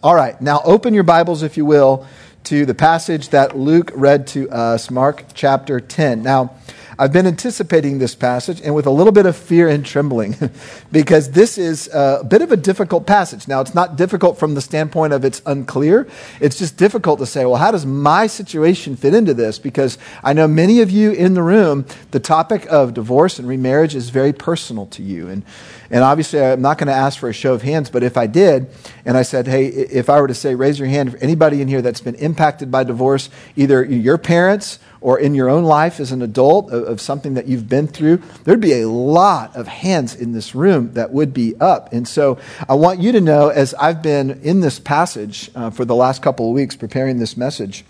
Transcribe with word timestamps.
All 0.00 0.14
right, 0.14 0.40
now 0.40 0.60
open 0.64 0.94
your 0.94 1.02
Bibles, 1.02 1.42
if 1.42 1.56
you 1.56 1.64
will, 1.64 2.06
to 2.44 2.64
the 2.64 2.72
passage 2.72 3.30
that 3.30 3.58
Luke 3.58 3.90
read 3.96 4.28
to 4.28 4.48
us, 4.48 4.92
Mark 4.92 5.24
chapter 5.34 5.80
10. 5.80 6.22
Now, 6.22 6.54
I've 7.00 7.12
been 7.12 7.28
anticipating 7.28 7.98
this 7.98 8.16
passage 8.16 8.60
and 8.60 8.74
with 8.74 8.86
a 8.86 8.90
little 8.90 9.12
bit 9.12 9.24
of 9.24 9.36
fear 9.36 9.68
and 9.68 9.86
trembling 9.86 10.34
because 10.92 11.30
this 11.30 11.56
is 11.56 11.88
a 11.94 12.24
bit 12.28 12.42
of 12.42 12.50
a 12.50 12.56
difficult 12.56 13.06
passage. 13.06 13.46
Now, 13.46 13.60
it's 13.60 13.74
not 13.74 13.94
difficult 13.94 14.36
from 14.36 14.54
the 14.54 14.60
standpoint 14.60 15.12
of 15.12 15.24
it's 15.24 15.40
unclear. 15.46 16.08
It's 16.40 16.58
just 16.58 16.76
difficult 16.76 17.20
to 17.20 17.26
say, 17.26 17.44
well, 17.44 17.56
how 17.56 17.70
does 17.70 17.86
my 17.86 18.26
situation 18.26 18.96
fit 18.96 19.14
into 19.14 19.32
this? 19.32 19.60
Because 19.60 19.96
I 20.24 20.32
know 20.32 20.48
many 20.48 20.80
of 20.80 20.90
you 20.90 21.12
in 21.12 21.34
the 21.34 21.42
room, 21.42 21.86
the 22.10 22.18
topic 22.18 22.66
of 22.68 22.94
divorce 22.94 23.38
and 23.38 23.46
remarriage 23.46 23.94
is 23.94 24.10
very 24.10 24.32
personal 24.32 24.86
to 24.86 25.02
you. 25.02 25.28
And, 25.28 25.44
and 25.90 26.02
obviously, 26.02 26.42
I'm 26.42 26.60
not 26.60 26.78
going 26.78 26.88
to 26.88 26.94
ask 26.94 27.20
for 27.20 27.28
a 27.28 27.32
show 27.32 27.54
of 27.54 27.62
hands, 27.62 27.90
but 27.90 28.02
if 28.02 28.16
I 28.16 28.26
did, 28.26 28.66
and 29.04 29.16
I 29.16 29.22
said, 29.22 29.46
hey, 29.46 29.66
if 29.66 30.10
I 30.10 30.20
were 30.20 30.26
to 30.26 30.34
say, 30.34 30.56
raise 30.56 30.80
your 30.80 30.88
hand, 30.88 31.16
anybody 31.20 31.62
in 31.62 31.68
here 31.68 31.80
that's 31.80 32.00
been 32.00 32.16
impacted 32.16 32.72
by 32.72 32.82
divorce, 32.82 33.30
either 33.54 33.84
your 33.84 34.18
parents 34.18 34.80
or 35.00 35.18
in 35.18 35.34
your 35.34 35.48
own 35.48 35.64
life 35.64 36.00
as 36.00 36.12
an 36.12 36.22
adult 36.22 36.70
of, 36.70 36.84
of, 36.84 37.00
something 37.00 37.34
that 37.34 37.46
you've 37.46 37.68
been 37.68 37.86
through, 37.86 38.20
there'd 38.44 38.60
be 38.60 38.80
a 38.80 38.88
lot 38.88 39.54
of 39.54 39.68
hands 39.68 40.14
in 40.14 40.32
this 40.32 40.54
room 40.54 40.92
that 40.94 41.12
would 41.12 41.32
be 41.32 41.54
up. 41.60 41.92
And 41.92 42.06
so 42.06 42.38
I 42.68 42.74
want 42.74 43.00
you 43.00 43.12
to 43.12 43.20
know, 43.20 43.48
as 43.48 43.74
I've 43.74 44.02
been 44.02 44.40
in 44.42 44.60
this 44.60 44.78
passage 44.78 45.50
uh, 45.54 45.70
for 45.70 45.84
the 45.84 45.94
last 45.94 46.22
couple 46.22 46.48
of 46.48 46.54
weeks 46.54 46.74
preparing 46.74 47.18
this 47.18 47.36
message, 47.36 47.84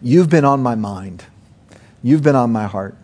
you've 0.00 0.28
been 0.28 0.44
on 0.44 0.62
my 0.62 0.74
mind. 0.74 1.24
You've 2.02 2.22
been 2.22 2.36
on 2.36 2.50
my 2.50 2.66
heart. 2.66 2.96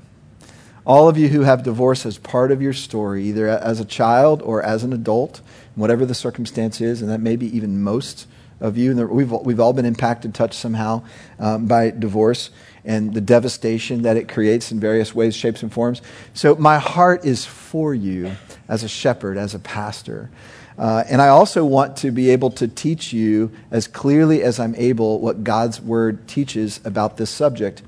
All 0.84 1.08
of 1.08 1.18
you 1.18 1.28
who 1.28 1.42
have 1.42 1.62
divorce 1.62 2.06
as 2.06 2.18
part 2.18 2.50
of 2.50 2.62
your 2.62 2.72
story, 2.72 3.24
either 3.24 3.46
as 3.46 3.78
a 3.78 3.84
child 3.84 4.42
or 4.42 4.62
as 4.62 4.82
an 4.82 4.92
adult, 4.92 5.42
whatever 5.74 6.06
the 6.06 6.14
circumstance 6.14 6.80
is, 6.80 7.02
and 7.02 7.10
that 7.10 7.20
may 7.20 7.36
be 7.36 7.54
even 7.54 7.82
most 7.82 8.26
of 8.60 8.76
you. 8.76 8.94
We've, 9.06 9.30
we've 9.30 9.60
all 9.60 9.72
been 9.72 9.84
impacted, 9.84 10.34
touched 10.34 10.58
somehow 10.58 11.02
um, 11.38 11.66
by 11.66 11.90
divorce 11.90 12.50
and 12.88 13.12
the 13.12 13.20
devastation 13.20 14.02
that 14.02 14.16
it 14.16 14.28
creates 14.28 14.72
in 14.72 14.80
various 14.80 15.14
ways, 15.14 15.36
shapes, 15.36 15.62
and 15.62 15.72
forms. 15.72 16.00
So, 16.32 16.56
my 16.56 16.78
heart 16.78 17.24
is 17.24 17.44
for 17.44 17.94
you 17.94 18.32
as 18.66 18.82
a 18.82 18.88
shepherd, 18.88 19.36
as 19.36 19.54
a 19.54 19.58
pastor. 19.58 20.30
Uh, 20.78 21.04
and 21.08 21.20
I 21.20 21.28
also 21.28 21.64
want 21.64 21.98
to 21.98 22.10
be 22.10 22.30
able 22.30 22.50
to 22.52 22.66
teach 22.66 23.12
you 23.12 23.52
as 23.70 23.86
clearly 23.86 24.42
as 24.42 24.58
I'm 24.58 24.74
able 24.76 25.20
what 25.20 25.44
God's 25.44 25.80
word 25.80 26.26
teaches 26.26 26.80
about 26.84 27.16
this 27.16 27.30
subject. 27.30 27.82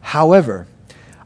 However, 0.00 0.66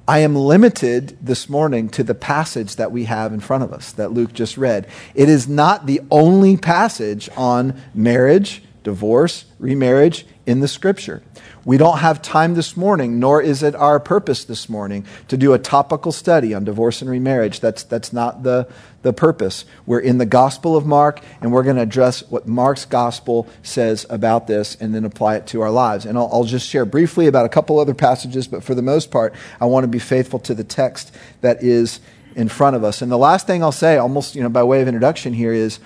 I 0.06 0.20
am 0.20 0.34
limited 0.34 1.16
this 1.20 1.48
morning 1.48 1.88
to 1.90 2.02
the 2.02 2.14
passage 2.14 2.76
that 2.76 2.92
we 2.92 3.04
have 3.04 3.32
in 3.32 3.40
front 3.40 3.62
of 3.62 3.72
us 3.72 3.92
that 3.92 4.12
Luke 4.12 4.32
just 4.32 4.58
read. 4.58 4.86
It 5.14 5.28
is 5.28 5.46
not 5.48 5.86
the 5.86 6.00
only 6.10 6.56
passage 6.56 7.28
on 7.36 7.80
marriage, 7.94 8.62
divorce, 8.88 9.44
remarriage 9.58 10.24
in 10.46 10.60
the 10.60 10.66
scripture. 10.66 11.22
We 11.66 11.76
don't 11.76 11.98
have 11.98 12.22
time 12.22 12.54
this 12.54 12.74
morning, 12.74 13.18
nor 13.20 13.42
is 13.42 13.62
it 13.62 13.74
our 13.74 14.00
purpose 14.00 14.44
this 14.46 14.66
morning 14.66 15.04
to 15.28 15.36
do 15.36 15.52
a 15.52 15.58
topical 15.58 16.10
study 16.10 16.54
on 16.54 16.64
divorce 16.64 17.02
and 17.02 17.10
remarriage. 17.10 17.60
That's, 17.60 17.82
that's 17.82 18.14
not 18.14 18.44
the, 18.44 18.66
the 19.02 19.12
purpose. 19.12 19.66
We're 19.84 20.00
in 20.00 20.16
the 20.16 20.24
Gospel 20.24 20.74
of 20.74 20.86
Mark, 20.86 21.20
and 21.42 21.52
we're 21.52 21.64
going 21.64 21.76
to 21.76 21.82
address 21.82 22.26
what 22.30 22.48
Mark's 22.48 22.86
Gospel 22.86 23.46
says 23.62 24.06
about 24.08 24.46
this 24.46 24.74
and 24.80 24.94
then 24.94 25.04
apply 25.04 25.36
it 25.36 25.46
to 25.48 25.60
our 25.60 25.70
lives. 25.70 26.06
And 26.06 26.16
I'll, 26.16 26.30
I'll 26.32 26.44
just 26.44 26.66
share 26.66 26.86
briefly 26.86 27.26
about 27.26 27.44
a 27.44 27.50
couple 27.50 27.78
other 27.78 27.92
passages, 27.92 28.48
but 28.48 28.64
for 28.64 28.74
the 28.74 28.80
most 28.80 29.10
part, 29.10 29.34
I 29.60 29.66
want 29.66 29.84
to 29.84 29.88
be 29.88 29.98
faithful 29.98 30.38
to 30.38 30.54
the 30.54 30.64
text 30.64 31.14
that 31.42 31.62
is 31.62 32.00
in 32.34 32.48
front 32.48 32.74
of 32.74 32.84
us. 32.84 33.02
And 33.02 33.12
the 33.12 33.18
last 33.18 33.46
thing 33.46 33.62
I'll 33.62 33.70
say, 33.70 33.98
almost 33.98 34.34
you 34.34 34.42
know, 34.42 34.48
by 34.48 34.62
way 34.62 34.80
of 34.80 34.88
introduction 34.88 35.34
here, 35.34 35.52
is 35.52 35.78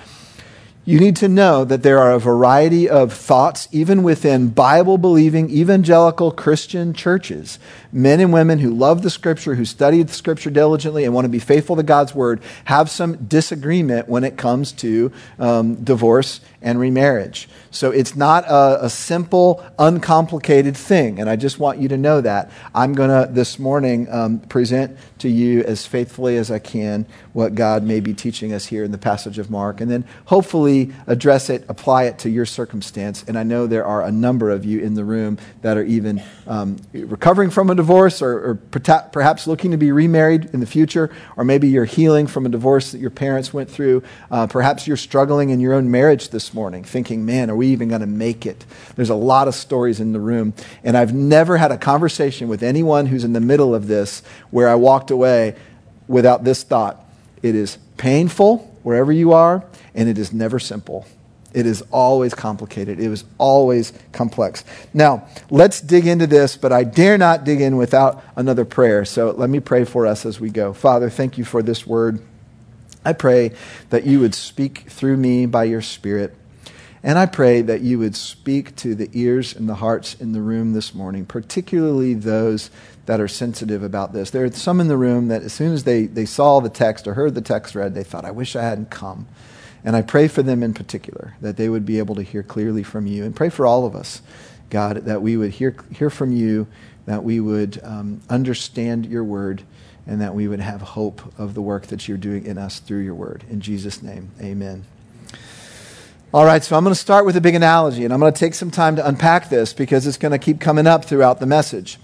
you 0.84 0.98
need 0.98 1.14
to 1.16 1.28
know 1.28 1.64
that 1.64 1.84
there 1.84 2.00
are 2.00 2.12
a 2.12 2.18
variety 2.18 2.88
of 2.88 3.12
thoughts, 3.12 3.68
even 3.70 4.02
within 4.02 4.48
Bible 4.48 4.98
believing 4.98 5.48
evangelical 5.48 6.32
Christian 6.32 6.92
churches. 6.92 7.60
Men 7.92 8.18
and 8.18 8.32
women 8.32 8.58
who 8.58 8.70
love 8.70 9.02
the 9.02 9.10
Scripture, 9.10 9.54
who 9.54 9.64
study 9.64 10.02
the 10.02 10.12
Scripture 10.12 10.50
diligently, 10.50 11.04
and 11.04 11.14
want 11.14 11.24
to 11.24 11.28
be 11.28 11.38
faithful 11.38 11.76
to 11.76 11.84
God's 11.84 12.16
Word, 12.16 12.40
have 12.64 12.90
some 12.90 13.16
disagreement 13.26 14.08
when 14.08 14.24
it 14.24 14.36
comes 14.36 14.72
to 14.72 15.12
um, 15.38 15.76
divorce 15.76 16.40
and 16.60 16.80
remarriage. 16.80 17.48
So 17.70 17.90
it's 17.90 18.16
not 18.16 18.44
a, 18.44 18.84
a, 18.84 18.90
simple, 18.90 19.64
uncomplicated 19.78 20.76
thing. 20.76 21.20
And 21.20 21.28
I 21.30 21.36
just 21.36 21.58
want 21.58 21.78
you 21.78 21.88
to 21.88 21.96
know 21.96 22.20
that. 22.20 22.50
I'm 22.74 22.92
going 22.92 23.08
to 23.08 23.32
this 23.32 23.58
morning 23.58 24.08
um, 24.10 24.40
present 24.40 24.96
to 25.22 25.28
you 25.28 25.62
as 25.62 25.86
faithfully 25.86 26.36
as 26.36 26.50
I 26.50 26.58
can 26.58 27.06
what 27.32 27.54
God 27.54 27.82
may 27.82 28.00
be 28.00 28.12
teaching 28.12 28.52
us 28.52 28.66
here 28.66 28.84
in 28.84 28.92
the 28.92 28.98
passage 28.98 29.38
of 29.38 29.50
Mark. 29.50 29.80
And 29.80 29.90
then 29.90 30.04
hopefully 30.26 30.92
address 31.06 31.48
it, 31.48 31.64
apply 31.68 32.04
it 32.04 32.18
to 32.20 32.30
your 32.30 32.44
circumstance. 32.44 33.24
And 33.26 33.38
I 33.38 33.42
know 33.42 33.66
there 33.66 33.86
are 33.86 34.02
a 34.02 34.12
number 34.12 34.50
of 34.50 34.64
you 34.64 34.80
in 34.80 34.94
the 34.94 35.04
room 35.04 35.38
that 35.62 35.76
are 35.76 35.84
even 35.84 36.22
um, 36.46 36.76
recovering 36.92 37.50
from 37.50 37.70
a 37.70 37.74
divorce 37.74 38.20
or, 38.20 38.50
or 38.50 38.54
perhaps 38.56 39.46
looking 39.46 39.70
to 39.70 39.76
be 39.76 39.92
remarried 39.92 40.50
in 40.52 40.60
the 40.60 40.66
future. 40.66 41.10
Or 41.36 41.44
maybe 41.44 41.68
you're 41.68 41.84
healing 41.84 42.26
from 42.26 42.44
a 42.44 42.48
divorce 42.48 42.92
that 42.92 42.98
your 42.98 43.10
parents 43.10 43.54
went 43.54 43.70
through. 43.70 44.02
Uh, 44.30 44.46
perhaps 44.46 44.86
you're 44.86 44.96
struggling 44.96 45.50
in 45.50 45.60
your 45.60 45.72
own 45.72 45.90
marriage 45.90 46.28
this 46.28 46.52
morning, 46.52 46.84
thinking, 46.84 47.24
man, 47.24 47.48
are 47.48 47.56
we 47.56 47.68
even 47.68 47.88
going 47.88 48.00
to 48.00 48.06
make 48.06 48.44
it? 48.44 48.66
There's 48.96 49.10
a 49.10 49.14
lot 49.14 49.48
of 49.48 49.54
stories 49.54 50.00
in 50.00 50.12
the 50.12 50.20
room. 50.20 50.52
And 50.82 50.96
I've 50.96 51.14
never 51.14 51.56
had 51.56 51.70
a 51.70 51.78
conversation 51.78 52.48
with 52.48 52.62
anyone 52.62 53.06
who's 53.06 53.24
in 53.24 53.32
the 53.32 53.40
middle 53.40 53.74
of 53.74 53.86
this 53.86 54.22
where 54.50 54.68
I 54.68 54.74
walked 54.74 55.11
away 55.12 55.54
without 56.08 56.42
this 56.42 56.64
thought 56.64 56.98
it 57.42 57.54
is 57.54 57.78
painful 57.96 58.58
wherever 58.82 59.12
you 59.12 59.32
are, 59.32 59.64
and 59.94 60.08
it 60.08 60.18
is 60.18 60.32
never 60.32 60.58
simple. 60.58 61.06
It 61.52 61.66
is 61.66 61.82
always 61.90 62.34
complicated. 62.34 62.98
It 62.98 63.10
is 63.10 63.24
always 63.36 63.92
complex. 64.12 64.64
Now, 64.94 65.28
let's 65.50 65.80
dig 65.80 66.06
into 66.06 66.26
this, 66.26 66.56
but 66.56 66.72
I 66.72 66.84
dare 66.84 67.18
not 67.18 67.44
dig 67.44 67.60
in 67.60 67.76
without 67.76 68.24
another 68.36 68.64
prayer. 68.64 69.04
So 69.04 69.32
let 69.32 69.50
me 69.50 69.60
pray 69.60 69.84
for 69.84 70.06
us 70.06 70.24
as 70.24 70.40
we 70.40 70.50
go. 70.50 70.72
Father, 70.72 71.10
thank 71.10 71.36
you 71.36 71.44
for 71.44 71.62
this 71.62 71.86
word. 71.86 72.22
I 73.04 73.12
pray 73.12 73.52
that 73.90 74.06
you 74.06 74.20
would 74.20 74.34
speak 74.34 74.84
through 74.88 75.16
me 75.16 75.46
by 75.46 75.64
your 75.64 75.82
Spirit. 75.82 76.34
And 77.02 77.18
I 77.18 77.26
pray 77.26 77.62
that 77.62 77.80
you 77.80 77.98
would 77.98 78.14
speak 78.14 78.76
to 78.76 78.94
the 78.94 79.10
ears 79.12 79.54
and 79.54 79.68
the 79.68 79.74
hearts 79.74 80.14
in 80.14 80.32
the 80.32 80.40
room 80.40 80.72
this 80.72 80.94
morning, 80.94 81.26
particularly 81.26 82.14
those 82.14 82.70
that 83.06 83.20
are 83.20 83.28
sensitive 83.28 83.82
about 83.82 84.12
this. 84.12 84.30
There 84.30 84.44
are 84.44 84.52
some 84.52 84.80
in 84.80 84.88
the 84.88 84.96
room 84.96 85.28
that 85.28 85.42
as 85.42 85.52
soon 85.52 85.72
as 85.72 85.84
they, 85.84 86.06
they 86.06 86.24
saw 86.24 86.60
the 86.60 86.68
text 86.68 87.06
or 87.06 87.14
heard 87.14 87.34
the 87.34 87.40
text 87.40 87.74
read, 87.74 87.94
they 87.94 88.04
thought, 88.04 88.24
I 88.24 88.30
wish 88.30 88.54
I 88.54 88.62
hadn't 88.62 88.90
come. 88.90 89.26
And 89.84 89.96
I 89.96 90.02
pray 90.02 90.28
for 90.28 90.42
them 90.42 90.62
in 90.62 90.74
particular, 90.74 91.34
that 91.40 91.56
they 91.56 91.68
would 91.68 91.84
be 91.84 91.98
able 91.98 92.14
to 92.14 92.22
hear 92.22 92.44
clearly 92.44 92.84
from 92.84 93.06
you. 93.06 93.24
And 93.24 93.34
pray 93.34 93.48
for 93.48 93.66
all 93.66 93.84
of 93.84 93.96
us, 93.96 94.22
God, 94.70 94.98
that 94.98 95.22
we 95.22 95.36
would 95.36 95.50
hear, 95.50 95.74
hear 95.92 96.10
from 96.10 96.32
you, 96.32 96.68
that 97.06 97.24
we 97.24 97.40
would 97.40 97.80
um, 97.82 98.20
understand 98.30 99.06
your 99.06 99.24
word, 99.24 99.62
and 100.06 100.20
that 100.20 100.34
we 100.34 100.46
would 100.46 100.60
have 100.60 100.80
hope 100.82 101.32
of 101.36 101.54
the 101.54 101.62
work 101.62 101.88
that 101.88 102.06
you're 102.06 102.16
doing 102.16 102.46
in 102.46 102.58
us 102.58 102.78
through 102.78 103.00
your 103.00 103.16
word. 103.16 103.44
In 103.50 103.60
Jesus' 103.60 104.02
name, 104.02 104.30
amen. 104.40 104.84
All 106.32 106.44
right, 106.44 106.62
so 106.62 106.76
I'm 106.76 106.84
going 106.84 106.94
to 106.94 107.00
start 107.00 107.26
with 107.26 107.36
a 107.36 107.40
big 107.40 107.56
analogy, 107.56 108.04
and 108.04 108.14
I'm 108.14 108.20
going 108.20 108.32
to 108.32 108.38
take 108.38 108.54
some 108.54 108.70
time 108.70 108.96
to 108.96 109.06
unpack 109.06 109.48
this 109.50 109.72
because 109.72 110.06
it's 110.06 110.16
going 110.16 110.32
to 110.32 110.38
keep 110.38 110.60
coming 110.60 110.86
up 110.86 111.04
throughout 111.04 111.40
the 111.40 111.46
message. 111.46 111.98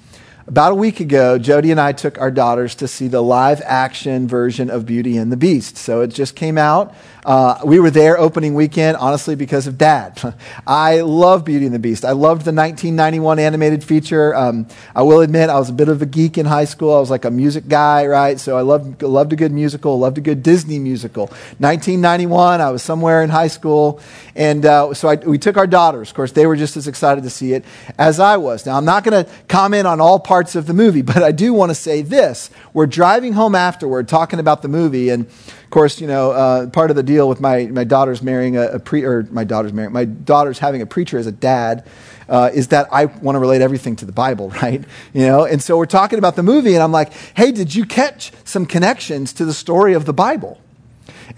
About 0.49 0.73
a 0.73 0.77
week 0.77 1.01
ago, 1.01 1.37
Jody 1.37 1.71
and 1.73 1.79
I 1.79 1.93
took 1.93 2.19
our 2.19 2.31
daughters 2.31 2.77
to 2.77 2.89
see 2.89 3.07
the 3.07 3.21
live 3.21 3.61
action 3.67 4.27
version 4.27 4.71
of 4.71 4.87
Beauty 4.87 5.19
and 5.19 5.31
the 5.31 5.37
Beast. 5.37 5.77
So 5.77 6.01
it 6.01 6.07
just 6.07 6.35
came 6.35 6.57
out. 6.57 6.95
Uh, 7.23 7.61
we 7.67 7.79
were 7.79 7.91
there 7.91 8.19
opening 8.19 8.55
weekend, 8.55 8.97
honestly, 8.97 9.35
because 9.35 9.67
of 9.67 9.77
Dad. 9.77 10.35
I 10.67 11.03
love 11.03 11.45
Beauty 11.45 11.67
and 11.67 11.75
the 11.75 11.79
Beast. 11.79 12.03
I 12.03 12.13
loved 12.13 12.47
the 12.47 12.55
1991 12.55 13.39
animated 13.39 13.85
feature. 13.85 14.35
Um, 14.35 14.67
I 14.97 15.03
will 15.03 15.21
admit, 15.21 15.51
I 15.51 15.59
was 15.59 15.69
a 15.69 15.75
bit 15.75 15.91
of 15.91 16.01
a 16.01 16.07
geek 16.07 16.39
in 16.39 16.47
high 16.47 16.65
school. 16.65 16.97
I 16.97 17.01
was 17.01 17.11
like 17.11 17.27
a 17.27 17.31
music 17.31 17.69
guy, 17.69 18.07
right? 18.07 18.41
So 18.41 18.57
I 18.57 18.63
loved, 18.63 19.03
loved 19.03 19.35
a 19.35 19.37
good 19.37 19.53
musical, 19.53 19.99
loved 19.99 20.17
a 20.17 20.23
good 20.23 20.43
Disney 20.43 20.79
musical. 20.79 21.27
1991, 21.59 22.63
I 22.63 22.71
was 22.71 22.83
somewhere 22.83 23.23
in 23.23 23.29
high 23.29 23.49
school. 23.49 24.01
And 24.35 24.65
uh, 24.65 24.95
so 24.95 25.09
I, 25.09 25.17
we 25.17 25.37
took 25.37 25.59
our 25.59 25.67
daughters. 25.67 26.09
Of 26.09 26.15
course, 26.15 26.33
they 26.33 26.47
were 26.47 26.57
just 26.57 26.79
as 26.79 26.89
excited 26.89 27.25
to 27.25 27.31
see 27.31 27.53
it 27.53 27.67
as 27.99 28.19
I 28.19 28.39
was. 28.39 28.65
Now, 28.65 28.79
I'm 28.79 28.87
not 28.87 29.05
going 29.05 29.27
to 29.27 29.31
comment 29.49 29.87
on 29.87 30.01
all 30.01 30.19
parts 30.19 30.38
of 30.55 30.67
the 30.67 30.75
movie, 30.75 31.03
but 31.03 31.23
I 31.23 31.33
do 31.33 31.53
want 31.53 31.71
to 31.71 31.75
say 31.75 32.03
this. 32.03 32.51
We're 32.73 32.87
driving 32.87 33.33
home 33.33 33.55
afterward 33.55 34.09
talking 34.09 34.39
about 34.39 34.63
the 34.63 34.69
movie, 34.69 35.09
and 35.09 35.27
of 35.27 35.71
course, 35.71 36.01
you 36.01 36.07
know, 36.07 36.31
uh, 36.31 36.67
part 36.69 36.91
of 36.91 36.97
the 36.97 37.03
deal 37.03 37.29
with 37.29 37.41
my, 37.41 37.67
my 37.67 37.85
daughter's 37.85 38.23
marrying 38.23 38.57
a, 38.57 38.69
a 38.69 38.79
pre, 38.79 39.05
or 39.05 39.25
my 39.31 39.45
daughter's 39.45 39.73
marrying, 39.73 39.93
my 39.93 40.05
daughter's 40.05 40.59
having 40.59 40.83
a 40.83 40.87
preacher 40.87 41.19
as 41.19 41.27
a 41.27 41.33
dad, 41.33 41.87
uh, 42.29 42.51
is 42.53 42.69
that 42.69 42.89
I 42.93 43.07
want 43.07 43.37
to 43.37 43.41
relate 43.41 43.63
everything 43.63 43.97
to 43.97 44.05
the 44.05 44.13
Bible, 44.13 44.51
right? 44.63 44.83
You 45.13 45.27
know, 45.27 45.45
and 45.45 45.63
so 45.63 45.77
we're 45.77 45.87
talking 45.87 46.19
about 46.19 46.37
the 46.37 46.43
movie, 46.43 46.75
and 46.75 46.83
I'm 46.83 46.93
like, 46.93 47.13
hey, 47.35 47.53
did 47.53 47.75
you 47.75 47.85
catch 47.85 48.33
some 48.45 48.67
connections 48.67 49.33
to 49.35 49.45
the 49.45 49.55
story 49.55 49.95
of 49.95 50.05
the 50.05 50.13
Bible? 50.15 50.61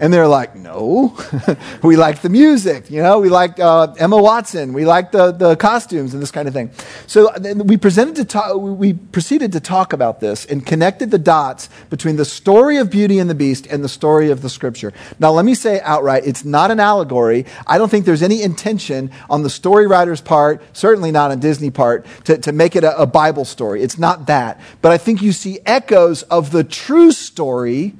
And 0.01 0.11
they're 0.11 0.27
like, 0.27 0.55
no, 0.55 1.15
we 1.83 1.95
like 1.95 2.23
the 2.23 2.29
music, 2.29 2.89
you 2.89 3.03
know, 3.03 3.19
we 3.19 3.29
like 3.29 3.59
uh, 3.59 3.93
Emma 3.99 4.19
Watson, 4.19 4.73
we 4.73 4.83
like 4.83 5.11
the, 5.11 5.31
the 5.31 5.55
costumes 5.55 6.15
and 6.15 6.23
this 6.23 6.31
kind 6.31 6.47
of 6.47 6.55
thing. 6.55 6.71
So 7.05 7.31
we 7.53 7.77
presented 7.77 8.15
to 8.15 8.25
talk, 8.25 8.59
we 8.59 8.93
proceeded 8.93 9.51
to 9.51 9.59
talk 9.59 9.93
about 9.93 10.19
this 10.19 10.47
and 10.47 10.65
connected 10.65 11.11
the 11.11 11.19
dots 11.19 11.69
between 11.91 12.15
the 12.15 12.25
story 12.25 12.77
of 12.77 12.89
Beauty 12.89 13.19
and 13.19 13.29
the 13.29 13.35
Beast 13.35 13.67
and 13.67 13.83
the 13.83 13.89
story 13.89 14.31
of 14.31 14.41
the 14.41 14.49
scripture. 14.49 14.91
Now, 15.19 15.29
let 15.33 15.45
me 15.45 15.53
say 15.53 15.79
outright, 15.81 16.23
it's 16.25 16.43
not 16.43 16.71
an 16.71 16.79
allegory. 16.79 17.45
I 17.67 17.77
don't 17.77 17.89
think 17.89 18.07
there's 18.07 18.23
any 18.23 18.41
intention 18.41 19.11
on 19.29 19.43
the 19.43 19.51
story 19.51 19.85
writer's 19.85 20.19
part, 20.19 20.63
certainly 20.75 21.11
not 21.11 21.29
on 21.29 21.39
Disney 21.39 21.69
part, 21.69 22.07
to, 22.23 22.39
to 22.39 22.51
make 22.51 22.75
it 22.75 22.83
a, 22.83 22.99
a 22.99 23.05
Bible 23.05 23.45
story. 23.45 23.83
It's 23.83 23.99
not 23.99 24.25
that. 24.25 24.59
But 24.81 24.93
I 24.93 24.97
think 24.97 25.21
you 25.21 25.31
see 25.31 25.59
echoes 25.63 26.23
of 26.23 26.49
the 26.49 26.63
true 26.63 27.11
story 27.11 27.93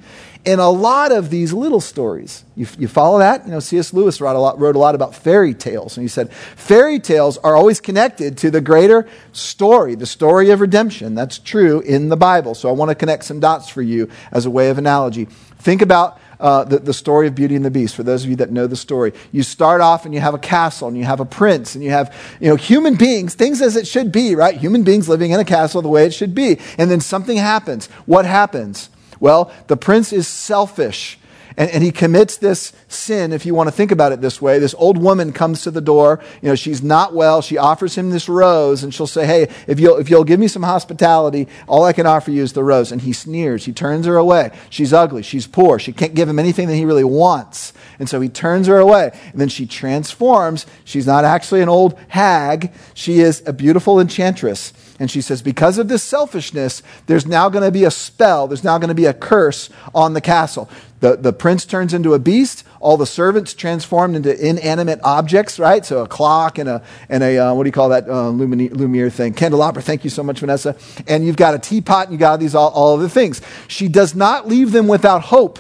in 0.44 0.60
a 0.60 0.70
lot 0.70 1.12
of 1.12 1.30
these 1.30 1.54
little 1.54 1.82
stories. 1.82 2.44
You, 2.56 2.68
you 2.80 2.88
follow 2.88 3.20
that? 3.20 3.46
You 3.46 3.52
know, 3.52 3.60
C.S. 3.60 3.94
Lewis 3.94 4.20
wrote 4.20 4.36
a, 4.36 4.40
lot, 4.40 4.60
wrote 4.60 4.76
a 4.76 4.80
lot 4.80 4.96
about 4.96 5.16
fairy 5.16 5.54
tales, 5.54 5.98
and 5.98 6.04
he 6.04 6.08
said 6.08 6.34
fairy 6.34 7.00
tales 7.00 7.38
are 7.40 7.56
always 7.56 7.80
connected 7.80 8.38
to 8.40 8.50
the 8.50 8.62
greater 8.62 9.08
story, 9.34 9.96
the 9.96 10.06
story 10.06 10.50
of 10.50 10.60
redemption. 10.60 11.14
That's 11.14 11.38
true 11.38 11.82
in 11.82 12.10
the 12.10 12.18
Bible. 12.18 12.56
So 12.56 12.70
I 12.70 12.72
want 12.72 12.90
to 12.90 12.96
connect 12.96 13.24
some 13.24 13.40
dots 13.40 13.70
for 13.70 13.82
you 13.82 14.10
as 14.32 14.46
a 14.46 14.50
way 14.50 14.70
of 14.70 14.78
analogy. 14.78 15.26
Think 15.60 15.84
about 15.84 16.20
uh, 16.40 16.64
the, 16.64 16.80
the 16.80 16.94
story 16.94 17.28
of 17.28 17.36
Beauty 17.36 17.56
and 17.56 17.64
the 17.64 17.70
Beast, 17.70 17.96
for 17.96 18.02
those 18.02 18.24
of 18.24 18.30
you 18.32 18.36
that 18.38 18.52
know 18.52 18.66
the 18.66 18.76
story. 18.76 19.14
You 19.32 19.44
start 19.44 19.80
off 19.80 20.06
and 20.06 20.14
you 20.14 20.20
have 20.22 20.34
a 20.34 20.40
castle 20.40 20.88
and 20.88 20.98
you 20.98 21.06
have 21.06 21.20
a 21.20 21.26
prince 21.26 21.76
and 21.76 21.84
you 21.84 21.92
have 21.92 22.16
you 22.40 22.50
know, 22.50 22.56
human 22.56 22.96
beings, 22.96 23.36
things 23.36 23.62
as 23.62 23.76
it 23.76 23.86
should 23.86 24.12
be, 24.12 24.34
right? 24.34 24.58
Human 24.58 24.84
beings 24.84 25.08
living 25.08 25.32
in 25.32 25.40
a 25.40 25.46
castle 25.46 25.84
the 25.84 25.88
way 25.88 26.06
it 26.06 26.16
should 26.16 26.34
be. 26.34 26.60
And 26.80 26.90
then 26.90 27.00
something 27.00 27.38
happens. 27.38 27.86
What 28.08 28.26
happens? 28.26 28.90
Well, 29.22 29.52
the 29.68 29.78
prince 29.78 30.12
is 30.12 30.28
selfish. 30.28 31.18
And, 31.58 31.70
and, 31.72 31.84
he 31.84 31.92
commits 31.92 32.38
this 32.38 32.72
sin, 32.88 33.34
if 33.34 33.46
you 33.46 33.54
want 33.54 33.68
to 33.68 33.72
think 33.72 33.92
about 33.92 34.12
it 34.12 34.22
this 34.22 34.42
way. 34.42 34.60
This 34.60 34.74
old 34.76 34.98
woman 34.98 35.34
comes 35.34 35.64
to 35.64 35.72
the 35.72 35.82
door. 35.82 36.22
You 36.42 36.50
know, 36.50 36.56
she's 36.56 36.82
not 36.82 37.14
well. 37.14 37.42
She 37.42 37.58
offers 37.58 37.96
him 37.96 38.10
this 38.10 38.30
rose, 38.30 38.84
and 38.84 38.94
she'll 38.94 39.08
say, 39.08 39.26
Hey, 39.26 39.54
if 39.68 39.80
you'll, 39.80 39.98
if 39.98 40.10
you'll 40.10 40.24
give 40.24 40.40
me 40.40 40.48
some 40.48 40.64
hospitality, 40.64 41.48
all 41.68 41.84
I 41.84 41.94
can 41.94 42.06
offer 42.06 42.32
you 42.32 42.42
is 42.42 42.54
the 42.54 42.64
rose. 42.64 42.92
And 42.92 43.02
he 43.02 43.14
sneers. 43.14 43.66
He 43.66 43.74
turns 43.74 44.06
her 44.06 44.18
away. 44.18 44.52
She's 44.70 44.94
ugly. 44.94 45.24
She's 45.24 45.48
poor. 45.48 45.80
She 45.80 45.92
can't 45.92 46.14
give 46.14 46.30
him 46.30 46.40
anything 46.40 46.68
that 46.68 46.76
he 46.76 46.86
really 46.86 47.04
wants. 47.04 47.74
And 48.00 48.10
so 48.10 48.22
he 48.22 48.30
turns 48.30 48.68
her 48.68 48.80
away. 48.80 49.12
And 49.32 49.40
then 49.40 49.50
she 49.50 49.66
transforms. 49.66 50.66
She's 50.86 51.06
not 51.06 51.26
actually 51.26 51.62
an 51.62 51.70
old 51.70 52.00
hag, 52.08 52.72
she 52.94 53.20
is 53.20 53.44
a 53.46 53.54
beautiful 53.54 54.00
enchantress. 54.00 54.74
And 55.00 55.10
she 55.10 55.22
says, 55.22 55.42
Because 55.42 55.78
of 55.78 55.88
this 55.88 56.04
selfishness, 56.04 56.84
there's 57.08 57.26
now 57.26 57.50
going 57.50 57.64
to 57.64 57.72
be 57.72 57.86
a 57.86 57.92
spell, 57.92 58.48
there's 58.48 58.64
now 58.64 58.78
going 58.78 58.90
to 58.90 58.96
be 58.96 59.06
a 59.06 59.14
curse 59.14 59.70
on 59.96 60.14
the 60.14 60.22
castle. 60.22 60.70
The, 61.02 61.16
the 61.18 61.34
prince 61.34 61.66
turns 61.66 61.96
into 61.96 62.14
a 62.14 62.20
beast. 62.20 62.64
All 62.80 62.96
the 62.96 63.08
servants 63.08 63.56
transformed 63.56 64.16
into 64.16 64.40
inanimate 64.40 65.00
objects, 65.04 65.58
right? 65.58 65.84
So 65.84 66.04
a 66.04 66.08
clock 66.08 66.60
and 66.60 66.70
a, 66.70 66.84
and 67.10 67.24
a 67.24 67.38
uh, 67.40 67.54
what 67.56 67.64
do 67.64 67.68
you 67.68 67.74
call 67.74 67.90
that 67.90 68.08
uh, 68.08 68.30
Lumiere 68.30 69.10
thing? 69.10 69.34
Candelabra. 69.34 69.82
Thank 69.82 70.04
you 70.04 70.12
so 70.12 70.22
much, 70.22 70.40
Vanessa. 70.40 70.76
And 71.08 71.26
you've 71.26 71.36
got 71.36 71.56
a 71.56 71.60
teapot 71.60 72.04
and 72.04 72.14
you've 72.14 72.20
got 72.20 72.40
these 72.40 72.54
all, 72.54 72.70
all 72.70 72.96
of 72.96 73.02
the 73.02 73.10
things. 73.10 73.42
She 73.68 73.88
does 73.88 74.14
not 74.14 74.48
leave 74.48 74.72
them 74.72 74.88
without 74.88 75.24
hope. 75.24 75.60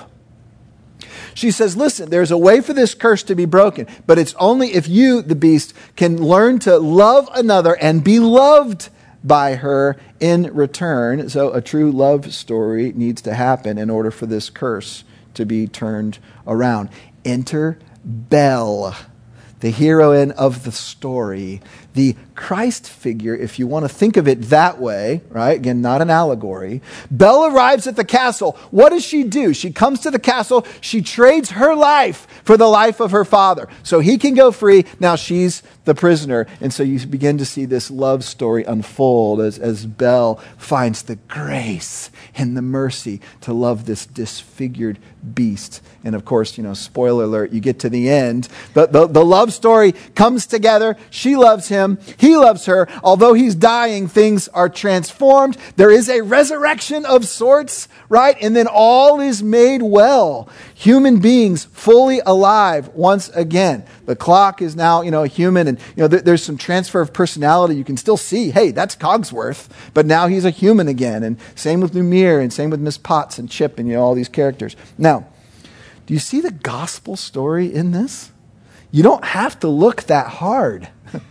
She 1.33 1.49
says, 1.49 1.75
Listen, 1.75 2.11
there's 2.11 2.29
a 2.29 2.37
way 2.37 2.61
for 2.61 2.73
this 2.73 2.94
curse 2.94 3.23
to 3.23 3.33
be 3.33 3.45
broken, 3.45 3.87
but 4.05 4.19
it's 4.19 4.35
only 4.35 4.75
if 4.75 4.87
you, 4.87 5.23
the 5.23 5.35
beast, 5.35 5.73
can 5.95 6.21
learn 6.21 6.59
to 6.59 6.77
love 6.77 7.27
another 7.33 7.75
and 7.77 8.03
be 8.03 8.19
loved 8.19 8.89
by 9.23 9.55
her 9.55 9.97
in 10.19 10.53
return. 10.53 11.29
So 11.29 11.51
a 11.51 11.61
true 11.61 11.91
love 11.91 12.31
story 12.31 12.91
needs 12.94 13.23
to 13.23 13.33
happen 13.33 13.79
in 13.79 13.89
order 13.89 14.11
for 14.11 14.27
this 14.27 14.51
curse 14.51 15.03
to 15.36 15.45
be 15.45 15.68
turned 15.68 16.19
around. 16.48 16.89
Enter 17.24 17.78
Belle, 18.04 18.95
the 19.60 19.72
heroine 19.72 20.31
of 20.31 20.63
the 20.63 20.72
story, 20.72 21.62
the 21.93 22.15
Christ 22.35 22.89
figure, 22.89 23.35
if 23.35 23.59
you 23.59 23.67
want 23.67 23.83
to 23.83 23.89
think 23.89 24.17
of 24.17 24.27
it 24.27 24.41
that 24.43 24.79
way, 24.79 25.21
right? 25.29 25.57
Again, 25.57 25.81
not 25.81 26.01
an 26.01 26.09
allegory. 26.09 26.81
Belle 27.11 27.45
arrives 27.45 27.85
at 27.85 27.95
the 27.95 28.05
castle. 28.05 28.57
What 28.71 28.89
does 28.89 29.03
she 29.03 29.23
do? 29.23 29.53
She 29.53 29.71
comes 29.71 29.99
to 30.01 30.11
the 30.11 30.19
castle. 30.19 30.65
She 30.79 31.01
trades 31.01 31.51
her 31.51 31.75
life 31.75 32.27
for 32.43 32.57
the 32.57 32.67
life 32.67 32.99
of 32.99 33.11
her 33.11 33.25
father. 33.25 33.67
So 33.83 33.99
he 33.99 34.17
can 34.17 34.33
go 34.33 34.51
free. 34.51 34.85
Now 34.99 35.15
she's 35.15 35.61
the 35.85 35.93
prisoner. 35.93 36.47
And 36.61 36.73
so 36.73 36.83
you 36.83 37.05
begin 37.05 37.38
to 37.38 37.45
see 37.45 37.65
this 37.65 37.91
love 37.91 38.23
story 38.23 38.63
unfold 38.63 39.41
as, 39.41 39.59
as 39.59 39.85
Belle 39.85 40.35
finds 40.57 41.03
the 41.03 41.17
grace 41.17 42.09
and 42.35 42.55
the 42.55 42.61
mercy 42.61 43.21
to 43.41 43.53
love 43.53 43.85
this 43.85 44.05
disfigured 44.05 44.97
beast. 45.33 45.81
And 46.03 46.15
of 46.15 46.25
course, 46.25 46.57
you 46.57 46.63
know, 46.63 46.73
spoiler 46.73 47.25
alert, 47.25 47.51
you 47.51 47.59
get 47.59 47.79
to 47.79 47.89
the 47.89 48.09
end. 48.09 48.47
But 48.73 48.94
the, 48.94 49.07
the 49.07 49.23
love 49.25 49.53
story 49.53 49.91
comes 50.15 50.47
together. 50.47 50.97
She 51.09 51.35
loves 51.35 51.67
him 51.67 51.81
him. 51.83 52.00
He 52.18 52.38
loves 52.38 52.66
her. 52.66 52.88
Although 53.04 53.33
he's 53.33 53.56
dying, 53.56 54.07
things 54.07 54.48
are 54.50 54.69
transformed. 54.69 55.57
There 55.75 55.92
is 55.92 56.10
a 56.10 56.22
resurrection 56.22 57.06
of 57.06 57.28
sorts, 57.28 57.88
right? 58.10 58.38
And 58.42 58.56
then 58.56 58.68
all 58.68 59.19
is 59.19 59.44
made 59.44 59.81
well. 59.81 60.50
Human 60.75 61.19
beings 61.19 61.66
fully 61.66 62.22
alive 62.25 62.89
once 62.89 63.30
again. 63.30 63.86
The 64.06 64.16
clock 64.16 64.62
is 64.62 64.75
now, 64.75 65.01
you 65.01 65.12
know, 65.12 65.24
human 65.24 65.68
and, 65.68 65.80
you 65.95 66.04
know, 66.04 66.07
there's 66.07 66.44
some 66.44 66.57
transfer 66.57 67.01
of 67.01 67.13
personality. 67.13 67.75
You 67.75 67.83
can 67.83 67.98
still 67.98 68.18
see, 68.18 68.51
hey, 68.51 68.72
that's 68.72 68.95
Cogsworth, 68.95 69.69
but 69.94 70.06
now 70.06 70.28
he's 70.28 70.45
a 70.45 70.50
human 70.50 70.88
again. 70.88 71.24
And 71.24 71.38
same 71.56 71.81
with 71.81 71.94
Lumiere 71.94 72.39
and 72.39 72.51
same 72.51 72.69
with 72.69 72.80
Miss 72.80 72.98
Potts 72.98 73.38
and 73.39 73.50
Chip 73.50 73.80
and, 73.80 73.88
you 73.88 73.95
know, 73.95 74.04
all 74.04 74.16
these 74.16 74.30
characters. 74.30 74.75
Now, 74.98 75.28
do 76.06 76.13
you 76.13 76.19
see 76.19 76.42
the 76.42 76.51
gospel 76.51 77.16
story 77.16 77.74
in 77.74 77.92
this? 77.92 78.31
You 78.92 79.04
don't 79.04 79.24
have 79.24 79.60
to 79.62 79.68
look 79.68 80.04
that 80.04 80.28
hard. 80.28 80.89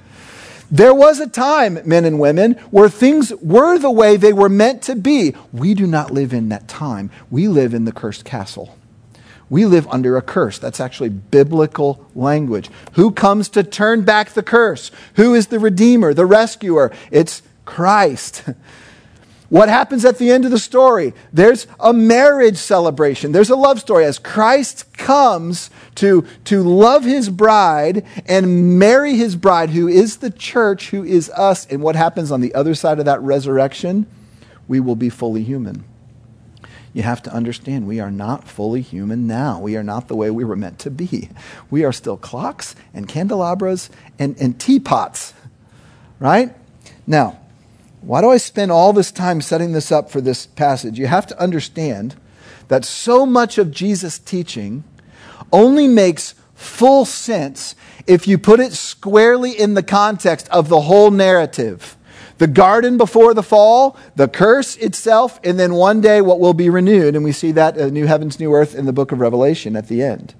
There 0.70 0.94
was 0.94 1.19
a 1.19 1.26
time, 1.26 1.81
men 1.84 2.05
and 2.05 2.20
women, 2.20 2.52
where 2.70 2.88
things 2.88 3.32
were 3.43 3.76
the 3.78 3.90
way 3.90 4.17
they 4.17 4.32
were 4.32 4.49
meant 4.49 4.82
to 4.82 4.94
be. 4.94 5.34
We 5.52 5.75
do 5.75 5.87
not 5.87 6.12
live 6.12 6.32
in 6.32 6.49
that 6.50 6.69
time. 6.69 7.11
We 7.31 7.49
live 7.49 7.75
in 7.75 7.87
the 7.87 7.93
cursed 7.93 8.25
castle. 8.25 8.76
We 9.49 9.67
live 9.67 9.88
under 9.88 10.17
a 10.17 10.22
curse. 10.22 10.61
That's 10.61 10.78
actually 10.78 11.08
biblical 11.08 12.06
language. 12.14 12.70
Who 12.93 13.11
comes 13.11 13.49
to 13.50 13.64
turn 13.64 14.02
back 14.02 14.31
the 14.31 14.44
curse? 14.44 14.93
Who 15.17 15.34
is 15.34 15.49
the 15.49 15.58
Redeemer, 15.58 16.14
the 16.14 16.25
rescuer? 16.25 16.93
It's 17.11 17.43
Christ. 17.64 18.44
What 19.50 19.69
happens 19.69 20.05
at 20.05 20.19
the 20.19 20.31
end 20.31 20.44
of 20.44 20.52
the 20.52 20.61
story? 20.61 21.12
There's 21.32 21.67
a 21.81 21.93
marriage 21.93 22.56
celebration. 22.56 23.32
There's 23.32 23.50
a 23.50 23.56
love 23.56 23.81
story 23.81 24.05
as 24.05 24.17
Christ 24.17 24.93
comes 24.93 25.70
to, 25.97 26.25
to 26.44 26.62
love 26.62 27.02
his 27.02 27.29
bride 27.29 28.06
and 28.26 28.79
marry 28.79 29.17
his 29.17 29.35
bride, 29.35 29.70
who 29.70 29.88
is 29.88 30.19
the 30.19 30.31
church, 30.31 30.91
who 30.91 31.02
is 31.02 31.29
us. 31.31 31.67
And 31.67 31.82
what 31.82 31.97
happens 31.97 32.31
on 32.31 32.41
the 32.41 32.55
other 32.55 32.76
side 32.76 33.00
of 33.00 33.06
that 33.06 33.20
resurrection? 33.23 34.06
We 34.69 34.79
will 34.79 34.94
be 34.94 35.11
fully 35.11 35.43
human. 35.43 35.82
You 36.93 37.02
have 37.02 37.23
to 37.25 37.32
understand, 37.32 37.88
we 37.88 37.99
are 37.99 38.11
not 38.11 38.47
fully 38.47 38.82
human 38.82 39.26
now. 39.26 39.61
We 39.61 39.76
are 39.76 39.82
not 39.82 40.06
the 40.06 40.14
way 40.14 40.31
we 40.31 40.44
were 40.44 40.56
meant 40.56 40.79
to 40.81 40.93
be. 40.93 41.29
We 41.70 41.82
are 41.82 41.93
still 41.93 42.17
clocks 42.17 42.76
and 42.94 43.08
candelabras 43.08 43.91
and, 44.17 44.41
and 44.41 44.61
teapots, 44.61 45.35
right? 46.21 46.54
Now, 47.04 47.39
why 48.00 48.21
do 48.21 48.30
I 48.30 48.38
spend 48.38 48.73
all 48.73 48.92
this 48.92 49.12
time 49.12 49.40
setting 49.40 49.73
this 49.73 49.92
up 49.92 50.11
for 50.11 50.21
this 50.21 50.47
passage? 50.47 50.99
You 50.99 51.07
have 51.07 51.26
to 51.28 51.40
understand 51.40 52.16
that 52.69 52.85
so 52.85 53.26
much 53.26 53.59
of 53.59 53.71
Jesus' 53.71 54.19
teaching 54.19 54.85
only 55.52 55.87
makes 55.87 56.35
full 56.54 57.04
sense 57.04 57.75
if 58.07 58.26
you 58.26 58.38
put 58.38 58.61
it 58.61 58.73
squarely 58.73 59.52
in 59.52 59.75
the 59.75 59.83
context 59.83 60.49
of 60.49 60.69
the 60.69 60.83
whole 60.83 61.11
narrative. 61.11 61.97
The 62.38 62.47
garden 62.47 62.97
before 62.97 63.35
the 63.35 63.42
fall, 63.42 63.99
the 64.16 64.26
curse 64.26 64.76
itself, 64.76 65.38
and 65.45 65.59
then 65.59 65.75
one 65.75 66.00
day 66.00 66.23
what 66.23 66.40
will 66.40 66.54
be 66.54 66.71
renewed. 66.71 67.14
And 67.14 67.23
we 67.23 67.33
see 67.33 67.52
that 67.52 67.78
uh, 67.78 67.88
new 67.88 68.07
heavens, 68.07 68.40
new 68.40 68.54
earth 68.54 68.75
in 68.75 68.87
the 68.87 68.95
book 68.95 69.12
of 69.12 69.21
Revelation 69.21 69.76
at 69.76 69.88
the 69.88 70.02
end. 70.02 70.35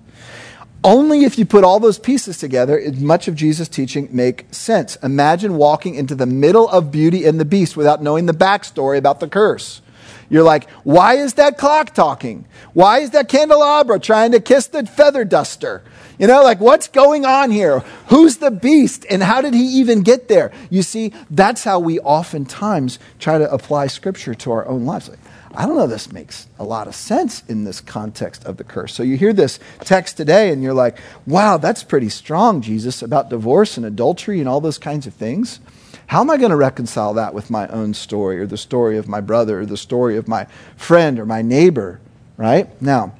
Only 0.83 1.25
if 1.25 1.39
you 1.39 1.45
put 1.45 1.63
all 1.63 1.79
those 1.79 1.99
pieces 1.99 2.39
together, 2.39 2.81
much 2.99 3.29
of 3.29 3.35
Jesus' 3.35 3.69
teaching 3.69 4.09
make 4.13 4.47
sense. 4.51 4.97
Imagine 4.97 5.57
walking 5.57 5.95
into 5.95 6.15
the 6.15 6.27
middle 6.27 6.69
of 6.69 6.91
Beauty 6.91 7.27
and 7.27 7.39
the 7.39 7.45
Beast 7.45 7.77
without 7.77 8.03
knowing 8.03 8.25
the 8.25 8.33
backstory 8.33 8.97
about 8.97 9.21
the 9.21 9.29
curse. 9.29 9.83
You're 10.31 10.45
like, 10.45 10.71
why 10.85 11.15
is 11.15 11.35
that 11.35 11.59
clock 11.59 11.93
talking? 11.93 12.47
Why 12.73 13.01
is 13.01 13.11
that 13.11 13.29
candelabra 13.29 13.99
trying 13.99 14.33
to 14.33 14.41
kiss 14.41 14.69
the 14.69 14.87
feather 14.87 15.25
duster? 15.25 15.83
You 16.19 16.29
know, 16.29 16.43
like 16.43 16.61
what's 16.61 16.89
going 16.89 17.27
on 17.27 17.51
here? 17.51 17.81
Who's 18.09 18.37
the 18.37 18.51
beast 18.51 19.05
and 19.11 19.23
how 19.23 19.43
did 19.43 19.55
he 19.55 19.81
even 19.81 20.03
get 20.03 20.29
there? 20.29 20.53
You 20.71 20.83
see, 20.83 21.13
that's 21.31 21.65
how 21.65 21.81
we 21.81 21.99
oftentimes 22.01 22.99
try 23.19 23.39
to 23.39 23.53
apply 23.53 23.89
scripture 23.89 24.35
to 24.35 24.53
our 24.53 24.67
own 24.67 24.87
lives. 24.87 25.09
Like, 25.09 25.19
I 25.53 25.67
don't 25.67 25.77
know, 25.77 25.89
this 25.89 26.13
makes 26.13 26.47
a 26.59 26.65
lot 26.65 26.87
of 26.87 26.95
sense 26.95 27.43
in 27.49 27.65
this 27.65 27.81
context 27.81 28.45
of 28.45 28.57
the 28.57 28.65
curse. 28.65 28.95
So 28.95 29.03
you 29.03 29.17
hear 29.17 29.33
this 29.33 29.59
text 29.81 30.17
today 30.17 30.53
and 30.53 30.63
you're 30.63 30.75
like, 30.75 30.99
wow, 31.27 31.57
that's 31.57 31.83
pretty 31.83 32.09
strong, 32.09 32.61
Jesus, 32.61 33.03
about 33.03 33.31
divorce 33.31 33.77
and 33.77 33.85
adultery 33.85 34.39
and 34.39 34.49
all 34.49 34.61
those 34.61 34.79
kinds 34.79 35.09
of 35.09 35.15
things. 35.15 35.59
How 36.07 36.21
am 36.21 36.31
I 36.31 36.37
going 36.37 36.51
to 36.51 36.57
reconcile 36.57 37.15
that 37.15 37.35
with 37.35 37.51
my 37.51 37.67
own 37.69 37.95
story 37.95 38.39
or 38.39 38.47
the 38.47 38.57
story 38.57 38.97
of 38.97 39.09
my 39.09 39.21
brother 39.21 39.61
or 39.61 39.67
the 39.67 39.77
story 39.77 40.17
of 40.17 40.29
my 40.29 40.47
friend 40.77 41.19
or 41.19 41.27
my 41.27 41.43
neighbor, 41.43 42.01
right? 42.37 42.81
Now, 42.81 43.15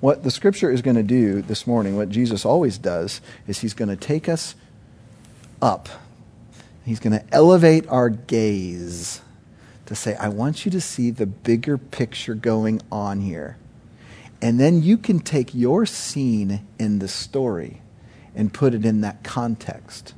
What 0.00 0.22
the 0.22 0.30
scripture 0.30 0.70
is 0.70 0.80
going 0.80 0.96
to 0.96 1.02
do 1.02 1.42
this 1.42 1.66
morning, 1.66 1.96
what 1.96 2.08
Jesus 2.08 2.44
always 2.44 2.78
does, 2.78 3.20
is 3.48 3.58
he's 3.58 3.74
going 3.74 3.88
to 3.88 3.96
take 3.96 4.28
us 4.28 4.54
up. 5.60 5.88
He's 6.84 7.00
going 7.00 7.18
to 7.18 7.24
elevate 7.32 7.88
our 7.88 8.08
gaze 8.08 9.20
to 9.88 9.94
say, 9.94 10.14
I 10.16 10.28
want 10.28 10.66
you 10.66 10.70
to 10.72 10.82
see 10.82 11.10
the 11.10 11.24
bigger 11.24 11.78
picture 11.78 12.34
going 12.34 12.82
on 12.92 13.20
here. 13.20 13.56
And 14.42 14.60
then 14.60 14.82
you 14.82 14.98
can 14.98 15.18
take 15.18 15.54
your 15.54 15.86
scene 15.86 16.66
in 16.78 16.98
the 16.98 17.08
story 17.08 17.80
and 18.34 18.52
put 18.52 18.74
it 18.74 18.84
in 18.84 19.00
that 19.00 19.24
context. 19.24 20.12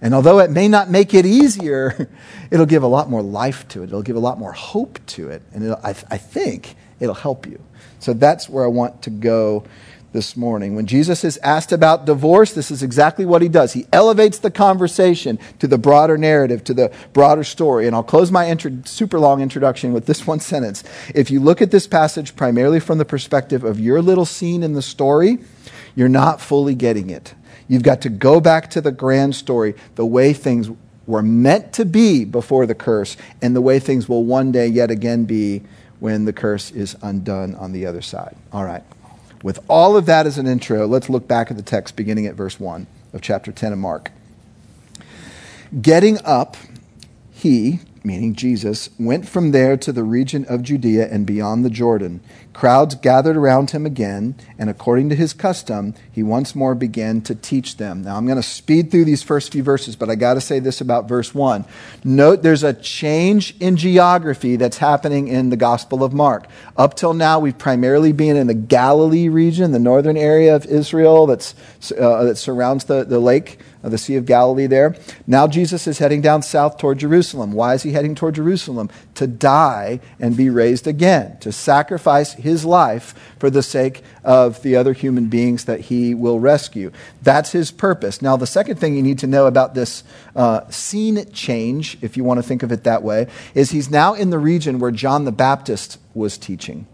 And 0.00 0.14
although 0.14 0.38
it 0.38 0.50
may 0.50 0.68
not 0.68 0.90
make 0.90 1.12
it 1.12 1.26
easier, 1.26 2.08
it'll 2.52 2.66
give 2.66 2.84
a 2.84 2.88
lot 2.88 3.10
more 3.10 3.20
life 3.20 3.66
to 3.68 3.82
it. 3.82 3.86
It'll 3.86 4.02
give 4.02 4.16
a 4.16 4.20
lot 4.20 4.38
more 4.38 4.52
hope 4.52 5.04
to 5.06 5.28
it. 5.28 5.42
And 5.52 5.72
I, 5.72 5.88
I 5.88 6.16
think 6.16 6.76
it'll 7.00 7.16
help 7.16 7.46
you. 7.46 7.60
So 7.98 8.12
that's 8.12 8.48
where 8.48 8.64
I 8.64 8.68
want 8.68 9.02
to 9.02 9.10
go 9.10 9.64
this 10.14 10.36
morning. 10.36 10.76
When 10.76 10.86
Jesus 10.86 11.24
is 11.24 11.38
asked 11.42 11.72
about 11.72 12.06
divorce, 12.06 12.52
this 12.52 12.70
is 12.70 12.84
exactly 12.84 13.26
what 13.26 13.42
he 13.42 13.48
does. 13.48 13.72
He 13.72 13.84
elevates 13.92 14.38
the 14.38 14.50
conversation 14.50 15.40
to 15.58 15.66
the 15.66 15.76
broader 15.76 16.16
narrative, 16.16 16.62
to 16.64 16.72
the 16.72 16.92
broader 17.12 17.42
story. 17.42 17.88
And 17.88 17.96
I'll 17.96 18.04
close 18.04 18.30
my 18.30 18.48
intro- 18.48 18.78
super 18.84 19.18
long 19.18 19.42
introduction 19.42 19.92
with 19.92 20.06
this 20.06 20.24
one 20.24 20.38
sentence. 20.38 20.84
If 21.14 21.32
you 21.32 21.40
look 21.40 21.60
at 21.60 21.72
this 21.72 21.88
passage 21.88 22.36
primarily 22.36 22.78
from 22.78 22.98
the 22.98 23.04
perspective 23.04 23.64
of 23.64 23.80
your 23.80 24.00
little 24.00 24.24
scene 24.24 24.62
in 24.62 24.72
the 24.72 24.82
story, 24.82 25.38
you're 25.96 26.08
not 26.08 26.40
fully 26.40 26.76
getting 26.76 27.10
it. 27.10 27.34
You've 27.66 27.82
got 27.82 28.00
to 28.02 28.08
go 28.08 28.40
back 28.40 28.70
to 28.70 28.80
the 28.80 28.92
grand 28.92 29.34
story, 29.34 29.74
the 29.96 30.06
way 30.06 30.32
things 30.32 30.70
were 31.06 31.22
meant 31.22 31.72
to 31.72 31.84
be 31.84 32.24
before 32.24 32.66
the 32.66 32.74
curse, 32.74 33.16
and 33.42 33.56
the 33.56 33.60
way 33.60 33.80
things 33.80 34.08
will 34.08 34.24
one 34.24 34.52
day 34.52 34.68
yet 34.68 34.92
again 34.92 35.24
be 35.24 35.62
when 35.98 36.24
the 36.24 36.32
curse 36.32 36.70
is 36.70 36.96
undone 37.02 37.56
on 37.56 37.72
the 37.72 37.86
other 37.86 38.00
side. 38.00 38.36
All 38.52 38.64
right. 38.64 38.84
With 39.44 39.62
all 39.68 39.94
of 39.94 40.06
that 40.06 40.26
as 40.26 40.38
an 40.38 40.46
intro, 40.46 40.86
let's 40.86 41.10
look 41.10 41.28
back 41.28 41.50
at 41.50 41.58
the 41.58 41.62
text 41.62 41.96
beginning 41.96 42.26
at 42.26 42.34
verse 42.34 42.58
1 42.58 42.86
of 43.12 43.20
chapter 43.20 43.52
10 43.52 43.74
of 43.74 43.78
Mark. 43.78 44.10
Getting 45.82 46.18
up, 46.24 46.56
he, 47.30 47.80
meaning 48.04 48.34
Jesus, 48.34 48.90
went 48.98 49.26
from 49.26 49.52
there 49.52 49.78
to 49.78 49.90
the 49.90 50.04
region 50.04 50.44
of 50.44 50.62
Judea 50.62 51.08
and 51.10 51.26
beyond 51.26 51.64
the 51.64 51.70
Jordan. 51.70 52.20
Crowds 52.52 52.94
gathered 52.96 53.36
around 53.36 53.70
him 53.70 53.86
again, 53.86 54.34
and 54.58 54.68
according 54.68 55.08
to 55.08 55.16
his 55.16 55.32
custom, 55.32 55.94
he 56.12 56.22
once 56.22 56.54
more 56.54 56.74
began 56.74 57.22
to 57.22 57.34
teach 57.34 57.78
them. 57.78 58.02
Now, 58.02 58.16
I'm 58.16 58.26
going 58.26 58.36
to 58.36 58.42
speed 58.42 58.90
through 58.90 59.06
these 59.06 59.22
first 59.22 59.50
few 59.50 59.62
verses, 59.62 59.96
but 59.96 60.10
I 60.10 60.16
got 60.16 60.34
to 60.34 60.40
say 60.40 60.58
this 60.58 60.82
about 60.82 61.08
verse 61.08 61.34
1. 61.34 61.64
Note 62.04 62.42
there's 62.42 62.62
a 62.62 62.74
change 62.74 63.56
in 63.58 63.76
geography 63.76 64.56
that's 64.56 64.78
happening 64.78 65.28
in 65.28 65.48
the 65.48 65.56
Gospel 65.56 66.04
of 66.04 66.12
Mark. 66.12 66.46
Up 66.76 66.94
till 66.94 67.14
now, 67.14 67.38
we've 67.38 67.58
primarily 67.58 68.12
been 68.12 68.36
in 68.36 68.46
the 68.46 68.54
Galilee 68.54 69.28
region, 69.28 69.72
the 69.72 69.78
northern 69.78 70.18
area 70.18 70.54
of 70.54 70.66
Israel 70.66 71.26
that's, 71.26 71.54
uh, 71.92 72.24
that 72.24 72.36
surrounds 72.36 72.84
the, 72.84 73.04
the 73.04 73.18
lake 73.18 73.58
the 73.90 73.98
Sea 73.98 74.16
of 74.16 74.26
Galilee 74.26 74.66
there. 74.66 74.96
Now 75.26 75.46
Jesus 75.46 75.86
is 75.86 75.98
heading 75.98 76.20
down 76.20 76.42
south 76.42 76.78
toward 76.78 76.98
Jerusalem. 76.98 77.52
Why 77.52 77.74
is 77.74 77.82
he 77.82 77.92
heading 77.92 78.14
toward 78.14 78.34
Jerusalem? 78.34 78.90
To 79.14 79.26
die 79.26 80.00
and 80.18 80.36
be 80.36 80.50
raised 80.50 80.86
again, 80.86 81.38
to 81.40 81.52
sacrifice 81.52 82.32
his 82.32 82.64
life 82.64 83.14
for 83.38 83.50
the 83.50 83.62
sake 83.62 84.02
of 84.24 84.62
the 84.62 84.76
other 84.76 84.92
human 84.92 85.28
beings 85.28 85.66
that 85.66 85.80
he 85.80 86.14
will 86.14 86.40
rescue. 86.40 86.90
That's 87.22 87.52
his 87.52 87.70
purpose. 87.70 88.22
Now, 88.22 88.36
the 88.36 88.46
second 88.46 88.76
thing 88.76 88.96
you 88.96 89.02
need 89.02 89.18
to 89.20 89.26
know 89.26 89.46
about 89.46 89.74
this 89.74 90.02
uh, 90.34 90.68
scene 90.70 91.30
change, 91.32 91.98
if 92.00 92.16
you 92.16 92.24
want 92.24 92.38
to 92.38 92.42
think 92.42 92.62
of 92.62 92.72
it 92.72 92.84
that 92.84 93.02
way, 93.02 93.28
is 93.54 93.70
he's 93.70 93.90
now 93.90 94.14
in 94.14 94.30
the 94.30 94.38
region 94.38 94.78
where 94.78 94.90
John 94.90 95.24
the 95.24 95.32
Baptist 95.32 95.98
was 96.14 96.38
teaching. 96.38 96.86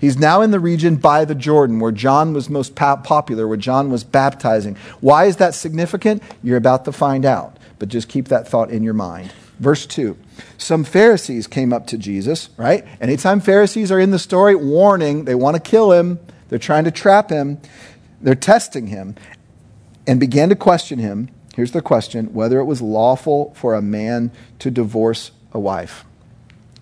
He's 0.00 0.18
now 0.18 0.40
in 0.40 0.50
the 0.50 0.58
region 0.58 0.96
by 0.96 1.26
the 1.26 1.34
Jordan 1.34 1.78
where 1.78 1.92
John 1.92 2.32
was 2.32 2.48
most 2.48 2.74
popular, 2.74 3.46
where 3.46 3.58
John 3.58 3.90
was 3.90 4.02
baptizing. 4.02 4.76
Why 5.00 5.26
is 5.26 5.36
that 5.36 5.54
significant? 5.54 6.22
You're 6.42 6.56
about 6.56 6.86
to 6.86 6.92
find 6.92 7.26
out, 7.26 7.58
but 7.78 7.90
just 7.90 8.08
keep 8.08 8.28
that 8.28 8.48
thought 8.48 8.70
in 8.70 8.82
your 8.82 8.94
mind. 8.94 9.30
Verse 9.58 9.84
2 9.84 10.16
Some 10.56 10.84
Pharisees 10.84 11.46
came 11.46 11.72
up 11.72 11.86
to 11.88 11.98
Jesus, 11.98 12.48
right? 12.56 12.86
Anytime 13.00 13.40
Pharisees 13.40 13.92
are 13.92 14.00
in 14.00 14.10
the 14.10 14.18
story, 14.18 14.54
warning, 14.54 15.26
they 15.26 15.34
want 15.34 15.56
to 15.56 15.70
kill 15.70 15.92
him, 15.92 16.18
they're 16.48 16.58
trying 16.58 16.84
to 16.84 16.90
trap 16.90 17.28
him, 17.28 17.60
they're 18.22 18.34
testing 18.34 18.86
him, 18.86 19.16
and 20.06 20.18
began 20.18 20.48
to 20.48 20.56
question 20.56 20.98
him. 20.98 21.28
Here's 21.54 21.72
the 21.72 21.82
question 21.82 22.32
whether 22.32 22.58
it 22.58 22.64
was 22.64 22.80
lawful 22.80 23.52
for 23.54 23.74
a 23.74 23.82
man 23.82 24.32
to 24.60 24.70
divorce 24.70 25.30
a 25.52 25.60
wife. 25.60 26.06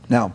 Now, 0.09 0.33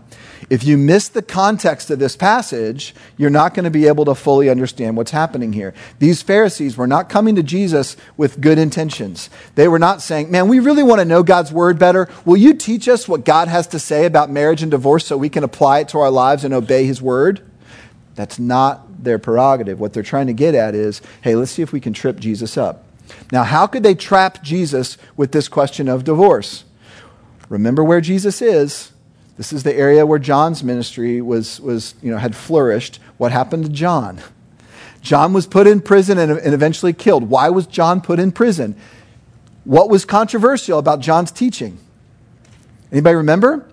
if 0.49 0.63
you 0.63 0.77
miss 0.77 1.07
the 1.07 1.21
context 1.21 1.89
of 1.89 1.99
this 1.99 2.15
passage, 2.15 2.93
you're 3.17 3.29
not 3.29 3.53
going 3.53 3.63
to 3.63 3.71
be 3.71 3.87
able 3.87 4.05
to 4.05 4.15
fully 4.15 4.49
understand 4.49 4.97
what's 4.97 5.11
happening 5.11 5.53
here. 5.53 5.73
These 5.99 6.21
Pharisees 6.21 6.77
were 6.77 6.87
not 6.87 7.09
coming 7.09 7.35
to 7.35 7.43
Jesus 7.43 7.97
with 8.17 8.41
good 8.41 8.57
intentions. 8.57 9.29
They 9.55 9.67
were 9.67 9.79
not 9.79 10.01
saying, 10.01 10.29
Man, 10.31 10.47
we 10.47 10.59
really 10.59 10.83
want 10.83 10.99
to 10.99 11.05
know 11.05 11.23
God's 11.23 11.51
word 11.51 11.79
better. 11.79 12.09
Will 12.25 12.37
you 12.37 12.53
teach 12.53 12.87
us 12.87 13.07
what 13.07 13.25
God 13.25 13.47
has 13.47 13.67
to 13.67 13.79
say 13.79 14.05
about 14.05 14.29
marriage 14.29 14.61
and 14.61 14.71
divorce 14.71 15.05
so 15.05 15.17
we 15.17 15.29
can 15.29 15.43
apply 15.43 15.79
it 15.79 15.89
to 15.89 15.99
our 15.99 16.11
lives 16.11 16.43
and 16.43 16.53
obey 16.53 16.85
his 16.85 17.01
word? 17.01 17.41
That's 18.15 18.37
not 18.37 19.03
their 19.03 19.17
prerogative. 19.17 19.79
What 19.79 19.93
they're 19.93 20.03
trying 20.03 20.27
to 20.27 20.33
get 20.33 20.55
at 20.55 20.75
is, 20.75 21.01
Hey, 21.21 21.35
let's 21.35 21.51
see 21.51 21.61
if 21.61 21.73
we 21.73 21.79
can 21.79 21.93
trip 21.93 22.19
Jesus 22.19 22.57
up. 22.57 22.85
Now, 23.31 23.43
how 23.43 23.67
could 23.67 23.83
they 23.83 23.95
trap 23.95 24.43
Jesus 24.43 24.97
with 25.17 25.31
this 25.31 25.47
question 25.47 25.87
of 25.87 26.03
divorce? 26.03 26.63
Remember 27.49 27.83
where 27.83 28.01
Jesus 28.01 28.41
is 28.41 28.92
this 29.37 29.51
is 29.51 29.63
the 29.63 29.73
area 29.75 30.05
where 30.05 30.19
John's 30.19 30.63
ministry 30.63 31.21
was, 31.21 31.59
was, 31.59 31.95
you 32.01 32.11
know, 32.11 32.17
had 32.17 32.35
flourished. 32.35 32.99
What 33.17 33.31
happened 33.31 33.65
to 33.65 33.71
John? 33.71 34.21
John 35.01 35.33
was 35.33 35.47
put 35.47 35.67
in 35.67 35.81
prison 35.81 36.17
and, 36.17 36.31
and 36.31 36.53
eventually 36.53 36.93
killed. 36.93 37.29
Why 37.29 37.49
was 37.49 37.65
John 37.65 37.99
put 37.99 38.19
in 38.19 38.31
prison? 38.31 38.75
What 39.63 39.89
was 39.89 40.05
controversial 40.05 40.77
about 40.77 40.99
John's 40.99 41.31
teaching? 41.31 41.79
Anybody 42.91 43.15
remember? 43.15 43.67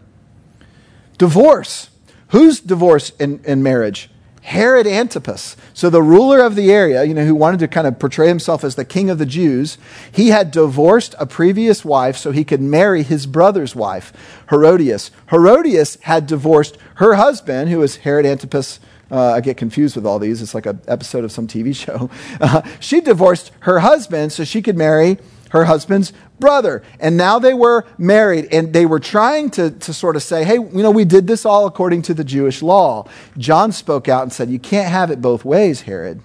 Divorce. 1.18 1.90
Whose 2.28 2.60
divorce 2.60 3.10
in, 3.18 3.40
in 3.44 3.62
marriage? 3.62 4.10
Herod 4.42 4.86
Antipas. 4.86 5.56
So 5.74 5.90
the 5.90 6.02
ruler 6.02 6.40
of 6.40 6.54
the 6.54 6.72
area, 6.72 7.04
you 7.04 7.14
know, 7.14 7.24
who 7.24 7.34
wanted 7.34 7.60
to 7.60 7.68
kind 7.68 7.86
of 7.86 7.98
portray 7.98 8.28
himself 8.28 8.64
as 8.64 8.74
the 8.74 8.84
king 8.84 9.10
of 9.10 9.18
the 9.18 9.26
Jews, 9.26 9.76
he 10.10 10.28
had 10.28 10.50
divorced 10.50 11.14
a 11.18 11.26
previous 11.26 11.84
wife 11.84 12.16
so 12.16 12.32
he 12.32 12.44
could 12.44 12.60
marry 12.60 13.02
his 13.02 13.26
brother's 13.26 13.76
wife, 13.76 14.12
Herodias. 14.48 15.10
Herodias 15.30 15.98
had 16.02 16.26
divorced 16.26 16.78
her 16.96 17.14
husband, 17.14 17.70
who 17.70 17.78
was 17.78 17.96
Herod 17.96 18.24
Antipas. 18.24 18.80
Uh, 19.10 19.32
I 19.32 19.40
get 19.40 19.56
confused 19.56 19.96
with 19.96 20.06
all 20.06 20.18
these. 20.18 20.40
It's 20.40 20.54
like 20.54 20.66
an 20.66 20.80
episode 20.88 21.24
of 21.24 21.32
some 21.32 21.46
TV 21.46 21.74
show. 21.84 22.08
Uh, 22.40 22.62
she 22.80 23.00
divorced 23.00 23.52
her 23.60 23.80
husband 23.80 24.32
so 24.32 24.44
she 24.44 24.62
could 24.62 24.76
marry 24.76 25.18
her 25.50 25.64
husband's 25.64 26.12
brother. 26.40 26.82
And 26.98 27.16
now 27.16 27.38
they 27.38 27.54
were 27.54 27.86
married, 27.98 28.48
and 28.50 28.72
they 28.72 28.86
were 28.86 29.00
trying 29.00 29.50
to, 29.50 29.70
to 29.70 29.92
sort 29.92 30.16
of 30.16 30.22
say, 30.22 30.44
hey, 30.44 30.54
you 30.54 30.82
know, 30.82 30.90
we 30.90 31.04
did 31.04 31.26
this 31.26 31.46
all 31.46 31.66
according 31.66 32.02
to 32.02 32.14
the 32.14 32.24
Jewish 32.24 32.62
law. 32.62 33.06
John 33.38 33.70
spoke 33.72 34.08
out 34.08 34.22
and 34.22 34.32
said, 34.32 34.50
you 34.50 34.58
can't 34.58 34.90
have 34.90 35.10
it 35.10 35.20
both 35.20 35.44
ways, 35.44 35.82
Herod. 35.82 36.20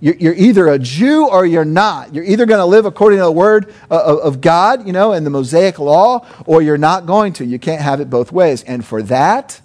You're 0.00 0.34
either 0.34 0.68
a 0.68 0.78
Jew 0.78 1.26
or 1.26 1.44
you're 1.44 1.64
not. 1.64 2.14
You're 2.14 2.22
either 2.22 2.46
going 2.46 2.60
to 2.60 2.64
live 2.64 2.86
according 2.86 3.18
to 3.18 3.24
the 3.24 3.32
word 3.32 3.74
uh, 3.90 4.18
of 4.18 4.40
God, 4.40 4.86
you 4.86 4.92
know, 4.92 5.12
and 5.12 5.26
the 5.26 5.30
Mosaic 5.30 5.80
law, 5.80 6.24
or 6.46 6.62
you're 6.62 6.78
not 6.78 7.04
going 7.04 7.32
to. 7.32 7.44
You 7.44 7.58
can't 7.58 7.82
have 7.82 8.00
it 8.00 8.08
both 8.08 8.30
ways. 8.30 8.62
And 8.62 8.84
for 8.84 9.02
that, 9.02 9.60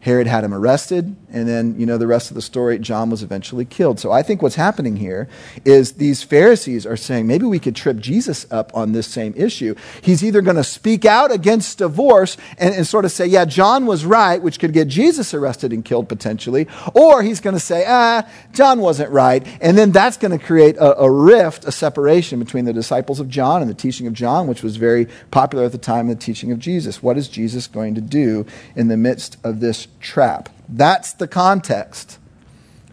Herod 0.00 0.28
had 0.28 0.44
him 0.44 0.54
arrested, 0.54 1.14
and 1.36 1.46
then, 1.46 1.78
you 1.78 1.84
know, 1.84 1.98
the 1.98 2.06
rest 2.06 2.30
of 2.30 2.34
the 2.34 2.40
story, 2.40 2.78
John 2.78 3.10
was 3.10 3.22
eventually 3.22 3.66
killed. 3.66 4.00
So 4.00 4.10
I 4.10 4.22
think 4.22 4.40
what's 4.40 4.54
happening 4.54 4.96
here 4.96 5.28
is 5.66 5.92
these 5.92 6.22
Pharisees 6.22 6.86
are 6.86 6.96
saying 6.96 7.26
maybe 7.26 7.44
we 7.44 7.58
could 7.58 7.76
trip 7.76 7.98
Jesus 7.98 8.46
up 8.50 8.74
on 8.74 8.92
this 8.92 9.06
same 9.06 9.34
issue. 9.36 9.74
He's 10.00 10.24
either 10.24 10.40
going 10.40 10.56
to 10.56 10.64
speak 10.64 11.04
out 11.04 11.30
against 11.30 11.76
divorce 11.76 12.38
and, 12.56 12.74
and, 12.74 12.86
sort 12.86 13.04
of 13.04 13.12
say, 13.12 13.26
yeah, 13.26 13.44
John 13.44 13.84
was 13.84 14.06
right, 14.06 14.40
which 14.40 14.58
could 14.58 14.72
get 14.72 14.88
Jesus 14.88 15.34
arrested 15.34 15.74
and 15.74 15.84
killed 15.84 16.08
potentially, 16.08 16.68
or 16.94 17.22
he's 17.22 17.40
going 17.40 17.54
to 17.54 17.60
say, 17.60 17.84
ah, 17.86 18.26
John 18.54 18.80
wasn't 18.80 19.10
right. 19.10 19.46
And 19.60 19.76
then 19.76 19.92
that's 19.92 20.16
going 20.16 20.38
to 20.38 20.42
create 20.42 20.78
a, 20.78 20.98
a 21.00 21.10
rift, 21.10 21.66
a 21.66 21.72
separation 21.72 22.38
between 22.38 22.64
the 22.64 22.72
disciples 22.72 23.20
of 23.20 23.28
John 23.28 23.60
and 23.60 23.70
the 23.70 23.74
teaching 23.74 24.06
of 24.06 24.14
John, 24.14 24.46
which 24.46 24.62
was 24.62 24.76
very 24.76 25.06
popular 25.30 25.64
at 25.64 25.72
the 25.72 25.78
time, 25.78 26.08
the 26.08 26.14
teaching 26.14 26.50
of 26.50 26.58
Jesus. 26.58 27.02
What 27.02 27.18
is 27.18 27.28
Jesus 27.28 27.66
going 27.66 27.94
to 27.94 28.00
do 28.00 28.46
in 28.74 28.88
the 28.88 28.96
midst 28.96 29.36
of 29.44 29.60
this 29.60 29.88
trap. 30.00 30.48
That's 30.68 31.12
the 31.12 31.28
context 31.28 32.18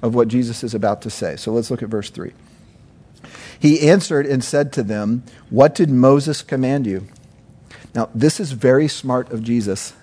of 0.01 0.13
what 0.13 0.27
Jesus 0.27 0.63
is 0.63 0.73
about 0.73 1.01
to 1.03 1.09
say. 1.09 1.35
So 1.35 1.51
let's 1.51 1.71
look 1.71 1.81
at 1.81 1.89
verse 1.89 2.09
3. 2.09 2.33
He 3.59 3.87
answered 3.87 4.25
and 4.25 4.43
said 4.43 4.73
to 4.73 4.83
them, 4.83 5.23
What 5.49 5.73
did 5.73 5.89
Moses 5.89 6.41
command 6.41 6.85
you? 6.85 7.07
Now, 7.95 8.09
this 8.13 8.39
is 8.39 8.51
very 8.51 8.87
smart 8.87 9.31
of 9.31 9.43
Jesus. 9.43 9.93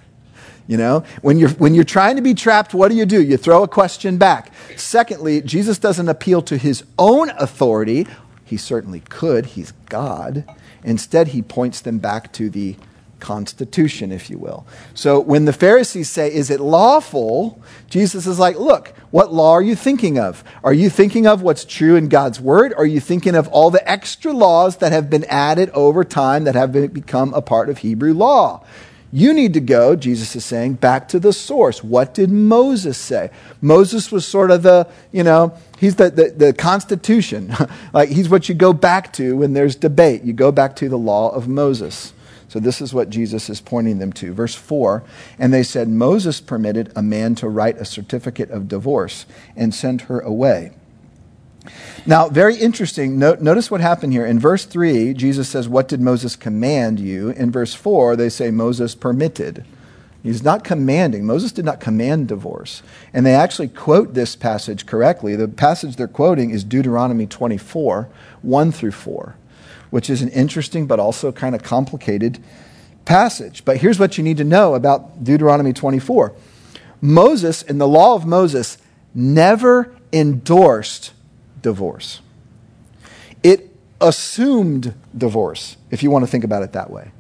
You 0.67 0.77
know, 0.77 1.05
when 1.21 1.39
you're, 1.39 1.51
when 1.51 1.75
you're 1.75 1.85
trying 1.85 2.17
to 2.17 2.23
be 2.23 2.33
trapped, 2.33 2.73
what 2.75 2.91
do 2.91 2.97
you 2.97 3.05
do? 3.05 3.21
You 3.21 3.37
throw 3.37 3.65
a 3.65 3.69
question 3.69 4.19
back. 4.19 4.53
Secondly, 4.77 5.43
Jesus 5.43 5.79
doesn't 5.79 6.09
appeal 6.09 6.43
to 6.43 6.57
his 6.57 6.85
own 6.99 7.31
authority. 7.31 8.07
He 8.45 8.57
certainly 8.57 9.01
could, 9.01 9.47
he's 9.47 9.73
God. 9.89 10.45
Instead, 10.85 11.29
he 11.29 11.43
points 11.43 11.81
them 11.81 11.99
back 11.99 12.33
to 12.35 12.49
the 12.49 12.77
constitution, 13.21 14.11
if 14.11 14.31
you 14.31 14.39
will. 14.39 14.67
So 14.95 15.21
when 15.21 15.45
the 15.45 15.53
Pharisees 15.53 16.09
say, 16.11 16.33
Is 16.33 16.51
it 16.51 16.61
lawful? 16.61 17.63
Jesus 17.89 18.27
is 18.27 18.39
like, 18.39 18.59
Look, 18.59 18.89
what 19.11 19.33
law 19.33 19.53
are 19.53 19.63
you 19.63 19.77
thinking 19.77 20.19
of? 20.19 20.43
Are 20.65 20.75
you 20.75 20.91
thinking 20.91 21.27
of 21.27 21.43
what's 21.43 21.65
true 21.65 21.97
in 21.97 22.09
God's 22.09 22.41
word? 22.41 22.73
Are 22.77 22.87
you 22.87 23.01
thinking 23.01 23.35
of 23.35 23.49
all 23.49 23.71
the 23.71 23.89
extra 23.89 24.33
laws 24.33 24.79
that 24.79 24.93
have 24.93 25.11
been 25.11 25.25
added 25.25 25.71
over 25.71 26.05
time 26.05 26.45
that 26.45 26.55
have 26.55 26.73
become 26.73 27.35
a 27.35 27.43
part 27.43 27.69
of 27.69 27.79
Hebrew 27.79 28.15
law? 28.15 28.65
You 29.13 29.33
need 29.33 29.55
to 29.55 29.61
go, 29.61 29.97
Jesus 29.97 30.37
is 30.37 30.45
saying, 30.45 30.75
back 30.75 31.09
to 31.09 31.19
the 31.19 31.33
source. 31.33 31.83
What 31.83 32.15
did 32.15 32.31
Moses 32.31 32.97
say? 32.97 33.31
Moses 33.61 34.13
was 34.13 34.27
sort 34.27 34.53
of 34.53 34.63
the, 34.63 34.87
you 35.11 35.25
know, 35.25 35.53
he's 35.79 35.97
the, 35.97 36.11
the, 36.11 36.31
the 36.31 36.53
constitution. 36.53 37.53
like 37.93 38.09
he's 38.09 38.29
what 38.29 38.49
you 38.49 38.55
go 38.55 38.73
back 38.73 39.13
to 39.15 39.37
when 39.37 39.53
there's 39.53 39.75
debate. 39.75 40.23
You 40.23 40.33
go 40.33 40.53
back 40.53 40.77
to 40.77 40.89
the 40.89 40.99
law 40.99 41.31
of 41.31 41.49
Moses. 41.49 42.13
So 42.51 42.59
this 42.59 42.81
is 42.81 42.93
what 42.93 43.11
Jesus 43.11 43.49
is 43.49 43.61
pointing 43.61 44.01
them 44.01 44.13
to. 44.15 44.35
Verse 44.35 44.57
4 44.57 45.05
And 45.39 45.55
they 45.55 45.63
said, 45.63 45.89
Moses 45.89 46.41
permitted 46.41 46.93
a 46.97 47.03
man 47.03 47.37
to 47.37 47.49
write 47.49 47.77
a 47.77 47.85
certificate 47.85 48.51
of 48.51 48.67
divorce 48.67 49.25
and 49.55 49.73
send 49.73 50.03
her 50.03 50.19
away. 50.19 50.73
Now, 52.07 52.29
very 52.29 52.57
interesting. 52.57 53.21
notice 53.21 53.71
what 53.71 53.81
happened 53.81 54.13
here. 54.13 54.27
In 54.27 54.41
verse 54.41 54.65
3, 54.65 55.15
Jesus 55.15 55.49
says, 55.49 55.69
What 55.69 55.87
did 55.87 56.01
Moses 56.01 56.35
command 56.35 56.99
you? 56.99 57.29
In 57.31 57.53
verse 57.53 57.73
4, 57.73 58.17
they 58.17 58.29
say, 58.29 58.51
Moses 58.51 58.97
permitted. 58.97 59.65
He's 60.21 60.43
not 60.43 60.65
commanding. 60.65 61.25
Moses 61.25 61.53
did 61.53 61.65
not 61.65 61.79
command 61.79 62.27
divorce. 62.27 62.83
And 63.15 63.25
they 63.25 63.35
actually 63.35 63.69
quote 63.69 64.15
this 64.15 64.35
passage 64.35 64.87
correctly. 64.87 65.37
The 65.37 65.47
passage 65.47 65.95
they're 65.95 66.09
quoting 66.09 66.51
is 66.51 66.65
Deuteronomy 66.65 67.29
24, 67.29 68.09
1 68.43 68.73
through 68.73 68.91
4 68.91 69.37
which 69.91 70.09
is 70.09 70.23
an 70.23 70.29
interesting 70.31 70.87
but 70.87 70.99
also 70.99 71.33
kind 71.33 71.55
of 71.55 71.63
complicated 71.63 72.43
passage. 73.05 73.65
But 73.65 73.79
here's 73.79 73.99
what 73.99 74.19
you 74.19 74.25
need 74.25 74.37
to 74.39 74.45
know 74.45 74.75
about 74.75 75.25
Deuteronomy 75.25 75.73
24 75.73 76.33
Moses, 77.03 77.63
in 77.63 77.79
the 77.79 77.89
law 77.89 78.15
of 78.15 78.27
Moses, 78.27 78.79
never 79.15 79.95
endorsed 80.13 81.13
divorce, 81.63 82.21
it 83.43 83.71
assumed 84.01 84.95
divorce, 85.17 85.77
if 85.91 86.03
you 86.03 86.11
want 86.11 86.25
to 86.25 86.31
think 86.31 86.45
about 86.45 86.63
it 86.63 86.73
that 86.73 86.91
way. 86.91 87.11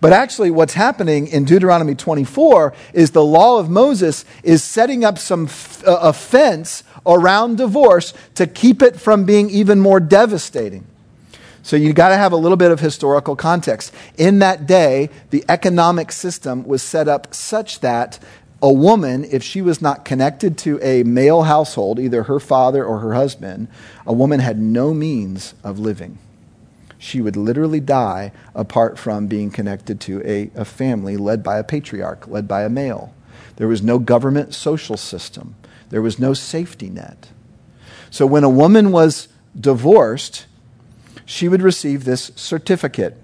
But 0.00 0.12
actually, 0.12 0.50
what's 0.50 0.74
happening 0.74 1.26
in 1.26 1.44
Deuteronomy 1.44 1.94
24 1.94 2.74
is 2.92 3.10
the 3.10 3.24
law 3.24 3.58
of 3.58 3.68
Moses 3.68 4.24
is 4.42 4.62
setting 4.62 5.04
up 5.04 5.18
some 5.18 5.46
f- 5.46 5.86
uh, 5.86 5.98
offense 6.02 6.84
around 7.06 7.56
divorce 7.56 8.12
to 8.34 8.46
keep 8.46 8.82
it 8.82 9.00
from 9.00 9.24
being 9.24 9.50
even 9.50 9.80
more 9.80 9.98
devastating. 9.98 10.86
So 11.70 11.76
you 11.76 11.92
got 11.92 12.08
to 12.08 12.16
have 12.16 12.32
a 12.32 12.36
little 12.36 12.56
bit 12.56 12.72
of 12.72 12.80
historical 12.80 13.36
context. 13.36 13.94
In 14.18 14.40
that 14.40 14.66
day, 14.66 15.08
the 15.30 15.44
economic 15.48 16.10
system 16.10 16.64
was 16.64 16.82
set 16.82 17.06
up 17.06 17.32
such 17.32 17.78
that 17.78 18.18
a 18.60 18.72
woman, 18.72 19.24
if 19.30 19.44
she 19.44 19.62
was 19.62 19.80
not 19.80 20.04
connected 20.04 20.58
to 20.58 20.80
a 20.82 21.04
male 21.04 21.42
household, 21.42 22.00
either 22.00 22.24
her 22.24 22.40
father 22.40 22.84
or 22.84 22.98
her 22.98 23.14
husband, 23.14 23.68
a 24.04 24.12
woman 24.12 24.40
had 24.40 24.58
no 24.58 24.92
means 24.92 25.54
of 25.62 25.78
living. 25.78 26.18
She 26.98 27.20
would 27.20 27.36
literally 27.36 27.78
die 27.78 28.32
apart 28.52 28.98
from 28.98 29.28
being 29.28 29.52
connected 29.52 30.00
to 30.00 30.20
a, 30.28 30.50
a 30.56 30.64
family 30.64 31.16
led 31.16 31.44
by 31.44 31.56
a 31.56 31.62
patriarch, 31.62 32.26
led 32.26 32.48
by 32.48 32.64
a 32.64 32.68
male. 32.68 33.14
There 33.58 33.68
was 33.68 33.80
no 33.80 34.00
government 34.00 34.54
social 34.54 34.96
system, 34.96 35.54
there 35.90 36.02
was 36.02 36.18
no 36.18 36.34
safety 36.34 36.90
net. 36.90 37.28
So 38.10 38.26
when 38.26 38.42
a 38.42 38.50
woman 38.50 38.90
was 38.90 39.28
divorced, 39.56 40.46
she 41.30 41.48
would 41.48 41.62
receive 41.62 42.04
this 42.04 42.32
certificate. 42.34 43.16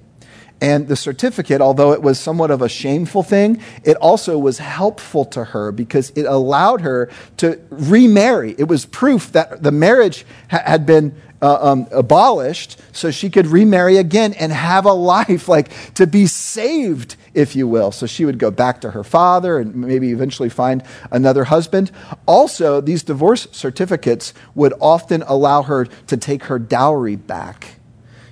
And 0.60 0.86
the 0.86 0.96
certificate, 0.96 1.60
although 1.60 1.92
it 1.92 2.00
was 2.00 2.18
somewhat 2.20 2.52
of 2.52 2.62
a 2.62 2.68
shameful 2.68 3.24
thing, 3.24 3.60
it 3.82 3.96
also 3.96 4.38
was 4.38 4.58
helpful 4.58 5.24
to 5.26 5.44
her 5.44 5.72
because 5.72 6.10
it 6.10 6.24
allowed 6.24 6.82
her 6.82 7.10
to 7.38 7.60
remarry. 7.68 8.54
It 8.56 8.68
was 8.68 8.86
proof 8.86 9.32
that 9.32 9.62
the 9.62 9.72
marriage 9.72 10.24
ha- 10.50 10.62
had 10.64 10.86
been 10.86 11.20
uh, 11.42 11.58
um, 11.60 11.88
abolished 11.90 12.80
so 12.92 13.10
she 13.10 13.28
could 13.28 13.48
remarry 13.48 13.98
again 13.98 14.32
and 14.34 14.52
have 14.52 14.86
a 14.86 14.92
life, 14.92 15.48
like 15.48 15.68
to 15.94 16.06
be 16.06 16.26
saved, 16.26 17.16
if 17.34 17.56
you 17.56 17.66
will. 17.66 17.90
So 17.90 18.06
she 18.06 18.24
would 18.24 18.38
go 18.38 18.52
back 18.52 18.80
to 18.82 18.92
her 18.92 19.02
father 19.04 19.58
and 19.58 19.74
maybe 19.74 20.10
eventually 20.12 20.48
find 20.48 20.82
another 21.10 21.44
husband. 21.44 21.90
Also, 22.24 22.80
these 22.80 23.02
divorce 23.02 23.48
certificates 23.50 24.32
would 24.54 24.72
often 24.80 25.22
allow 25.26 25.62
her 25.62 25.86
to 26.06 26.16
take 26.16 26.44
her 26.44 26.60
dowry 26.60 27.16
back 27.16 27.75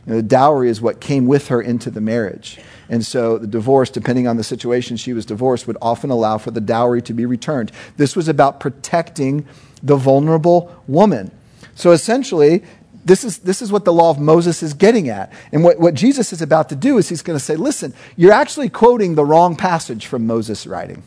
you 0.07 0.13
know, 0.13 0.17
the 0.17 0.23
dowry 0.23 0.69
is 0.69 0.81
what 0.81 1.01
came 1.01 1.27
with 1.27 1.49
her 1.49 1.61
into 1.61 1.91
the 1.91 2.01
marriage. 2.01 2.59
And 2.89 3.05
so 3.05 3.39
the 3.39 3.47
divorce, 3.47 3.91
depending 3.91 4.27
on 4.27 4.37
the 4.37 4.45
situation 4.45 4.97
she 4.97 5.13
was 5.13 5.25
divorced, 5.25 5.67
would 5.67 5.79
often 5.81 6.11
allow 6.11 6.39
for 6.39 6.51
the 6.51 6.61
dowry 6.61 7.01
to 7.03 7.15
be 7.15 7.25
returned. 7.27 7.73
This 7.97 8.15
was 8.15 8.29
about 8.29 8.61
protecting 8.61 9.47
the 9.83 9.97
vulnerable 9.97 10.75
woman. 10.87 11.31
So 11.75 11.93
essentially, 11.93 12.63
this 13.05 13.25
is, 13.25 13.39
this 13.39 13.63
is 13.63 13.73
what 13.73 13.85
the 13.85 13.93
law 13.93 14.11
of 14.11 14.19
Moses 14.19 14.63
is 14.63 14.75
getting 14.75 15.09
at. 15.09 15.33
And 15.53 15.65
what, 15.65 15.79
what 15.79 15.95
Jesus 15.95 16.33
is 16.33 16.43
about 16.43 16.69
to 16.71 16.77
do 16.77 16.99
is 16.99 17.09
he's 17.09 17.23
going 17.23 17.39
to 17.39 17.45
say, 17.45 17.57
listen, 17.57 17.95
you're 18.17 18.33
actually 18.33 18.69
quoting 18.69 19.15
the 19.15 19.25
wrong 19.25 19.57
passage 19.57 20.07
from 20.07 20.27
Moses' 20.27 20.67
writing. 20.67 21.03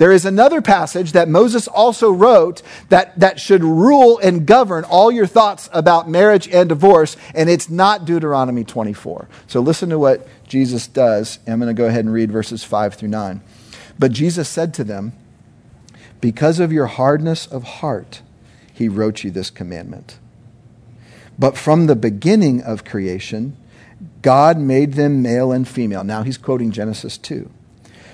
There 0.00 0.12
is 0.12 0.24
another 0.24 0.62
passage 0.62 1.12
that 1.12 1.28
Moses 1.28 1.68
also 1.68 2.10
wrote 2.10 2.62
that, 2.88 3.20
that 3.20 3.38
should 3.38 3.62
rule 3.62 4.18
and 4.18 4.46
govern 4.46 4.84
all 4.84 5.12
your 5.12 5.26
thoughts 5.26 5.68
about 5.74 6.08
marriage 6.08 6.48
and 6.48 6.70
divorce, 6.70 7.18
and 7.34 7.50
it's 7.50 7.68
not 7.68 8.06
Deuteronomy 8.06 8.64
24. 8.64 9.28
So 9.46 9.60
listen 9.60 9.90
to 9.90 9.98
what 9.98 10.26
Jesus 10.48 10.86
does. 10.86 11.38
I'm 11.46 11.60
going 11.60 11.68
to 11.68 11.78
go 11.78 11.84
ahead 11.84 12.06
and 12.06 12.14
read 12.14 12.32
verses 12.32 12.64
5 12.64 12.94
through 12.94 13.10
9. 13.10 13.42
But 13.98 14.12
Jesus 14.12 14.48
said 14.48 14.72
to 14.72 14.84
them, 14.84 15.12
Because 16.22 16.60
of 16.60 16.72
your 16.72 16.86
hardness 16.86 17.46
of 17.46 17.64
heart, 17.64 18.22
he 18.72 18.88
wrote 18.88 19.22
you 19.22 19.30
this 19.30 19.50
commandment. 19.50 20.18
But 21.38 21.58
from 21.58 21.88
the 21.88 21.94
beginning 21.94 22.62
of 22.62 22.86
creation, 22.86 23.54
God 24.22 24.56
made 24.56 24.94
them 24.94 25.20
male 25.20 25.52
and 25.52 25.68
female. 25.68 26.04
Now 26.04 26.22
he's 26.22 26.38
quoting 26.38 26.70
Genesis 26.70 27.18
2. 27.18 27.50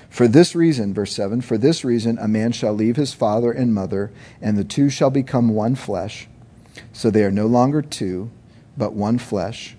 For 0.09 0.27
this 0.27 0.55
reason, 0.55 0.93
verse 0.93 1.13
7 1.13 1.41
For 1.41 1.57
this 1.57 1.83
reason, 1.83 2.17
a 2.17 2.27
man 2.27 2.51
shall 2.51 2.73
leave 2.73 2.95
his 2.95 3.13
father 3.13 3.51
and 3.51 3.73
mother, 3.73 4.11
and 4.41 4.57
the 4.57 4.63
two 4.63 4.89
shall 4.89 5.09
become 5.09 5.49
one 5.49 5.75
flesh. 5.75 6.27
So 6.93 7.09
they 7.09 7.23
are 7.23 7.31
no 7.31 7.47
longer 7.47 7.81
two, 7.81 8.31
but 8.77 8.93
one 8.93 9.17
flesh. 9.17 9.75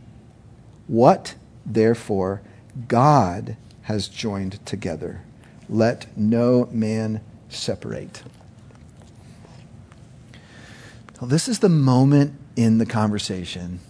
What, 0.87 1.35
therefore, 1.65 2.43
God 2.87 3.57
has 3.83 4.09
joined 4.09 4.65
together, 4.67 5.23
let 5.69 6.17
no 6.17 6.69
man 6.71 7.21
separate. 7.49 8.23
Well, 11.21 11.29
this 11.29 11.49
is 11.49 11.59
the 11.59 11.69
moment 11.69 12.35
in 12.55 12.79
the 12.79 12.87
conversation 12.87 13.81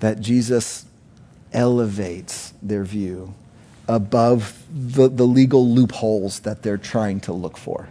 that 0.00 0.20
Jesus 0.20 0.84
elevates 1.52 2.52
their 2.62 2.84
view 2.84 3.34
above 3.88 4.62
the, 4.70 5.08
the 5.08 5.26
legal 5.26 5.68
loopholes 5.68 6.40
that 6.40 6.62
they're 6.62 6.78
trying 6.78 7.20
to 7.20 7.32
look 7.32 7.56
for. 7.56 7.88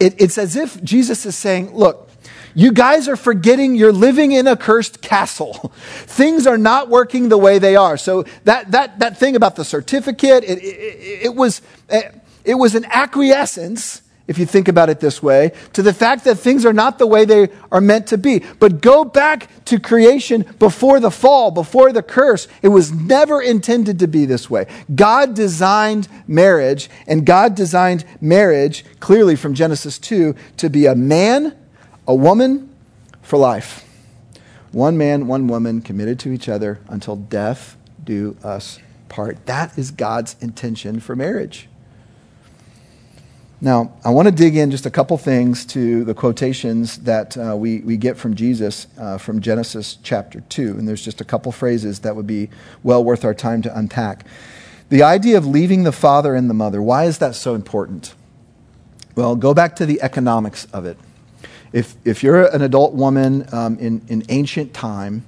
It, 0.00 0.14
it's 0.20 0.38
as 0.38 0.56
if 0.56 0.82
Jesus 0.82 1.26
is 1.26 1.36
saying, 1.36 1.74
Look, 1.74 2.08
you 2.54 2.72
guys 2.72 3.08
are 3.08 3.16
forgetting 3.16 3.76
you're 3.76 3.92
living 3.92 4.32
in 4.32 4.46
a 4.46 4.56
cursed 4.56 5.00
castle. 5.00 5.72
Things 5.82 6.46
are 6.46 6.58
not 6.58 6.88
working 6.88 7.28
the 7.28 7.38
way 7.38 7.58
they 7.58 7.76
are. 7.76 7.96
So 7.96 8.24
that, 8.44 8.70
that, 8.72 8.98
that 8.98 9.18
thing 9.18 9.36
about 9.36 9.56
the 9.56 9.64
certificate, 9.64 10.44
it, 10.44 10.58
it, 10.58 11.26
it 11.26 11.34
was, 11.34 11.62
it 12.44 12.54
was 12.54 12.74
an 12.74 12.84
acquiescence 12.86 14.02
if 14.28 14.38
you 14.38 14.46
think 14.46 14.68
about 14.68 14.90
it 14.90 15.00
this 15.00 15.22
way, 15.22 15.52
to 15.72 15.82
the 15.82 15.92
fact 15.92 16.24
that 16.24 16.36
things 16.36 16.64
are 16.64 16.72
not 16.72 16.98
the 16.98 17.06
way 17.06 17.24
they 17.24 17.48
are 17.72 17.80
meant 17.80 18.06
to 18.08 18.18
be. 18.18 18.44
But 18.60 18.80
go 18.80 19.04
back 19.04 19.48
to 19.64 19.80
creation 19.80 20.44
before 20.58 21.00
the 21.00 21.10
fall, 21.10 21.50
before 21.50 21.92
the 21.92 22.02
curse. 22.02 22.46
It 22.62 22.68
was 22.68 22.92
never 22.92 23.40
intended 23.40 23.98
to 23.98 24.06
be 24.06 24.26
this 24.26 24.48
way. 24.50 24.66
God 24.94 25.34
designed 25.34 26.08
marriage, 26.26 26.90
and 27.06 27.24
God 27.24 27.54
designed 27.54 28.04
marriage, 28.20 28.84
clearly 29.00 29.34
from 29.34 29.54
Genesis 29.54 29.98
2, 29.98 30.34
to 30.58 30.70
be 30.70 30.84
a 30.86 30.94
man, 30.94 31.56
a 32.06 32.14
woman 32.14 32.72
for 33.22 33.38
life. 33.38 33.84
One 34.72 34.98
man, 34.98 35.26
one 35.26 35.48
woman 35.48 35.80
committed 35.80 36.18
to 36.20 36.32
each 36.32 36.48
other 36.48 36.80
until 36.88 37.16
death 37.16 37.76
do 38.04 38.36
us 38.44 38.78
part. 39.08 39.46
That 39.46 39.76
is 39.78 39.90
God's 39.90 40.36
intention 40.40 41.00
for 41.00 41.16
marriage. 41.16 41.68
Now, 43.60 43.92
I 44.04 44.10
want 44.10 44.28
to 44.28 44.32
dig 44.32 44.56
in 44.56 44.70
just 44.70 44.86
a 44.86 44.90
couple 44.90 45.18
things 45.18 45.64
to 45.66 46.04
the 46.04 46.14
quotations 46.14 46.98
that 46.98 47.36
uh, 47.36 47.56
we, 47.56 47.80
we 47.80 47.96
get 47.96 48.16
from 48.16 48.36
Jesus 48.36 48.86
uh, 48.96 49.18
from 49.18 49.40
Genesis 49.40 49.98
chapter 50.04 50.42
2. 50.42 50.78
And 50.78 50.86
there's 50.86 51.04
just 51.04 51.20
a 51.20 51.24
couple 51.24 51.50
phrases 51.50 52.00
that 52.00 52.14
would 52.14 52.26
be 52.26 52.50
well 52.84 53.02
worth 53.02 53.24
our 53.24 53.34
time 53.34 53.60
to 53.62 53.76
unpack. 53.76 54.24
The 54.90 55.02
idea 55.02 55.36
of 55.36 55.44
leaving 55.44 55.82
the 55.82 55.90
father 55.90 56.36
and 56.36 56.48
the 56.48 56.54
mother, 56.54 56.80
why 56.80 57.06
is 57.06 57.18
that 57.18 57.34
so 57.34 57.56
important? 57.56 58.14
Well, 59.16 59.34
go 59.34 59.52
back 59.52 59.74
to 59.76 59.86
the 59.86 60.00
economics 60.02 60.66
of 60.66 60.86
it. 60.86 60.96
If, 61.72 61.96
if 62.04 62.22
you're 62.22 62.44
an 62.54 62.62
adult 62.62 62.94
woman 62.94 63.44
um, 63.52 63.76
in, 63.80 64.02
in 64.06 64.22
ancient 64.28 64.72
time, 64.72 65.24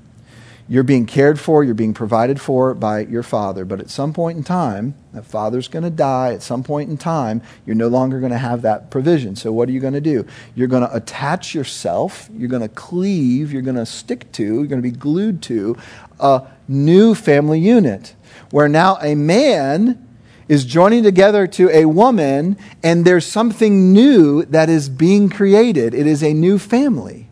you're 0.71 0.85
being 0.85 1.05
cared 1.05 1.41
for, 1.41 1.65
you're 1.65 1.75
being 1.75 1.95
provided 1.95 2.41
for 2.41 2.75
by 2.75 3.01
your 3.01 3.25
father. 3.25 3.65
But 3.65 3.81
at 3.81 3.91
some 3.91 4.13
point 4.13 4.39
in 4.39 4.45
time, 4.45 4.95
that 5.13 5.27
father's 5.27 5.67
going 5.67 5.83
to 5.83 5.91
die. 5.91 6.33
At 6.33 6.45
some 6.45 6.63
point 6.63 6.89
in 6.89 6.97
time, 6.97 7.43
you're 7.67 7.75
no 7.75 7.89
longer 7.89 8.21
going 8.21 8.31
to 8.31 8.39
have 8.39 8.63
that 8.63 8.89
provision. 8.89 9.35
So, 9.35 9.51
what 9.51 9.69
are 9.69 9.73
you 9.73 9.81
going 9.81 9.95
to 9.95 10.01
do? 10.01 10.25
You're 10.55 10.69
going 10.69 10.87
to 10.87 10.95
attach 10.95 11.57
yourself, 11.57 12.31
you're 12.33 12.49
going 12.49 12.63
to 12.63 12.69
cleave, 12.69 13.53
you're 13.53 13.63
going 13.63 13.79
to 13.79 13.85
stick 13.85 14.31
to, 14.33 14.45
you're 14.45 14.67
going 14.67 14.81
to 14.81 14.89
be 14.89 14.97
glued 14.97 15.43
to 15.43 15.77
a 16.21 16.47
new 16.69 17.17
family 17.17 17.59
unit 17.59 18.15
where 18.53 18.69
now 18.69 18.97
a 19.03 19.17
man 19.17 20.07
is 20.47 20.65
joining 20.65 21.03
together 21.03 21.49
to 21.49 21.69
a 21.71 21.87
woman, 21.87 22.57
and 22.81 23.05
there's 23.05 23.27
something 23.27 23.93
new 23.93 24.45
that 24.45 24.69
is 24.69 24.89
being 24.89 25.29
created. 25.29 25.95
It 25.95 26.07
is 26.07 26.23
a 26.23 26.33
new 26.33 26.61
family. 26.61 27.29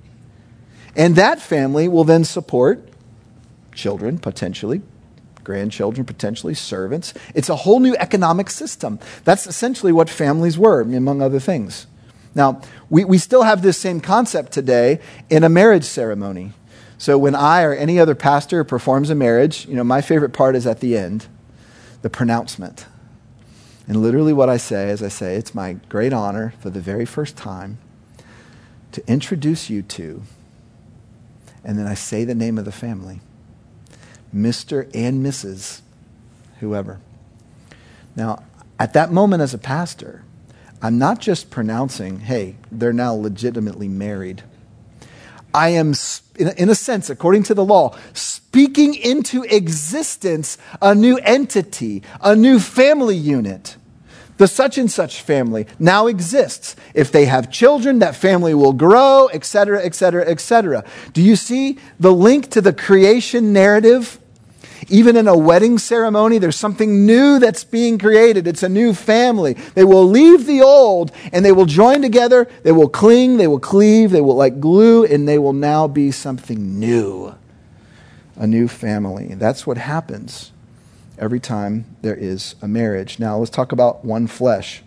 And 0.97 1.15
that 1.15 1.41
family 1.41 1.87
will 1.87 2.03
then 2.03 2.25
support 2.25 2.88
children, 3.73 4.19
potentially, 4.19 4.83
grandchildren, 5.45 6.05
potentially, 6.05 6.55
servants. 6.55 7.15
It's 7.35 7.49
a 7.49 7.57
whole 7.57 7.81
new 7.81 7.97
economic 7.97 8.51
system. 8.51 8.99
That's 9.25 9.47
essentially 9.47 9.93
what 9.93 10.11
families 10.11 10.59
were, 10.59 10.83
among 10.83 11.23
other 11.23 11.41
things. 11.41 11.87
Now, 12.35 12.61
we, 12.91 13.05
we 13.05 13.19
still 13.19 13.43
have 13.43 13.63
this 13.63 13.79
same 13.79 14.01
concept 14.01 14.53
today 14.53 15.01
in 15.31 15.45
a 15.45 15.49
marriage 15.49 15.85
ceremony. 15.85 16.53
So 16.99 17.17
when 17.17 17.35
I 17.35 17.63
or 17.63 17.73
any 17.73 17.99
other 17.99 18.15
pastor 18.15 18.65
performs 18.65 19.09
a 19.09 19.15
marriage, 19.15 19.67
you 19.67 19.75
know, 19.75 19.85
my 19.85 20.01
favorite 20.01 20.33
part 20.33 20.57
is 20.57 20.67
at 20.67 20.81
the 20.81 20.97
end, 20.97 21.27
the 22.03 22.11
pronouncement. 22.11 22.87
And 23.87 24.03
literally 24.03 24.33
what 24.33 24.51
I 24.51 24.57
say 24.59 24.91
is 24.91 25.03
I 25.03 25.09
say, 25.09 25.37
it's 25.37 25.55
my 25.55 25.75
great 25.89 26.13
honor 26.13 26.53
for 26.61 26.71
the 26.71 26.81
very 26.81 27.07
first 27.07 27.37
time 27.37 27.79
to 28.93 29.03
introduce 29.07 29.71
you 29.71 29.83
to, 29.83 30.23
and 31.65 31.79
then 31.79 31.87
I 31.87 31.95
say 31.95 32.25
the 32.25 32.35
name 32.35 32.59
of 32.59 32.65
the 32.65 32.73
family. 32.73 33.21
Mr. 34.35 34.91
and 34.95 35.25
Mrs. 35.25 35.81
whoever. 36.61 37.01
Now, 38.17 38.43
at 38.79 38.93
that 38.93 39.13
moment 39.13 39.43
as 39.43 39.55
a 39.55 39.59
pastor, 39.59 40.23
I'm 40.81 40.99
not 40.99 41.21
just 41.21 41.51
pronouncing, 41.51 42.21
hey, 42.21 42.57
they're 42.71 42.93
now 42.93 43.15
legitimately 43.15 43.89
married. 43.89 44.43
I 45.53 45.71
am, 45.71 45.95
in 46.37 46.69
a 46.69 46.75
sense, 46.75 47.11
according 47.11 47.45
to 47.45 47.55
the 47.55 47.65
law, 47.65 47.97
speaking 48.13 48.95
into 48.95 49.43
existence 49.45 50.59
a 50.81 50.95
new 50.95 51.17
entity, 51.19 52.03
a 52.21 52.37
new 52.37 52.61
family 52.61 53.17
unit. 53.17 53.77
The 54.39 54.47
such 54.47 54.79
and 54.79 54.91
such 54.91 55.21
family 55.21 55.67
now 55.79 56.07
exists. 56.07 56.77
If 56.95 57.13
they 57.13 57.27
have 57.27 57.51
children, 57.51 57.99
that 57.99 58.17
family 58.17 58.55
will 58.55 58.73
grow, 58.73 59.29
etc., 59.33 59.85
etc., 59.85 60.25
etc. 60.27 60.85
Do 61.13 61.21
you 61.21 61.37
see 61.37 61.79
the 62.01 62.13
link 62.13 62.51
to 62.51 62.61
the 62.61 62.73
creation 62.73 63.53
narrative? 63.53 64.19
Even 64.89 65.17
in 65.17 65.27
a 65.27 65.37
wedding 65.37 65.77
ceremony, 65.77 66.39
there's 66.39 66.57
something 66.57 67.05
new 67.05 67.41
that's 67.41 67.65
being 67.65 67.99
created. 67.99 68.47
It's 68.47 68.63
a 68.63 68.69
new 68.69 68.95
family. 68.95 69.55
They 69.75 69.85
will 69.85 70.07
leave 70.07 70.47
the 70.47 70.63
old 70.63 71.11
and 71.33 71.45
they 71.45 71.53
will 71.53 71.67
join 71.67 72.01
together. 72.01 72.49
They 72.63 72.73
will 72.73 72.89
cling, 72.89 73.39
they 73.39 73.49
will 73.49 73.59
cleave, 73.59 74.13
they 74.13 74.21
will 74.21 74.37
like 74.37 74.61
glue, 74.61 75.05
and 75.05 75.27
they 75.27 75.39
will 75.39 75.53
now 75.53 75.89
be 75.89 76.13
something 76.13 76.79
new. 76.79 77.35
A 78.37 78.47
new 78.47 78.69
family. 78.69 79.35
That's 79.35 79.67
what 79.67 79.79
happens 79.79 80.53
every 81.19 81.41
time 81.41 81.85
there 82.03 82.17
is 82.17 82.55
a 82.63 82.69
marriage. 82.69 83.19
Now, 83.19 83.39
let's 83.39 83.51
talk 83.51 83.73
about 83.73 84.05
one 84.05 84.27
flesh. 84.27 84.83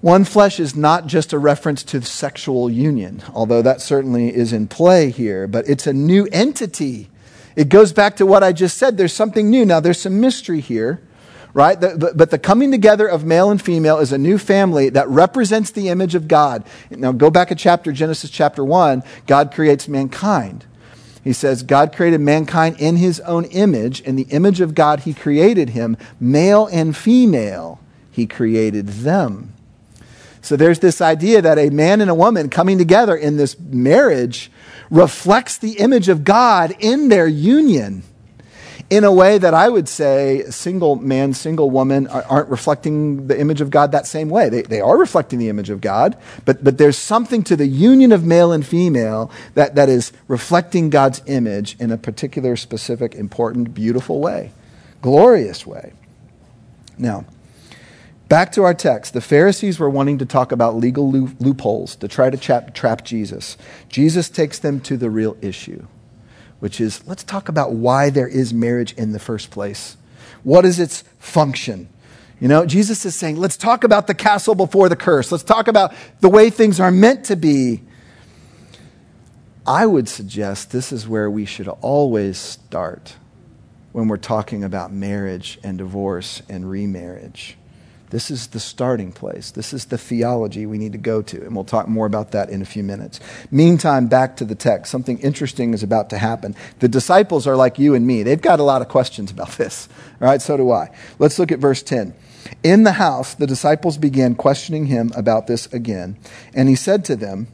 One 0.00 0.24
flesh 0.24 0.58
is 0.58 0.74
not 0.74 1.06
just 1.06 1.32
a 1.32 1.38
reference 1.38 1.84
to 1.84 2.02
sexual 2.02 2.68
union, 2.68 3.22
although 3.32 3.62
that 3.62 3.80
certainly 3.80 4.34
is 4.34 4.52
in 4.52 4.66
play 4.66 5.10
here, 5.10 5.46
but 5.46 5.68
it's 5.68 5.86
a 5.86 5.92
new 5.92 6.26
entity. 6.32 7.08
It 7.54 7.68
goes 7.68 7.92
back 7.92 8.16
to 8.16 8.26
what 8.26 8.42
I 8.42 8.52
just 8.52 8.78
said. 8.78 8.96
There's 8.96 9.12
something 9.12 9.48
new. 9.48 9.64
Now, 9.64 9.78
there's 9.78 10.00
some 10.00 10.20
mystery 10.20 10.60
here, 10.60 11.00
right? 11.54 11.78
But 11.80 12.30
the 12.30 12.38
coming 12.38 12.72
together 12.72 13.06
of 13.06 13.24
male 13.24 13.50
and 13.50 13.62
female 13.62 13.98
is 13.98 14.10
a 14.10 14.18
new 14.18 14.38
family 14.38 14.88
that 14.88 15.08
represents 15.08 15.70
the 15.70 15.88
image 15.88 16.16
of 16.16 16.26
God. 16.26 16.64
Now, 16.90 17.12
go 17.12 17.30
back 17.30 17.52
a 17.52 17.54
chapter, 17.54 17.92
Genesis 17.92 18.30
chapter 18.30 18.64
1. 18.64 19.04
God 19.28 19.52
creates 19.52 19.86
mankind. 19.86 20.66
He 21.22 21.32
says, 21.32 21.62
God 21.62 21.94
created 21.94 22.20
mankind 22.20 22.76
in 22.80 22.96
his 22.96 23.20
own 23.20 23.44
image. 23.46 24.00
In 24.00 24.16
the 24.16 24.26
image 24.30 24.60
of 24.60 24.74
God, 24.74 25.00
he 25.00 25.14
created 25.14 25.70
him. 25.70 25.96
Male 26.18 26.68
and 26.72 26.96
female, 26.96 27.80
he 28.10 28.26
created 28.26 28.88
them. 28.88 29.54
So 30.40 30.56
there's 30.56 30.80
this 30.80 31.00
idea 31.00 31.40
that 31.40 31.58
a 31.58 31.70
man 31.70 32.00
and 32.00 32.10
a 32.10 32.14
woman 32.14 32.50
coming 32.50 32.76
together 32.76 33.14
in 33.14 33.36
this 33.36 33.58
marriage 33.58 34.50
reflects 34.90 35.56
the 35.56 35.78
image 35.78 36.08
of 36.08 36.24
God 36.24 36.74
in 36.80 37.08
their 37.08 37.28
union 37.28 38.02
in 38.92 39.04
a 39.04 39.10
way 39.10 39.38
that 39.38 39.54
I 39.54 39.70
would 39.70 39.88
say 39.88 40.44
single 40.50 40.96
man, 40.96 41.32
single 41.32 41.70
woman 41.70 42.06
aren't 42.08 42.50
reflecting 42.50 43.26
the 43.26 43.40
image 43.40 43.62
of 43.62 43.70
God 43.70 43.92
that 43.92 44.06
same 44.06 44.28
way. 44.28 44.50
They, 44.50 44.60
they 44.60 44.82
are 44.82 44.98
reflecting 44.98 45.38
the 45.38 45.48
image 45.48 45.70
of 45.70 45.80
God, 45.80 46.14
but, 46.44 46.62
but 46.62 46.76
there's 46.76 46.98
something 46.98 47.42
to 47.44 47.56
the 47.56 47.66
union 47.66 48.12
of 48.12 48.26
male 48.26 48.52
and 48.52 48.66
female 48.66 49.30
that, 49.54 49.76
that 49.76 49.88
is 49.88 50.12
reflecting 50.28 50.90
God's 50.90 51.22
image 51.24 51.74
in 51.80 51.90
a 51.90 51.96
particular, 51.96 52.54
specific, 52.54 53.14
important, 53.14 53.72
beautiful 53.72 54.20
way, 54.20 54.52
glorious 55.00 55.66
way. 55.66 55.94
Now, 56.98 57.24
back 58.28 58.52
to 58.52 58.62
our 58.62 58.74
text. 58.74 59.14
The 59.14 59.22
Pharisees 59.22 59.78
were 59.78 59.88
wanting 59.88 60.18
to 60.18 60.26
talk 60.26 60.52
about 60.52 60.76
legal 60.76 61.10
loopholes 61.10 61.96
to 61.96 62.08
try 62.08 62.28
to 62.28 62.36
trap, 62.36 62.74
trap 62.74 63.06
Jesus. 63.06 63.56
Jesus 63.88 64.28
takes 64.28 64.58
them 64.58 64.80
to 64.80 64.98
the 64.98 65.08
real 65.08 65.34
issue 65.40 65.86
which 66.62 66.80
is 66.80 67.04
let's 67.08 67.24
talk 67.24 67.48
about 67.48 67.72
why 67.72 68.08
there 68.08 68.28
is 68.28 68.54
marriage 68.54 68.92
in 68.92 69.10
the 69.10 69.18
first 69.18 69.50
place. 69.50 69.96
What 70.44 70.64
is 70.64 70.78
its 70.78 71.02
function? 71.18 71.88
You 72.38 72.46
know, 72.46 72.64
Jesus 72.66 73.04
is 73.04 73.16
saying, 73.16 73.36
let's 73.36 73.56
talk 73.56 73.82
about 73.82 74.06
the 74.06 74.14
castle 74.14 74.54
before 74.54 74.88
the 74.88 74.94
curse. 74.94 75.32
Let's 75.32 75.42
talk 75.42 75.66
about 75.66 75.92
the 76.20 76.28
way 76.28 76.50
things 76.50 76.78
are 76.78 76.92
meant 76.92 77.24
to 77.24 77.34
be. 77.34 77.80
I 79.66 79.86
would 79.86 80.08
suggest 80.08 80.70
this 80.70 80.92
is 80.92 81.08
where 81.08 81.28
we 81.28 81.46
should 81.46 81.66
always 81.66 82.38
start 82.38 83.16
when 83.90 84.06
we're 84.06 84.16
talking 84.16 84.62
about 84.62 84.92
marriage 84.92 85.58
and 85.64 85.76
divorce 85.76 86.42
and 86.48 86.70
remarriage. 86.70 87.56
This 88.12 88.30
is 88.30 88.48
the 88.48 88.60
starting 88.60 89.10
place. 89.10 89.50
This 89.50 89.72
is 89.72 89.86
the 89.86 89.96
theology 89.96 90.66
we 90.66 90.76
need 90.76 90.92
to 90.92 90.98
go 90.98 91.22
to. 91.22 91.46
And 91.46 91.54
we'll 91.54 91.64
talk 91.64 91.88
more 91.88 92.04
about 92.04 92.32
that 92.32 92.50
in 92.50 92.60
a 92.60 92.66
few 92.66 92.82
minutes. 92.82 93.20
Meantime, 93.50 94.06
back 94.06 94.36
to 94.36 94.44
the 94.44 94.54
text. 94.54 94.92
Something 94.92 95.18
interesting 95.20 95.72
is 95.72 95.82
about 95.82 96.10
to 96.10 96.18
happen. 96.18 96.54
The 96.80 96.88
disciples 96.88 97.46
are 97.46 97.56
like 97.56 97.78
you 97.78 97.94
and 97.94 98.06
me. 98.06 98.22
They've 98.22 98.40
got 98.40 98.60
a 98.60 98.64
lot 98.64 98.82
of 98.82 98.88
questions 98.88 99.30
about 99.30 99.52
this. 99.56 99.88
All 100.20 100.28
right, 100.28 100.42
so 100.42 100.58
do 100.58 100.70
I. 100.70 100.94
Let's 101.18 101.38
look 101.38 101.50
at 101.50 101.58
verse 101.58 101.82
10. 101.82 102.12
In 102.62 102.82
the 102.82 102.92
house, 102.92 103.32
the 103.32 103.46
disciples 103.46 103.96
began 103.96 104.34
questioning 104.34 104.86
him 104.86 105.10
about 105.16 105.46
this 105.46 105.64
again. 105.72 106.18
And 106.52 106.68
he 106.68 106.76
said 106.76 107.06
to 107.06 107.16
them, 107.16 107.48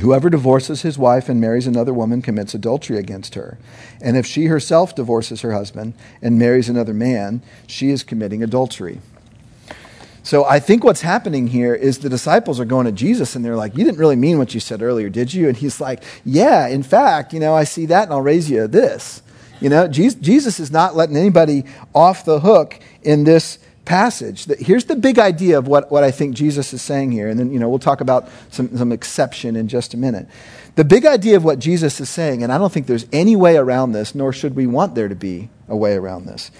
Whoever 0.00 0.28
divorces 0.28 0.82
his 0.82 0.98
wife 0.98 1.30
and 1.30 1.40
marries 1.40 1.66
another 1.66 1.94
woman 1.94 2.20
commits 2.20 2.54
adultery 2.54 2.98
against 2.98 3.34
her. 3.34 3.58
And 4.02 4.18
if 4.18 4.26
she 4.26 4.44
herself 4.44 4.94
divorces 4.94 5.40
her 5.40 5.52
husband 5.52 5.94
and 6.20 6.38
marries 6.38 6.68
another 6.68 6.92
man, 6.92 7.42
she 7.66 7.88
is 7.88 8.02
committing 8.02 8.42
adultery. 8.42 9.00
So 10.22 10.44
I 10.44 10.60
think 10.60 10.84
what's 10.84 11.00
happening 11.00 11.46
here 11.46 11.74
is 11.74 11.98
the 11.98 12.08
disciples 12.08 12.60
are 12.60 12.64
going 12.64 12.86
to 12.86 12.92
Jesus 12.92 13.36
and 13.36 13.44
they're 13.44 13.56
like, 13.56 13.76
You 13.76 13.84
didn't 13.84 13.98
really 13.98 14.16
mean 14.16 14.38
what 14.38 14.54
you 14.54 14.60
said 14.60 14.82
earlier, 14.82 15.08
did 15.08 15.32
you? 15.32 15.48
And 15.48 15.56
he's 15.56 15.80
like, 15.80 16.02
Yeah, 16.24 16.66
in 16.66 16.82
fact, 16.82 17.32
you 17.32 17.40
know, 17.40 17.54
I 17.54 17.64
see 17.64 17.86
that 17.86 18.04
and 18.04 18.12
I'll 18.12 18.22
raise 18.22 18.50
you 18.50 18.66
this. 18.66 19.22
You 19.60 19.68
know, 19.68 19.88
Jesus 19.88 20.58
is 20.58 20.70
not 20.70 20.96
letting 20.96 21.16
anybody 21.16 21.64
off 21.94 22.24
the 22.24 22.40
hook 22.40 22.78
in 23.02 23.24
this 23.24 23.58
passage. 23.84 24.46
Here's 24.58 24.84
the 24.84 24.96
big 24.96 25.18
idea 25.18 25.58
of 25.58 25.66
what, 25.66 25.90
what 25.90 26.04
I 26.04 26.10
think 26.10 26.34
Jesus 26.34 26.72
is 26.72 26.80
saying 26.80 27.12
here. 27.12 27.28
And 27.28 27.38
then, 27.38 27.52
you 27.52 27.58
know, 27.58 27.68
we'll 27.68 27.78
talk 27.78 28.00
about 28.00 28.28
some, 28.50 28.74
some 28.76 28.92
exception 28.92 29.56
in 29.56 29.68
just 29.68 29.92
a 29.92 29.96
minute. 29.96 30.28
The 30.76 30.84
big 30.84 31.04
idea 31.04 31.36
of 31.36 31.44
what 31.44 31.58
Jesus 31.58 32.00
is 32.00 32.08
saying, 32.08 32.42
and 32.42 32.52
I 32.52 32.58
don't 32.58 32.72
think 32.72 32.86
there's 32.86 33.06
any 33.12 33.36
way 33.36 33.56
around 33.56 33.92
this, 33.92 34.14
nor 34.14 34.32
should 34.32 34.54
we 34.54 34.66
want 34.66 34.94
there 34.94 35.08
to 35.08 35.14
be 35.14 35.50
a 35.68 35.76
way 35.76 35.94
around 35.94 36.26
this. 36.26 36.50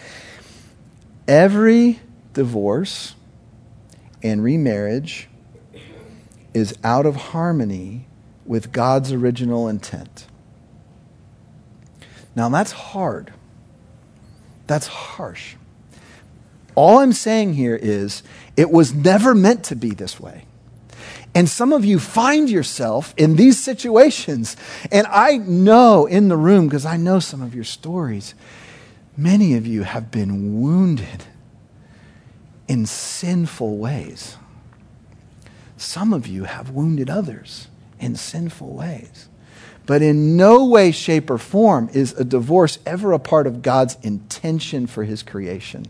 Every 1.29 2.01
divorce, 2.35 3.14
and 4.22 4.42
remarriage 4.42 5.28
is 6.52 6.76
out 6.83 7.06
of 7.06 7.16
harmony 7.16 8.06
with 8.44 8.72
God's 8.72 9.12
original 9.12 9.68
intent. 9.68 10.26
Now, 12.35 12.48
that's 12.48 12.72
hard. 12.72 13.33
That's 14.66 14.87
harsh. 14.87 15.56
All 16.74 16.98
I'm 16.98 17.12
saying 17.12 17.54
here 17.54 17.76
is 17.76 18.22
it 18.56 18.70
was 18.70 18.94
never 18.94 19.35
meant 19.35 19.64
to 19.64 19.76
be 19.76 19.90
this 19.90 20.20
way. 20.20 20.44
And 21.35 21.48
some 21.48 21.72
of 21.72 21.85
you 21.85 21.98
find 21.98 22.50
yourself 22.50 23.14
in 23.16 23.37
these 23.37 23.62
situations. 23.62 24.56
And 24.90 25.06
I 25.09 25.37
know 25.37 26.06
in 26.06 26.28
the 26.28 26.37
room, 26.37 26.66
because 26.66 26.87
I 26.87 26.96
know 26.96 27.20
some 27.20 27.42
of 27.42 27.54
your 27.54 27.64
stories, 27.64 28.35
many 29.16 29.54
of 29.54 29.66
you 29.66 29.85
have 29.85 30.11
been 30.11 30.61
wounded 30.61 31.24
in 32.70 32.87
sinful 32.87 33.78
ways. 33.78 34.37
Some 35.76 36.12
of 36.12 36.28
you 36.28 36.44
have 36.44 36.70
wounded 36.70 37.11
others 37.11 37.66
in 37.98 38.14
sinful 38.14 38.72
ways. 38.74 39.28
But 39.87 40.02
in 40.02 40.37
no 40.37 40.66
way, 40.66 40.92
shape, 40.92 41.30
or 41.30 41.38
form 41.38 41.90
is 41.92 42.12
a 42.12 42.22
divorce 42.22 42.78
ever 42.87 43.11
a 43.11 43.18
part 43.18 43.48
of 43.48 43.62
God's 43.62 43.98
intention 44.04 44.87
for 44.87 45.02
his 45.02 45.24
creation. 45.24 45.87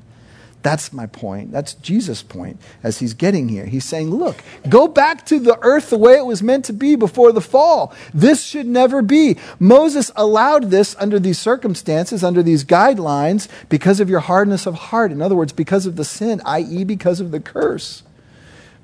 That's 0.62 0.92
my 0.92 1.06
point. 1.06 1.52
That's 1.52 1.74
Jesus' 1.74 2.22
point 2.22 2.60
as 2.82 2.98
he's 2.98 3.14
getting 3.14 3.48
here. 3.48 3.64
He's 3.64 3.84
saying, 3.84 4.10
look, 4.10 4.42
go 4.68 4.88
back 4.88 5.24
to 5.26 5.38
the 5.38 5.58
earth 5.62 5.90
the 5.90 5.96
way 5.96 6.16
it 6.16 6.26
was 6.26 6.42
meant 6.42 6.66
to 6.66 6.74
be 6.74 6.96
before 6.96 7.32
the 7.32 7.40
fall. 7.40 7.94
This 8.12 8.44
should 8.44 8.66
never 8.66 9.00
be. 9.00 9.38
Moses 9.58 10.10
allowed 10.16 10.64
this 10.70 10.94
under 10.98 11.18
these 11.18 11.38
circumstances, 11.38 12.22
under 12.22 12.42
these 12.42 12.64
guidelines, 12.64 13.48
because 13.70 14.00
of 14.00 14.10
your 14.10 14.20
hardness 14.20 14.66
of 14.66 14.74
heart. 14.74 15.12
In 15.12 15.22
other 15.22 15.36
words, 15.36 15.52
because 15.52 15.86
of 15.86 15.96
the 15.96 16.04
sin, 16.04 16.42
i.e., 16.44 16.84
because 16.84 17.20
of 17.20 17.30
the 17.30 17.40
curse. 17.40 18.02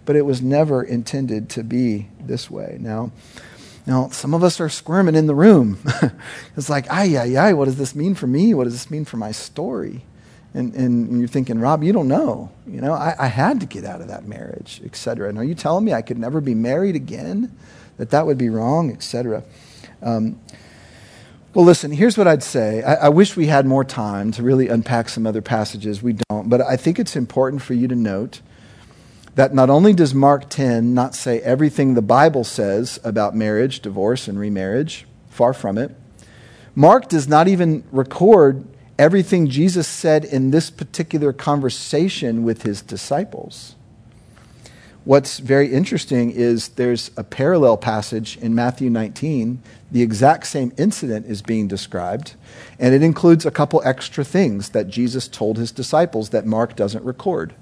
But 0.07 0.17
it 0.17 0.23
was 0.23 0.41
never 0.41 0.83
intended 0.83 1.51
to 1.51 1.63
be 1.63 2.09
this 2.21 2.51
way. 2.51 2.79
Now, 2.81 3.11
now, 3.87 4.09
some 4.09 4.35
of 4.35 4.43
us 4.43 4.61
are 4.61 4.69
squirming 4.69 5.15
in 5.15 5.27
the 5.27 5.35
room. 5.35 5.79
it's 6.57 6.69
like, 6.69 6.91
ay, 6.91 7.17
ay, 7.17 7.37
ay, 7.37 7.53
what 7.53 7.67
does 7.67 7.77
this 7.77 7.95
mean 7.95 8.17
for 8.17 8.27
me? 8.27 8.53
What 8.53 8.65
does 8.65 8.73
this 8.73 8.91
mean 8.91 9.05
for 9.05 9.17
my 9.17 9.31
story? 9.31 10.03
And, 10.57 10.75
and 10.75 11.19
you're 11.19 11.29
thinking, 11.29 11.59
Rob, 11.59 11.85
you 11.85 11.93
don't 11.93 12.09
know. 12.09 12.51
You 12.67 12.81
know, 12.81 12.95
I, 12.95 13.15
I 13.19 13.27
had 13.27 13.61
to 13.61 13.67
get 13.67 13.85
out 13.85 14.01
of 14.01 14.09
that 14.09 14.27
marriage, 14.27 14.81
etc. 14.83 15.29
And 15.29 15.37
are 15.37 15.45
you 15.45 15.55
telling 15.55 15.85
me 15.85 15.93
I 15.93 16.01
could 16.01 16.19
never 16.19 16.41
be 16.41 16.55
married 16.55 16.97
again? 16.97 17.55
That 17.99 18.09
that 18.11 18.25
would 18.25 18.39
be 18.39 18.49
wrong, 18.49 18.91
etc. 18.91 19.43
Um, 20.01 20.41
well, 21.53 21.67
listen, 21.67 21.91
here's 21.91 22.17
what 22.17 22.27
I'd 22.27 22.43
say. 22.43 22.83
I, 22.83 22.95
I, 22.95 23.09
wish 23.11 23.37
we 23.37 23.47
had 23.49 23.67
more 23.67 23.85
time 23.85 24.31
to 24.33 24.43
really 24.43 24.69
unpack 24.69 25.11
some 25.11 25.27
other 25.27 25.43
passages. 25.43 26.03
We 26.03 26.15
don't. 26.29 26.49
But 26.49 26.63
I 26.63 26.77
think 26.77 26.99
it's 26.99 27.17
important 27.17 27.61
for 27.61 27.75
you 27.75 27.87
to 27.89 27.95
note 27.95 28.41
that 29.35 29.53
not 29.53 29.69
only 29.69 29.93
does 29.93 30.15
Mark 30.15 30.49
10 30.49 30.95
not 30.95 31.15
say 31.15 31.41
everything 31.41 31.93
the 31.93 32.03
Bible 32.03 32.45
says 32.45 32.99
about 33.05 33.37
marriage, 33.37 33.81
divorce, 33.81 34.27
and 34.27 34.39
remarriage, 34.39 35.07
far 35.29 35.53
from 35.53 35.77
it, 35.77 35.95
Mark 36.75 37.09
does 37.09 37.29
not 37.29 37.47
even 37.47 37.85
record 37.93 38.67
everything 38.99 39.49
Jesus 39.49 39.87
said 39.87 40.25
in 40.25 40.51
this 40.51 40.71
particular 40.71 41.33
conversation 41.33 42.45
with 42.45 42.63
his 42.63 42.83
disciples. 42.83 43.75
What's 45.05 45.39
very 45.39 45.73
interesting 45.73 46.33
is 46.33 46.71
there's 46.71 47.13
a 47.17 47.23
parallel 47.23 47.77
passage 47.77 48.37
in 48.39 48.57
Matthew 48.57 48.91
19. 48.91 49.63
The 49.93 50.03
exact 50.03 50.49
same 50.49 50.73
incident 50.77 51.27
is 51.27 51.43
being 51.43 51.69
described, 51.69 52.35
and 52.81 52.93
it 52.93 53.05
includes 53.05 53.47
a 53.47 53.53
couple 53.53 53.81
extra 53.85 54.25
things 54.25 54.71
that 54.71 54.89
Jesus 54.89 55.29
told 55.29 55.59
his 55.59 55.71
disciples 55.71 56.31
that 56.31 56.45
Mark 56.45 56.75
doesn't 56.75 57.05
record. 57.05 57.55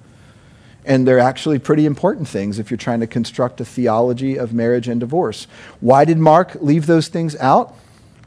And 0.86 1.06
they're 1.06 1.18
actually 1.18 1.58
pretty 1.58 1.84
important 1.84 2.28
things 2.28 2.58
if 2.58 2.70
you're 2.70 2.78
trying 2.78 3.00
to 3.00 3.06
construct 3.06 3.60
a 3.60 3.64
theology 3.66 4.38
of 4.38 4.54
marriage 4.54 4.88
and 4.88 4.98
divorce. 4.98 5.46
Why 5.80 6.06
did 6.06 6.16
Mark 6.16 6.56
leave 6.62 6.86
those 6.86 7.08
things 7.08 7.36
out? 7.36 7.74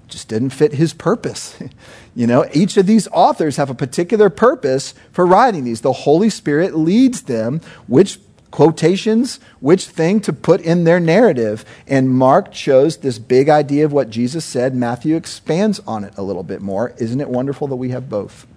Just 0.08 0.28
didn't 0.28 0.52
fit 0.52 0.74
his 0.74 0.94
purpose. 0.94 1.58
you 2.16 2.28
know, 2.28 2.46
each 2.54 2.78
of 2.78 2.86
these 2.86 3.08
authors 3.10 3.58
have 3.58 3.70
a 3.70 3.76
particular 3.76 4.30
purpose 4.30 4.94
for 5.12 5.26
writing 5.26 5.64
these. 5.64 5.82
The 5.82 5.94
Holy 5.94 6.30
Spirit 6.30 6.76
leads 6.76 7.24
them 7.24 7.62
which 7.88 8.20
quotations, 8.52 9.40
which 9.60 9.86
thing 9.86 10.22
to 10.22 10.34
put 10.34 10.62
in 10.62 10.84
their 10.84 11.00
narrative. 11.00 11.66
And 11.86 12.10
Mark 12.10 12.52
chose 12.52 12.98
this 12.98 13.20
big 13.20 13.50
idea 13.50 13.86
of 13.86 13.94
what 13.94 14.10
Jesus 14.10 14.46
said. 14.46 14.76
Matthew 14.76 15.16
expands 15.16 15.80
on 15.82 16.04
it 16.04 16.14
a 16.18 16.24
little 16.24 16.44
bit 16.44 16.62
more. 16.62 16.94
Isn't 16.98 17.22
it 17.22 17.30
wonderful 17.30 17.68
that 17.68 17.76
we 17.76 17.90
have 17.90 18.10
both? 18.10 18.48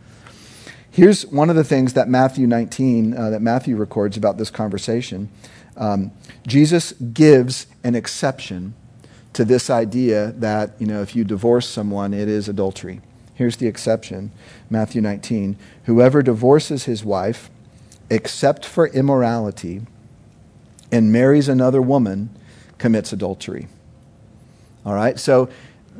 Here's 0.91 1.27
one 1.27 1.51
of 1.51 1.57
the 1.57 1.65
things 1.65 1.93
that 1.93 2.09
Matthew 2.09 2.47
19, 2.47 3.17
uh, 3.17 3.31
that 3.31 3.43
Matthew 3.43 3.77
records 3.77 4.17
about 4.17 4.39
this 4.39 4.51
conversation. 4.51 5.29
Um, 5.77 6.13
Jesus 6.47 6.93
gives 6.93 7.67
an 7.85 7.95
exception 7.95 8.75
to 9.33 9.45
this 9.45 9.71
idea 9.71 10.33
that, 10.33 10.73
you 10.79 10.87
know, 10.87 11.03
if 11.03 11.15
you 11.15 11.25
divorce 11.25 11.69
someone, 11.69 12.13
it 12.13 12.29
is 12.29 12.49
adultery. 12.49 13.01
Here's 13.35 13.57
the 13.57 13.67
exception 13.67 14.33
Matthew 14.69 15.01
19. 15.01 15.57
Whoever 15.85 16.23
divorces 16.23 16.85
his 16.85 17.05
wife, 17.05 17.51
except 18.11 18.67
for 18.67 18.89
immorality, 18.89 19.83
and 20.93 21.13
marries 21.13 21.49
another 21.49 21.81
woman, 21.81 22.31
commits 22.79 23.13
adultery. 23.13 23.69
All 24.85 24.95
right? 24.95 25.19
So 25.19 25.49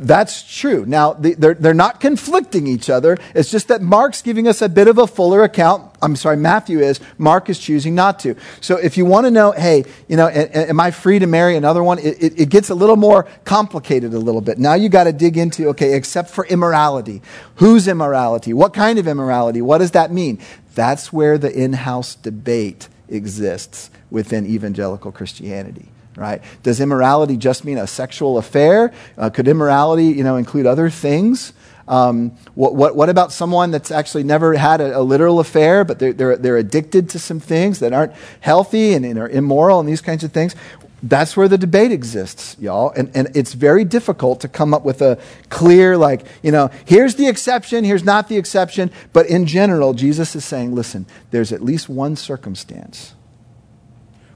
that's 0.01 0.43
true. 0.43 0.87
Now, 0.87 1.13
they're, 1.13 1.53
they're 1.53 1.75
not 1.75 2.01
conflicting 2.01 2.67
each 2.67 2.89
other. 2.89 3.19
It's 3.35 3.51
just 3.51 3.69
that 3.69 3.83
Mark's 3.83 4.23
giving 4.23 4.49
us 4.49 4.63
a 4.63 4.69
bit 4.69 4.89
of 4.89 4.97
a 4.97 5.07
fuller 5.07 5.45
account. 5.45 5.95
I'm 6.01 6.17
sorry, 6.17 6.39
Matthew 6.39 6.81
is. 6.81 7.01
Mark 7.19 7.51
is 7.51 7.59
choosing 7.59 7.95
not 7.95 8.19
to. 8.21 8.35
So 8.63 8.79
if 8.79 8.97
you 8.97 9.05
want 9.05 9.27
to 9.27 9.31
know, 9.31 9.53
hey, 9.53 9.85
you 10.09 10.17
know, 10.17 10.27
am 10.29 10.81
I 10.81 10.91
free 10.91 11.19
to 11.19 11.27
marry 11.27 11.55
another 11.55 11.83
one? 11.83 11.99
It, 11.99 12.23
it, 12.23 12.41
it 12.41 12.49
gets 12.49 12.71
a 12.71 12.75
little 12.75 12.97
more 12.97 13.25
complicated 13.45 14.15
a 14.15 14.19
little 14.19 14.41
bit. 14.41 14.59
Now 14.59 14.73
you 14.73 14.89
got 14.89 15.05
to 15.05 15.13
dig 15.13 15.37
into, 15.37 15.69
okay, 15.69 15.95
except 15.95 16.31
for 16.31 16.47
immorality. 16.47 17.21
Whose 17.57 17.87
immorality? 17.87 18.55
What 18.55 18.73
kind 18.73 18.99
of 18.99 19.07
immorality? 19.07 19.61
What 19.61 19.79
does 19.79 19.91
that 19.91 20.11
mean? 20.11 20.39
That's 20.75 21.13
where 21.13 21.37
the 21.37 21.53
in 21.53 21.75
house 21.75 22.15
debate 22.15 22.89
exists 23.11 23.91
within 24.11 24.47
evangelical 24.47 25.13
Christianity 25.13 25.91
right? 26.21 26.43
Does 26.63 26.81
immorality 26.81 27.39
just 27.39 27.65
mean 27.65 27.79
a 27.79 27.87
sexual 27.87 28.37
affair? 28.37 28.93
Uh, 29.17 29.31
could 29.31 29.49
immorality, 29.49 30.05
you 30.05 30.23
know, 30.23 30.37
include 30.37 30.67
other 30.67 30.91
things? 30.91 31.55
Um, 31.89 32.33
what, 32.55 32.77
what, 32.77 32.95
what, 32.95 33.09
about 33.09 33.33
someone 33.33 33.71
that's 33.71 33.91
actually 33.91 34.23
never 34.23 34.55
had 34.55 34.81
a, 34.81 34.99
a 34.99 35.03
literal 35.03 35.41
affair, 35.41 35.83
but 35.83 35.99
they're, 35.99 36.13
they're, 36.13 36.37
they're, 36.37 36.57
addicted 36.57 37.09
to 37.11 37.19
some 37.19 37.41
things 37.41 37.81
that 37.81 37.93
aren't 37.93 38.13
healthy 38.41 38.93
and, 38.93 39.05
and, 39.05 39.19
are 39.19 39.29
immoral 39.29 39.81
and 39.81 39.89
these 39.89 40.03
kinds 40.03 40.23
of 40.23 40.31
things? 40.31 40.55
That's 41.03 41.37
where 41.37 41.49
the 41.49 41.59
debate 41.59 41.91
exists, 41.91 42.57
y'all. 42.61 42.93
And, 42.95 43.11
and 43.17 43.35
it's 43.35 43.55
very 43.55 43.85
difficult 43.85 44.41
to 44.43 44.49
come 44.49 44.75
up 44.75 44.85
with 44.85 45.01
a 45.01 45.19
clear, 45.49 45.97
like, 45.97 46.27
you 46.43 46.53
know, 46.53 46.71
here's 46.85 47.15
the 47.15 47.27
exception, 47.27 47.83
here's 47.83 48.05
not 48.05 48.29
the 48.29 48.37
exception. 48.37 48.93
But 49.15 49.27
in 49.27 49.47
general, 49.47 49.95
Jesus 49.95 50.37
is 50.37 50.45
saying, 50.45 50.75
listen, 50.75 51.07
there's 51.31 51.51
at 51.51 51.63
least 51.63 51.89
one 51.89 52.15
circumstance 52.15 53.15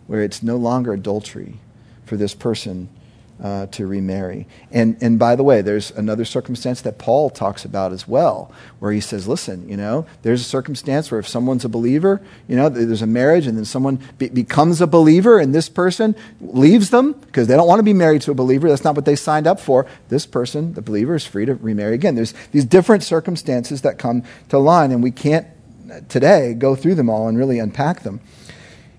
where 0.06 0.22
it's 0.22 0.42
no 0.42 0.56
longer 0.56 0.92
adultery 0.92 1.60
for 2.04 2.16
this 2.16 2.34
person 2.34 2.88
uh, 3.42 3.66
to 3.66 3.86
remarry. 3.86 4.46
And, 4.70 4.96
and 5.00 5.18
by 5.18 5.34
the 5.34 5.42
way, 5.42 5.60
there's 5.60 5.90
another 5.90 6.24
circumstance 6.24 6.80
that 6.82 6.98
Paul 6.98 7.30
talks 7.30 7.64
about 7.64 7.92
as 7.92 8.06
well, 8.06 8.52
where 8.78 8.92
he 8.92 9.00
says, 9.00 9.26
listen, 9.26 9.68
you 9.68 9.76
know, 9.76 10.06
there's 10.22 10.40
a 10.40 10.44
circumstance 10.44 11.10
where 11.10 11.18
if 11.18 11.26
someone's 11.26 11.64
a 11.64 11.68
believer, 11.68 12.20
you 12.46 12.56
know, 12.56 12.68
there's 12.68 13.02
a 13.02 13.06
marriage 13.06 13.46
and 13.46 13.58
then 13.58 13.64
someone 13.64 13.98
be- 14.18 14.28
becomes 14.28 14.80
a 14.80 14.86
believer 14.86 15.38
and 15.38 15.54
this 15.54 15.68
person 15.68 16.14
leaves 16.40 16.90
them 16.90 17.12
because 17.12 17.48
they 17.48 17.56
don't 17.56 17.66
want 17.66 17.80
to 17.80 17.84
be 17.84 17.92
married 17.92 18.22
to 18.22 18.30
a 18.30 18.34
believer. 18.34 18.68
That's 18.68 18.84
not 18.84 18.94
what 18.94 19.04
they 19.04 19.16
signed 19.16 19.46
up 19.46 19.58
for. 19.58 19.86
This 20.08 20.26
person, 20.26 20.74
the 20.74 20.82
believer, 20.82 21.16
is 21.16 21.26
free 21.26 21.44
to 21.44 21.54
remarry 21.54 21.94
again. 21.94 22.14
There's 22.14 22.34
these 22.52 22.64
different 22.64 23.02
circumstances 23.02 23.82
that 23.82 23.98
come 23.98 24.22
to 24.50 24.58
line 24.58 24.92
and 24.92 25.02
we 25.02 25.10
can't 25.10 25.46
today 26.08 26.54
go 26.54 26.76
through 26.76 26.94
them 26.94 27.10
all 27.10 27.28
and 27.28 27.36
really 27.36 27.58
unpack 27.58 28.04
them. 28.04 28.20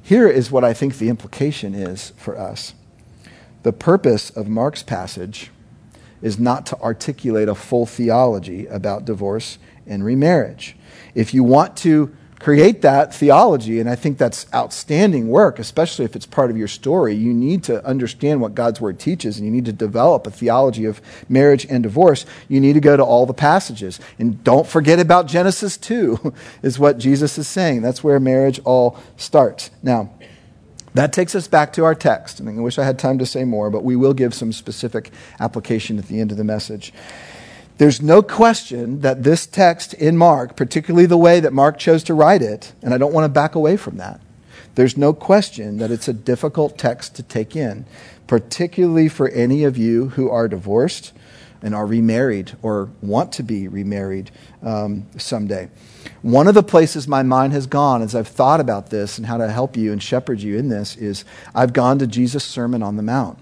Here 0.04 0.28
is 0.28 0.52
what 0.52 0.64
I 0.64 0.74
think 0.74 0.98
the 0.98 1.10
implication 1.10 1.74
is 1.74 2.12
for 2.18 2.38
us. 2.38 2.74
The 3.66 3.74
purpose 3.74 4.30
of 4.30 4.48
Mark's 4.48 4.84
passage 4.84 5.50
is 6.22 6.38
not 6.38 6.68
to 6.68 6.80
articulate 6.82 7.50
a 7.50 7.56
full 7.56 7.88
theology 7.88 8.68
about 8.68 9.06
divorce 9.06 9.58
and 9.88 10.06
remarriage. 10.06 10.76
If 11.16 11.34
you 11.34 11.44
want 11.44 11.76
to 11.78 12.16
create 12.38 12.84
that 12.84 13.12
theology, 13.12 13.80
and 13.80 13.90
I 13.90 13.96
think 13.96 14.20
that's 14.20 14.46
outstanding 14.54 15.30
work, 15.30 15.58
especially 15.58 16.06
if 16.06 16.16
it's 16.16 16.28
part 16.28 16.52
of 16.52 16.58
your 16.58 16.68
story, 16.68 17.16
you 17.16 17.34
need 17.34 17.64
to 17.64 17.84
understand 17.84 18.40
what 18.40 18.54
God's 18.54 18.80
Word 18.80 19.00
teaches 19.00 19.40
and 19.40 19.48
you 19.48 19.52
need 19.52 19.66
to 19.66 19.74
develop 19.74 20.28
a 20.28 20.30
theology 20.30 20.86
of 20.86 21.02
marriage 21.28 21.66
and 21.68 21.82
divorce. 21.82 22.28
You 22.48 22.62
need 22.62 22.74
to 22.74 22.80
go 22.80 22.96
to 22.96 23.04
all 23.04 23.26
the 23.26 23.34
passages. 23.34 24.00
And 24.20 24.44
don't 24.44 24.68
forget 24.68 25.00
about 25.00 25.26
Genesis 25.26 25.76
2, 25.76 26.36
is 26.62 26.78
what 26.78 27.00
Jesus 27.00 27.40
is 27.40 27.48
saying. 27.48 27.82
That's 27.82 28.04
where 28.04 28.20
marriage 28.20 28.62
all 28.64 29.00
starts. 29.18 29.72
Now, 29.82 30.12
that 30.96 31.12
takes 31.12 31.36
us 31.36 31.48
back 31.48 31.74
to 31.74 31.84
our 31.84 31.94
text. 31.94 32.40
And 32.40 32.50
I 32.50 32.54
wish 32.62 32.80
I 32.80 32.86
had 32.86 32.98
time 32.98 33.20
to 33.20 33.26
say 33.26 33.44
more, 33.44 33.70
but 33.70 33.84
we 33.84 33.96
will 33.96 34.14
give 34.14 34.34
some 34.34 34.52
specific 34.52 35.12
application 35.40 36.00
at 36.00 36.08
the 36.08 36.20
end 36.20 36.32
of 36.32 36.38
the 36.38 36.44
message. 36.44 36.94
There's 37.78 38.02
no 38.02 38.22
question 38.22 39.02
that 39.02 39.24
this 39.24 39.46
text 39.46 39.94
in 39.94 40.18
Mark, 40.18 40.56
particularly 40.56 41.06
the 41.06 41.18
way 41.18 41.42
that 41.42 41.52
Mark 41.52 41.78
chose 41.78 42.04
to 42.06 42.14
write 42.14 42.42
it, 42.42 42.72
and 42.82 42.94
I 42.94 42.98
don't 42.98 43.14
want 43.14 43.26
to 43.26 43.30
back 43.30 43.56
away 43.56 43.76
from 43.76 43.98
that, 43.98 44.22
there's 44.76 44.98
no 44.98 45.14
question 45.14 45.78
that 45.78 45.92
it's 45.92 46.08
a 46.08 46.14
difficult 46.14 46.78
text 46.78 47.16
to 47.16 47.24
take 47.24 47.56
in, 47.56 47.86
particularly 48.28 49.10
for 49.10 49.28
any 49.30 49.66
of 49.66 49.78
you 49.78 50.10
who 50.10 50.30
are 50.30 50.48
divorced 50.48 51.12
and 51.66 51.74
are 51.74 51.88
remarried 51.88 52.56
or 52.62 52.92
want 53.02 53.32
to 53.32 53.42
be 53.42 53.68
remarried 53.68 54.30
um, 54.62 55.08
someday. 55.18 55.68
One 56.22 56.48
of 56.48 56.54
the 56.54 56.62
places 56.62 57.08
my 57.08 57.24
mind 57.24 57.54
has 57.54 57.66
gone 57.66 58.04
as 58.04 58.14
I've 58.14 58.28
thought 58.28 58.60
about 58.60 58.92
this 58.92 59.18
and 59.18 59.26
how 59.26 59.38
to 59.38 59.52
help 59.52 59.76
you 59.76 59.92
and 59.92 60.02
shepherd 60.02 60.42
you 60.42 60.60
in 60.60 60.70
this 60.70 60.96
is 60.96 61.26
I've 61.56 61.74
gone 61.74 61.98
to 62.00 62.08
Jesus' 62.08 62.44
Sermon 62.44 62.84
on 62.84 62.98
the 62.98 63.04
Mount. 63.04 63.40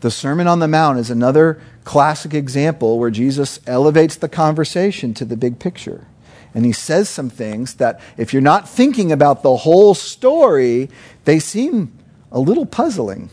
The 0.00 0.10
Sermon 0.10 0.48
on 0.48 0.58
the 0.58 0.66
Mount 0.66 0.98
is 0.98 1.10
another 1.10 1.62
classic 1.84 2.34
example 2.34 2.98
where 2.98 3.10
Jesus 3.10 3.60
elevates 3.68 4.16
the 4.16 4.28
conversation 4.28 5.14
to 5.14 5.24
the 5.24 5.36
big 5.36 5.60
picture. 5.60 6.08
And 6.54 6.64
he 6.64 6.72
says 6.72 7.08
some 7.08 7.30
things 7.30 7.74
that, 7.74 8.00
if 8.16 8.32
you're 8.32 8.42
not 8.42 8.68
thinking 8.68 9.12
about 9.12 9.44
the 9.44 9.58
whole 9.58 9.94
story, 9.94 10.90
they 11.24 11.38
seem 11.38 11.96
a 12.32 12.40
little 12.40 12.66
puzzling. 12.66 13.30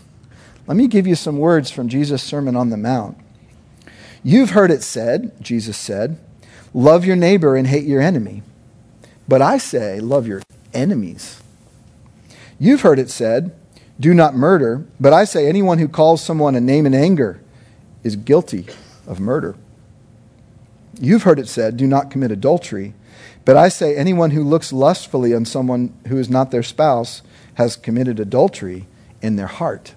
Let 0.68 0.78
me 0.78 0.86
give 0.86 1.08
you 1.08 1.16
some 1.16 1.40
words 1.40 1.72
from 1.72 1.90
Jesus' 1.90 2.22
Sermon 2.22 2.56
on 2.56 2.70
the 2.70 2.78
Mount. 2.78 3.18
You've 4.24 4.52
heard 4.52 4.72
it 4.72 4.84
said, 4.84 5.32
Jesus 5.42 5.78
said, 5.78 6.18
love 6.74 7.06
your 7.06 7.16
neighbor 7.16 7.56
and 7.56 7.68
hate 7.68 7.86
your 7.86 8.02
enemy. 8.02 8.44
But 9.28 9.42
I 9.42 9.58
say, 9.58 10.00
love 10.00 10.28
your 10.28 10.42
enemies. 10.74 11.42
You've 12.60 12.82
heard 12.82 13.00
it 13.00 13.10
said, 13.10 13.56
do 14.00 14.14
not 14.14 14.36
murder. 14.36 14.86
But 15.00 15.14
I 15.14 15.26
say, 15.26 15.48
anyone 15.48 15.80
who 15.80 15.88
calls 15.88 16.22
someone 16.22 16.56
a 16.56 16.62
name 16.62 16.86
in 16.86 16.94
anger 16.94 17.42
is 18.04 18.16
guilty 18.16 18.68
of 19.06 19.20
murder. 19.20 19.56
You've 21.00 21.24
heard 21.24 21.40
it 21.40 21.48
said, 21.48 21.78
do 21.78 21.88
not 21.88 22.12
commit 22.12 22.32
adultery. 22.32 22.94
But 23.46 23.58
I 23.58 23.70
say, 23.70 23.96
anyone 23.96 24.32
who 24.32 24.44
looks 24.44 24.74
lustfully 24.74 25.34
on 25.34 25.46
someone 25.46 25.94
who 26.08 26.18
is 26.18 26.30
not 26.30 26.52
their 26.52 26.64
spouse 26.64 27.22
has 27.56 27.76
committed 27.76 28.20
adultery 28.20 28.88
in 29.22 29.36
their 29.36 29.48
heart. 29.48 29.94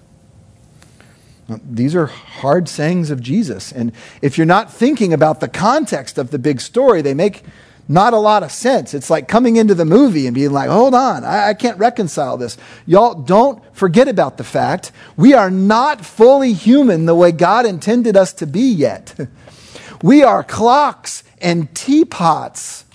These 1.47 1.95
are 1.95 2.05
hard 2.05 2.69
sayings 2.69 3.11
of 3.11 3.21
Jesus. 3.21 3.71
And 3.71 3.91
if 4.21 4.37
you're 4.37 4.45
not 4.45 4.71
thinking 4.71 5.13
about 5.13 5.39
the 5.39 5.47
context 5.47 6.17
of 6.17 6.31
the 6.31 6.39
big 6.39 6.61
story, 6.61 7.01
they 7.01 7.13
make 7.13 7.43
not 7.87 8.13
a 8.13 8.17
lot 8.17 8.43
of 8.43 8.51
sense. 8.51 8.93
It's 8.93 9.09
like 9.09 9.27
coming 9.27 9.57
into 9.57 9.75
the 9.75 9.83
movie 9.83 10.27
and 10.27 10.33
being 10.33 10.51
like, 10.51 10.69
hold 10.69 10.93
on, 10.93 11.25
I, 11.25 11.49
I, 11.49 11.53
can't 11.53 11.77
reconcile 11.77 12.37
this. 12.37 12.57
Y'all 12.85 13.15
don't 13.15 13.61
forget 13.75 14.07
about 14.07 14.37
the 14.37 14.45
fact 14.45 14.93
we 15.17 15.33
are 15.33 15.51
not 15.51 16.05
fully 16.05 16.53
human 16.53 17.05
the 17.05 17.15
way 17.15 17.33
God 17.33 17.65
intended 17.65 18.15
us 18.15 18.31
to 18.33 18.47
be 18.47 18.71
yet. 18.71 19.13
we 20.01 20.23
are 20.23 20.43
clocks 20.43 21.23
and 21.41 21.73
teapots 21.75 22.85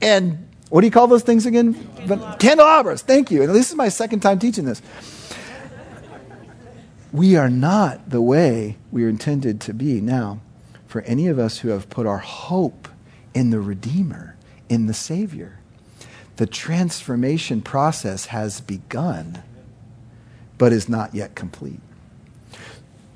and 0.00 0.46
what 0.68 0.80
do 0.80 0.86
you 0.86 0.90
call 0.90 1.06
those 1.06 1.22
things 1.22 1.46
again? 1.46 1.74
Candelabras. 1.74 2.38
Candelabras. 2.38 3.02
Thank 3.02 3.30
you. 3.30 3.42
And 3.42 3.54
this 3.54 3.70
is 3.70 3.76
my 3.76 3.88
second 3.88 4.20
time 4.20 4.38
teaching 4.38 4.64
this. 4.64 4.82
We 7.16 7.34
are 7.34 7.48
not 7.48 8.10
the 8.10 8.20
way 8.20 8.76
we 8.92 9.02
are 9.06 9.08
intended 9.08 9.58
to 9.62 9.72
be. 9.72 10.02
Now, 10.02 10.40
for 10.86 11.00
any 11.02 11.28
of 11.28 11.38
us 11.38 11.60
who 11.60 11.70
have 11.70 11.88
put 11.88 12.06
our 12.06 12.18
hope 12.18 12.88
in 13.32 13.48
the 13.48 13.58
Redeemer, 13.58 14.36
in 14.68 14.84
the 14.84 14.92
Savior, 14.92 15.60
the 16.36 16.46
transformation 16.46 17.62
process 17.62 18.26
has 18.26 18.60
begun, 18.60 19.42
but 20.58 20.74
is 20.74 20.90
not 20.90 21.14
yet 21.14 21.34
complete. 21.34 21.80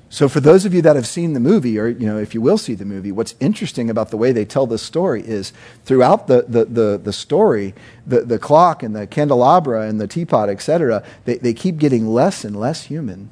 So, 0.09 0.27
for 0.27 0.39
those 0.39 0.65
of 0.65 0.73
you 0.73 0.81
that 0.81 0.95
have 0.95 1.05
seen 1.05 1.33
the 1.33 1.39
movie, 1.39 1.77
or 1.77 1.87
you 1.87 2.07
know, 2.07 2.17
if 2.17 2.33
you 2.33 2.41
will 2.41 2.57
see 2.57 2.73
the 2.73 2.85
movie, 2.85 3.11
what's 3.11 3.35
interesting 3.39 3.87
about 3.87 4.09
the 4.09 4.17
way 4.17 4.31
they 4.31 4.45
tell 4.45 4.65
this 4.65 4.81
story 4.81 5.21
is 5.21 5.53
throughout 5.85 6.25
the, 6.25 6.45
the, 6.47 6.65
the, 6.65 7.01
the 7.03 7.13
story, 7.13 7.75
the, 8.07 8.21
the 8.21 8.39
clock 8.39 8.81
and 8.81 8.95
the 8.95 9.05
candelabra 9.05 9.87
and 9.87 10.01
the 10.01 10.07
teapot, 10.07 10.49
etc., 10.49 11.03
they, 11.25 11.37
they 11.37 11.53
keep 11.53 11.77
getting 11.77 12.07
less 12.07 12.43
and 12.43 12.59
less 12.59 12.85
human. 12.85 13.29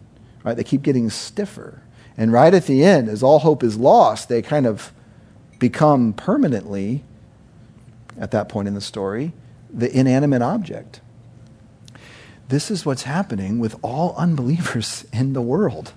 Right? 0.49 0.57
They 0.57 0.63
keep 0.63 0.81
getting 0.81 1.09
stiffer. 1.09 1.81
And 2.17 2.33
right 2.33 2.53
at 2.53 2.65
the 2.65 2.83
end, 2.83 3.07
as 3.07 3.23
all 3.23 3.39
hope 3.39 3.63
is 3.63 3.77
lost, 3.77 4.29
they 4.29 4.41
kind 4.41 4.65
of 4.65 4.91
become 5.59 6.13
permanently, 6.13 7.03
at 8.19 8.31
that 8.31 8.49
point 8.49 8.67
in 8.67 8.73
the 8.73 8.81
story, 8.81 9.31
the 9.71 9.95
inanimate 9.97 10.41
object. 10.41 11.01
This 12.47 12.71
is 12.71 12.85
what's 12.85 13.03
happening 13.03 13.59
with 13.59 13.75
all 13.81 14.15
unbelievers 14.17 15.05
in 15.13 15.33
the 15.33 15.41
world 15.41 15.93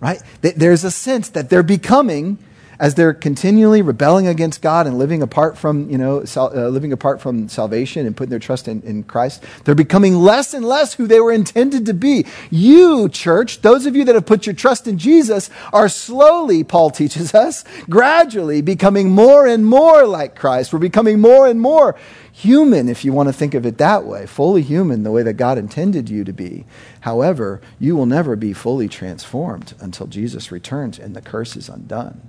right? 0.00 0.22
There's 0.40 0.84
a 0.84 0.90
sense 0.90 1.28
that 1.30 1.50
they're 1.50 1.62
becoming, 1.62 2.38
as 2.80 2.94
they're 2.94 3.14
continually 3.14 3.82
rebelling 3.82 4.26
against 4.26 4.62
God 4.62 4.86
and 4.86 4.98
living 4.98 5.22
apart 5.22 5.58
from, 5.58 5.90
you 5.90 5.98
know, 5.98 6.24
sal- 6.24 6.56
uh, 6.56 6.68
living 6.68 6.92
apart 6.92 7.20
from 7.20 7.48
salvation 7.48 8.06
and 8.06 8.16
putting 8.16 8.30
their 8.30 8.38
trust 8.38 8.68
in, 8.68 8.82
in 8.82 9.02
Christ, 9.02 9.42
they're 9.64 9.74
becoming 9.74 10.14
less 10.14 10.54
and 10.54 10.64
less 10.64 10.94
who 10.94 11.06
they 11.06 11.20
were 11.20 11.32
intended 11.32 11.86
to 11.86 11.94
be. 11.94 12.24
You, 12.50 13.08
church, 13.08 13.62
those 13.62 13.86
of 13.86 13.96
you 13.96 14.04
that 14.04 14.14
have 14.14 14.26
put 14.26 14.46
your 14.46 14.54
trust 14.54 14.86
in 14.86 14.98
Jesus, 14.98 15.50
are 15.72 15.88
slowly, 15.88 16.62
Paul 16.62 16.90
teaches 16.90 17.34
us, 17.34 17.64
gradually 17.90 18.60
becoming 18.60 19.10
more 19.10 19.46
and 19.46 19.66
more 19.66 20.06
like 20.06 20.36
Christ. 20.36 20.72
We're 20.72 20.78
becoming 20.78 21.20
more 21.20 21.48
and 21.48 21.60
more 21.60 21.96
human, 22.32 22.88
if 22.88 23.04
you 23.04 23.12
want 23.12 23.28
to 23.28 23.32
think 23.32 23.54
of 23.54 23.66
it 23.66 23.78
that 23.78 24.04
way, 24.04 24.24
fully 24.24 24.62
human 24.62 25.02
the 25.02 25.10
way 25.10 25.24
that 25.24 25.32
God 25.32 25.58
intended 25.58 26.08
you 26.08 26.22
to 26.22 26.32
be. 26.32 26.64
However, 27.00 27.60
you 27.80 27.96
will 27.96 28.06
never 28.06 28.36
be 28.36 28.52
fully 28.52 28.86
transformed 28.86 29.74
until 29.80 30.06
Jesus 30.06 30.52
returns 30.52 31.00
and 31.00 31.16
the 31.16 31.20
curse 31.20 31.56
is 31.56 31.68
undone. 31.68 32.20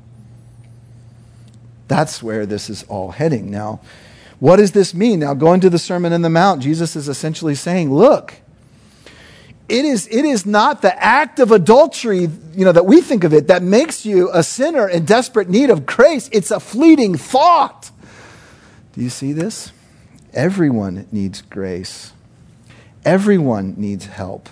That's 1.90 2.24
where 2.24 2.46
this 2.46 2.70
is 2.70 2.84
all 2.84 3.12
heading. 3.12 3.52
Now, 3.52 3.82
what 4.40 4.56
does 4.58 4.72
this 4.72 4.94
mean? 4.94 5.20
Now, 5.20 5.34
going 5.34 5.60
to 5.60 5.70
the 5.70 5.80
Sermon 5.80 6.14
on 6.14 6.22
the 6.22 6.30
Mount, 6.30 6.62
Jesus 6.62 6.96
is 6.96 7.10
essentially 7.10 7.56
saying, 7.56 7.92
look, 7.92 8.36
it 9.68 9.84
is, 9.84 10.08
it 10.08 10.24
is 10.24 10.46
not 10.46 10.82
the 10.82 11.04
act 11.04 11.40
of 11.40 11.52
adultery, 11.52 12.30
you 12.54 12.64
know, 12.64 12.72
that 12.72 12.86
we 12.86 13.02
think 13.02 13.24
of 13.24 13.34
it 13.34 13.48
that 13.48 13.62
makes 13.62 14.06
you 14.06 14.30
a 14.32 14.44
sinner 14.44 14.88
in 14.88 15.04
desperate 15.04 15.50
need 15.50 15.70
of 15.70 15.86
grace. 15.86 16.30
It's 16.32 16.52
a 16.52 16.60
fleeting 16.60 17.16
thought. 17.16 17.92
Do 18.94 19.02
you 19.02 19.10
see 19.10 19.34
this? 19.34 19.72
Everyone 20.34 21.08
needs 21.12 21.42
grace. 21.42 22.14
Everyone 23.04 23.74
needs 23.78 24.06
help. 24.06 24.48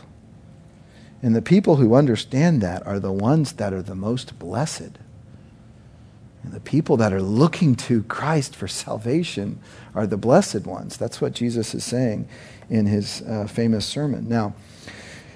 And 1.22 1.36
the 1.36 1.42
people 1.42 1.76
who 1.78 1.94
understand 1.94 2.62
that 2.62 2.86
are 2.86 3.00
the 3.00 3.12
ones 3.12 3.54
that 3.54 3.74
are 3.74 3.84
the 3.84 3.96
most 3.96 4.40
blessed. 4.40 4.98
And 6.48 6.56
the 6.56 6.62
people 6.62 6.96
that 6.96 7.12
are 7.12 7.22
looking 7.22 7.76
to 7.76 8.04
Christ 8.04 8.56
for 8.56 8.70
salvation 8.70 9.60
are 9.94 10.08
the 10.08 10.16
blessed 10.16 10.66
ones. 10.66 10.96
That's 10.96 11.20
what 11.20 11.34
Jesus 11.34 11.76
is 11.76 11.84
saying 11.84 12.26
in 12.70 12.86
his 12.86 13.22
uh, 13.24 13.48
famous 13.48 13.86
sermon. 13.86 14.30
Now, 14.30 14.56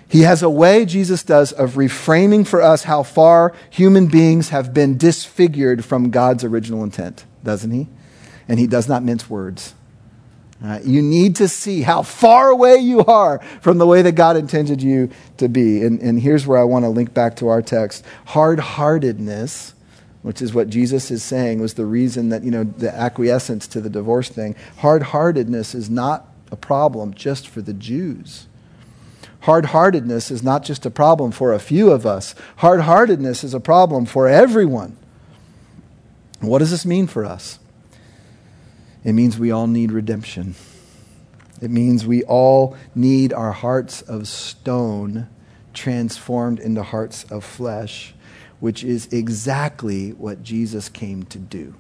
he 0.08 0.22
has 0.22 0.42
a 0.42 0.50
way, 0.50 0.86
Jesus 0.86 1.22
does, 1.24 1.52
of 1.52 1.72
reframing 1.72 2.48
for 2.48 2.62
us 2.62 2.84
how 2.84 3.04
far 3.04 3.54
human 3.70 4.08
beings 4.08 4.50
have 4.50 4.74
been 4.74 4.98
disfigured 4.98 5.84
from 5.84 6.12
God's 6.12 6.46
original 6.46 6.82
intent, 6.82 7.26
doesn't 7.44 7.72
he? 7.72 7.90
And 8.48 8.58
he 8.58 8.66
does 8.66 8.88
not 8.88 9.04
mince 9.04 9.30
words. 9.30 9.74
Uh, 10.64 10.80
you 10.82 11.02
need 11.02 11.36
to 11.36 11.50
see 11.50 11.82
how 11.82 12.04
far 12.04 12.48
away 12.48 12.78
you 12.78 13.04
are 13.04 13.40
from 13.60 13.80
the 13.80 13.86
way 13.86 14.02
that 14.02 14.14
God 14.14 14.38
intended 14.38 14.82
you 14.82 15.10
to 15.36 15.50
be. 15.50 15.84
And, 15.84 16.00
and 16.00 16.22
here's 16.22 16.48
where 16.48 16.58
I 16.58 16.64
want 16.64 16.86
to 16.86 16.90
link 16.90 17.14
back 17.14 17.36
to 17.38 17.50
our 17.50 17.62
text. 17.62 18.06
Hard 18.28 18.62
heartedness, 18.62 19.74
which 20.22 20.42
is 20.42 20.54
what 20.54 20.70
Jesus 20.70 21.10
is 21.12 21.24
saying, 21.24 21.60
was 21.60 21.74
the 21.74 21.86
reason 21.86 22.30
that, 22.30 22.44
you 22.44 22.52
know, 22.52 22.64
the 22.64 22.94
acquiescence 22.94 23.68
to 23.68 23.82
the 23.82 23.90
divorce 23.90 24.30
thing. 24.30 24.56
Hard 24.78 25.04
heartedness 25.04 25.74
is 25.74 25.90
not 25.90 26.28
a 26.52 26.56
problem 26.56 27.14
just 27.14 27.48
for 27.48 27.62
the 27.62 27.74
Jews. 27.74 28.48
Hard 29.42 29.68
heartedness 29.68 30.30
is 30.30 30.44
not 30.44 30.64
just 30.64 30.86
a 30.86 30.92
problem 30.92 31.32
for 31.32 31.52
a 31.52 31.60
few 31.60 31.92
of 31.92 32.06
us, 32.06 32.36
hard 32.58 32.82
heartedness 32.82 33.44
is 33.44 33.54
a 33.54 33.60
problem 33.60 34.06
for 34.06 34.28
everyone. 34.28 34.98
What 36.42 36.60
does 36.60 36.72
this 36.72 36.86
mean 36.86 37.08
for 37.08 37.26
us? 37.26 37.60
It 39.04 39.14
means 39.14 39.40
we 39.40 39.52
all 39.52 39.68
need 39.68 39.92
redemption. 39.92 40.56
It 41.60 41.72
means 41.72 42.06
we 42.06 42.24
all 42.24 42.76
need 42.94 43.34
our 43.34 43.52
hearts 43.52 44.02
of 44.02 44.28
stone 44.28 45.28
transformed 45.74 46.60
into 46.60 46.84
hearts 46.84 47.24
of 47.26 47.44
flesh, 47.44 48.14
which 48.62 48.84
is 48.84 49.12
exactly 49.12 50.12
what 50.12 50.42
Jesus 50.44 50.88
came 50.88 51.24
to 51.24 51.38
do. 51.38 51.74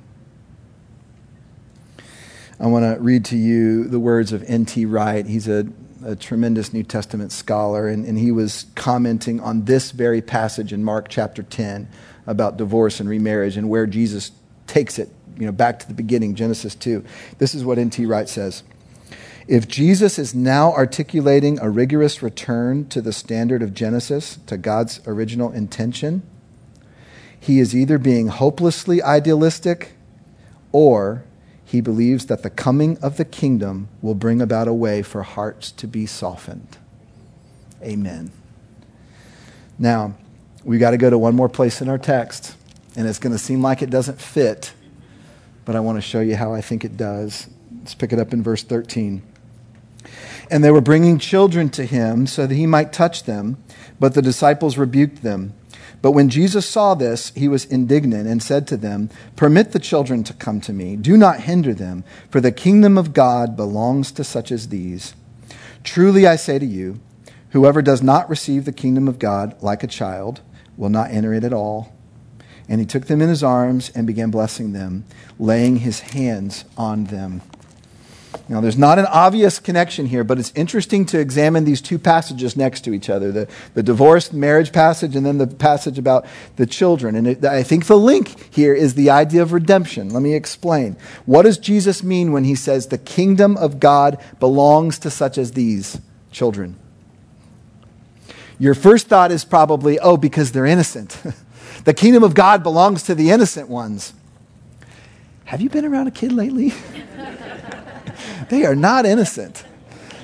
I 2.59 2.67
want 2.67 2.83
to 2.83 3.01
read 3.01 3.23
to 3.25 3.37
you 3.37 3.85
the 3.85 3.99
words 3.99 4.33
of 4.33 4.43
N.T. 4.43 4.85
Wright. 4.85 5.25
He's 5.25 5.47
a, 5.47 5.67
a 6.03 6.15
tremendous 6.15 6.73
New 6.73 6.83
Testament 6.83 7.31
scholar, 7.31 7.87
and, 7.87 8.05
and 8.05 8.17
he 8.17 8.31
was 8.31 8.65
commenting 8.75 9.39
on 9.39 9.65
this 9.65 9.91
very 9.91 10.21
passage 10.21 10.73
in 10.73 10.83
Mark 10.83 11.07
chapter 11.07 11.43
10 11.43 11.87
about 12.27 12.57
divorce 12.57 12.99
and 12.99 13.07
remarriage 13.07 13.57
and 13.57 13.69
where 13.69 13.85
Jesus 13.87 14.31
takes 14.67 14.99
it 14.99 15.09
you 15.37 15.45
know, 15.45 15.51
back 15.51 15.79
to 15.79 15.87
the 15.87 15.93
beginning, 15.93 16.35
Genesis 16.35 16.75
2. 16.75 17.03
This 17.37 17.55
is 17.55 17.63
what 17.63 17.77
N.T. 17.77 18.05
Wright 18.05 18.27
says. 18.27 18.63
If 19.47 19.67
Jesus 19.67 20.17
is 20.17 20.33
now 20.33 20.71
articulating 20.73 21.59
a 21.59 21.69
rigorous 21.69 22.23
return 22.23 22.87
to 22.89 23.01
the 23.01 23.13
standard 23.13 23.61
of 23.61 23.73
Genesis, 23.73 24.39
to 24.47 24.57
God's 24.57 24.99
original 25.05 25.51
intention, 25.51 26.21
he 27.41 27.59
is 27.59 27.75
either 27.75 27.97
being 27.97 28.29
hopelessly 28.29 29.03
idealistic 29.03 29.97
or 30.71 31.25
he 31.65 31.81
believes 31.81 32.27
that 32.27 32.43
the 32.43 32.49
coming 32.49 32.97
of 32.99 33.17
the 33.17 33.25
kingdom 33.25 33.89
will 34.01 34.15
bring 34.15 34.41
about 34.41 34.69
a 34.69 34.73
way 34.73 35.01
for 35.01 35.23
hearts 35.23 35.71
to 35.71 35.87
be 35.87 36.05
softened. 36.05 36.77
Amen. 37.83 38.31
Now, 39.77 40.15
we 40.63 40.77
got 40.77 40.91
to 40.91 40.97
go 40.97 41.09
to 41.09 41.17
one 41.17 41.35
more 41.35 41.49
place 41.49 41.81
in 41.81 41.89
our 41.89 41.97
text, 41.97 42.55
and 42.95 43.05
it's 43.05 43.19
going 43.19 43.33
to 43.33 43.39
seem 43.39 43.61
like 43.61 43.81
it 43.81 43.89
doesn't 43.89 44.21
fit 44.21 44.73
but 45.65 45.75
I 45.75 45.79
want 45.79 45.97
to 45.97 46.01
show 46.01 46.21
you 46.21 46.35
how 46.35 46.53
I 46.53 46.61
think 46.61 46.83
it 46.83 46.97
does. 46.97 47.47
Let's 47.79 47.95
pick 47.95 48.13
it 48.13 48.19
up 48.19 48.33
in 48.33 48.43
verse 48.43 48.63
13. 48.63 49.21
And 50.49 50.63
they 50.63 50.71
were 50.71 50.81
bringing 50.81 51.19
children 51.19 51.69
to 51.69 51.85
him 51.85 52.27
so 52.27 52.47
that 52.47 52.53
he 52.53 52.65
might 52.65 52.91
touch 52.91 53.23
them, 53.23 53.57
but 53.99 54.13
the 54.13 54.21
disciples 54.21 54.77
rebuked 54.77 55.23
them. 55.23 55.53
But 56.01 56.11
when 56.11 56.29
Jesus 56.29 56.65
saw 56.65 56.95
this, 56.95 57.31
he 57.35 57.47
was 57.47 57.65
indignant 57.65 58.27
and 58.27 58.41
said 58.41 58.67
to 58.67 58.77
them, 58.77 59.09
Permit 59.35 59.71
the 59.71 59.79
children 59.79 60.23
to 60.23 60.33
come 60.33 60.59
to 60.61 60.73
me. 60.73 60.95
Do 60.95 61.15
not 61.15 61.41
hinder 61.41 61.73
them, 61.73 62.03
for 62.29 62.41
the 62.41 62.51
kingdom 62.51 62.97
of 62.97 63.13
God 63.13 63.55
belongs 63.55 64.11
to 64.13 64.23
such 64.23 64.51
as 64.51 64.69
these. 64.69 65.13
Truly 65.83 66.25
I 66.25 66.35
say 66.35 66.57
to 66.57 66.65
you, 66.65 66.99
Whoever 67.51 67.81
does 67.81 68.01
not 68.01 68.29
receive 68.29 68.65
the 68.65 68.71
kingdom 68.71 69.07
of 69.07 69.19
God 69.19 69.61
like 69.61 69.83
a 69.83 69.87
child 69.87 70.41
will 70.77 70.89
not 70.89 71.11
enter 71.11 71.33
it 71.33 71.43
at 71.43 71.53
all. 71.53 71.93
And 72.69 72.79
he 72.79 72.85
took 72.85 73.07
them 73.07 73.21
in 73.21 73.27
his 73.27 73.43
arms 73.43 73.91
and 73.93 74.07
began 74.07 74.31
blessing 74.31 74.71
them, 74.71 75.03
laying 75.37 75.77
his 75.77 75.99
hands 75.99 76.63
on 76.77 77.05
them. 77.05 77.41
Now, 78.47 78.61
there's 78.61 78.77
not 78.77 78.97
an 78.97 79.05
obvious 79.05 79.59
connection 79.59 80.05
here, 80.05 80.23
but 80.23 80.39
it's 80.39 80.53
interesting 80.55 81.05
to 81.07 81.19
examine 81.19 81.63
these 81.63 81.81
two 81.81 81.99
passages 81.99 82.55
next 82.55 82.81
to 82.81 82.93
each 82.93 83.09
other 83.09 83.31
the, 83.31 83.47
the 83.73 83.83
divorced 83.83 84.33
marriage 84.33 84.71
passage 84.71 85.15
and 85.15 85.25
then 85.25 85.37
the 85.37 85.47
passage 85.47 85.97
about 85.97 86.25
the 86.55 86.65
children. 86.65 87.15
And 87.15 87.27
it, 87.27 87.45
I 87.45 87.63
think 87.63 87.85
the 87.85 87.97
link 87.97 88.53
here 88.53 88.73
is 88.73 88.93
the 88.93 89.09
idea 89.09 89.41
of 89.41 89.53
redemption. 89.53 90.09
Let 90.09 90.21
me 90.21 90.33
explain. 90.33 90.95
What 91.25 91.43
does 91.43 91.57
Jesus 91.57 92.03
mean 92.03 92.31
when 92.31 92.43
he 92.43 92.55
says 92.55 92.87
the 92.87 92.97
kingdom 92.97 93.57
of 93.57 93.79
God 93.79 94.23
belongs 94.39 94.99
to 94.99 95.09
such 95.09 95.37
as 95.37 95.51
these 95.51 95.99
children? 96.31 96.77
Your 98.59 98.75
first 98.75 99.07
thought 99.07 99.31
is 99.31 99.43
probably, 99.43 99.99
oh, 99.99 100.17
because 100.17 100.51
they're 100.51 100.65
innocent. 100.65 101.21
the 101.83 101.93
kingdom 101.93 102.23
of 102.23 102.33
God 102.33 102.63
belongs 102.63 103.03
to 103.03 103.15
the 103.15 103.31
innocent 103.31 103.69
ones. 103.69 104.13
Have 105.45 105.61
you 105.61 105.69
been 105.69 105.83
around 105.83 106.07
a 106.07 106.11
kid 106.11 106.31
lately? 106.31 106.73
they 108.49 108.65
are 108.65 108.75
not 108.75 109.05
innocent. 109.05 109.63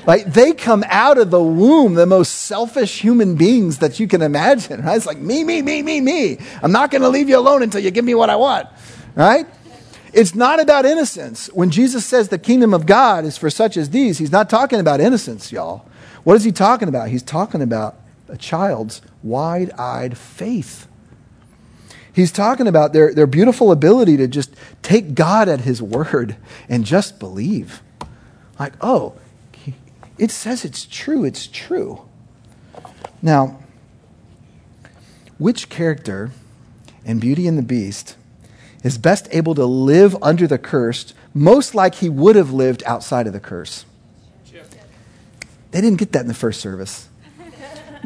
Like 0.06 0.34
they 0.34 0.54
come 0.54 0.86
out 0.88 1.18
of 1.18 1.32
the 1.32 1.44
womb 1.44 1.96
the 1.96 2.06
most 2.06 2.30
selfish 2.30 3.02
human 3.02 3.36
beings 3.36 3.80
that 3.80 4.00
you 4.00 4.08
can 4.08 4.22
imagine. 4.22 4.82
Right? 4.82 4.96
It's 4.96 5.06
like 5.06 5.18
me, 5.18 5.44
me, 5.44 5.62
me, 5.62 5.82
me, 5.82 6.00
me. 6.00 6.38
I'm 6.64 6.72
not 6.72 6.92
going 6.92 7.02
to 7.02 7.10
leave 7.10 7.28
you 7.28 7.38
alone 7.38 7.62
until 7.62 7.82
you 7.82 7.92
give 7.92 8.06
me 8.06 8.16
what 8.16 8.30
I 8.30 8.38
want. 8.38 8.70
Right? 9.16 9.46
It's 10.14 10.34
not 10.34 10.62
about 10.62 10.86
innocence. 10.86 11.48
When 11.54 11.70
Jesus 11.70 12.06
says 12.06 12.30
the 12.30 12.40
kingdom 12.40 12.74
of 12.74 12.86
God 12.86 13.26
is 13.26 13.38
for 13.38 13.50
such 13.50 13.76
as 13.76 13.90
these, 13.90 14.18
he's 14.18 14.32
not 14.32 14.50
talking 14.50 14.80
about 14.80 15.02
innocence, 15.02 15.52
y'all. 15.52 15.86
What 16.24 16.36
is 16.36 16.46
he 16.46 16.54
talking 16.54 16.88
about? 16.88 17.10
He's 17.10 17.24
talking 17.24 17.62
about 17.62 17.98
a 18.30 18.38
child's 18.38 19.02
wide 19.22 19.72
eyed 19.78 20.18
faith. 20.18 20.87
He's 22.18 22.32
talking 22.32 22.66
about 22.66 22.94
their, 22.94 23.14
their 23.14 23.28
beautiful 23.28 23.72
ability 23.72 24.18
to 24.18 24.28
just 24.28 24.56
take 24.82 25.14
God 25.14 25.48
at 25.48 25.62
his 25.62 25.84
word 25.84 26.36
and 26.68 26.84
just 26.84 27.20
believe. 27.20 27.84
Like, 28.60 28.74
oh, 28.82 29.14
it 30.18 30.32
says 30.32 30.66
it's 30.66 30.88
true, 30.88 31.24
it's 31.26 31.46
true. 31.46 32.02
Now, 33.22 33.60
which 35.38 35.70
character 35.70 36.32
in 37.06 37.20
Beauty 37.20 37.46
and 37.46 37.56
the 37.56 37.62
Beast 37.62 38.16
is 38.84 38.98
best 38.98 39.28
able 39.30 39.54
to 39.54 39.66
live 39.66 40.18
under 40.24 40.48
the 40.48 40.58
curse 40.58 41.14
most 41.36 41.76
like 41.76 41.94
he 41.94 42.10
would 42.10 42.36
have 42.36 42.52
lived 42.52 42.82
outside 42.88 43.28
of 43.28 43.34
the 43.34 43.40
curse? 43.40 43.86
They 45.70 45.82
didn't 45.82 46.00
get 46.00 46.14
that 46.14 46.22
in 46.22 46.28
the 46.28 46.34
first 46.34 46.62
service. 46.62 47.10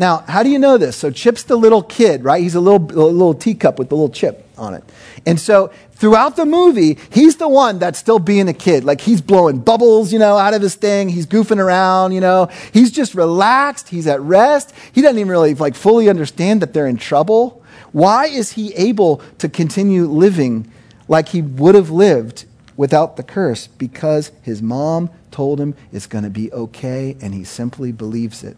Now, 0.01 0.23
how 0.27 0.41
do 0.41 0.49
you 0.49 0.57
know 0.57 0.79
this? 0.79 0.97
So 0.97 1.11
Chip's 1.11 1.43
the 1.43 1.55
little 1.55 1.83
kid, 1.83 2.23
right? 2.23 2.41
He's 2.41 2.55
a 2.55 2.59
little, 2.59 2.81
a 2.91 3.05
little 3.05 3.35
teacup 3.35 3.77
with 3.77 3.89
the 3.89 3.95
little 3.95 4.09
chip 4.09 4.47
on 4.57 4.73
it. 4.73 4.83
And 5.27 5.39
so 5.39 5.71
throughout 5.91 6.35
the 6.35 6.47
movie, 6.47 6.97
he's 7.11 7.35
the 7.35 7.47
one 7.47 7.77
that's 7.77 7.99
still 7.99 8.17
being 8.17 8.47
a 8.47 8.53
kid. 8.53 8.83
Like 8.83 8.99
he's 8.99 9.21
blowing 9.21 9.59
bubbles, 9.59 10.11
you 10.11 10.17
know, 10.17 10.37
out 10.37 10.55
of 10.55 10.61
his 10.63 10.73
thing. 10.73 11.09
He's 11.09 11.27
goofing 11.27 11.59
around, 11.59 12.13
you 12.13 12.19
know. 12.19 12.49
He's 12.73 12.89
just 12.89 13.13
relaxed. 13.13 13.89
He's 13.89 14.07
at 14.07 14.19
rest. 14.21 14.73
He 14.91 15.03
doesn't 15.03 15.19
even 15.19 15.29
really 15.29 15.53
like 15.53 15.75
fully 15.75 16.09
understand 16.09 16.63
that 16.63 16.73
they're 16.73 16.87
in 16.87 16.97
trouble. 16.97 17.63
Why 17.91 18.25
is 18.25 18.53
he 18.53 18.73
able 18.73 19.21
to 19.37 19.47
continue 19.47 20.07
living 20.07 20.71
like 21.09 21.29
he 21.29 21.43
would 21.43 21.75
have 21.75 21.91
lived 21.91 22.45
without 22.75 23.17
the 23.17 23.23
curse? 23.23 23.67
Because 23.67 24.31
his 24.41 24.63
mom 24.63 25.11
told 25.29 25.61
him 25.61 25.75
it's 25.91 26.07
going 26.07 26.23
to 26.23 26.31
be 26.31 26.51
okay 26.53 27.15
and 27.21 27.35
he 27.35 27.43
simply 27.43 27.91
believes 27.91 28.43
it 28.43 28.57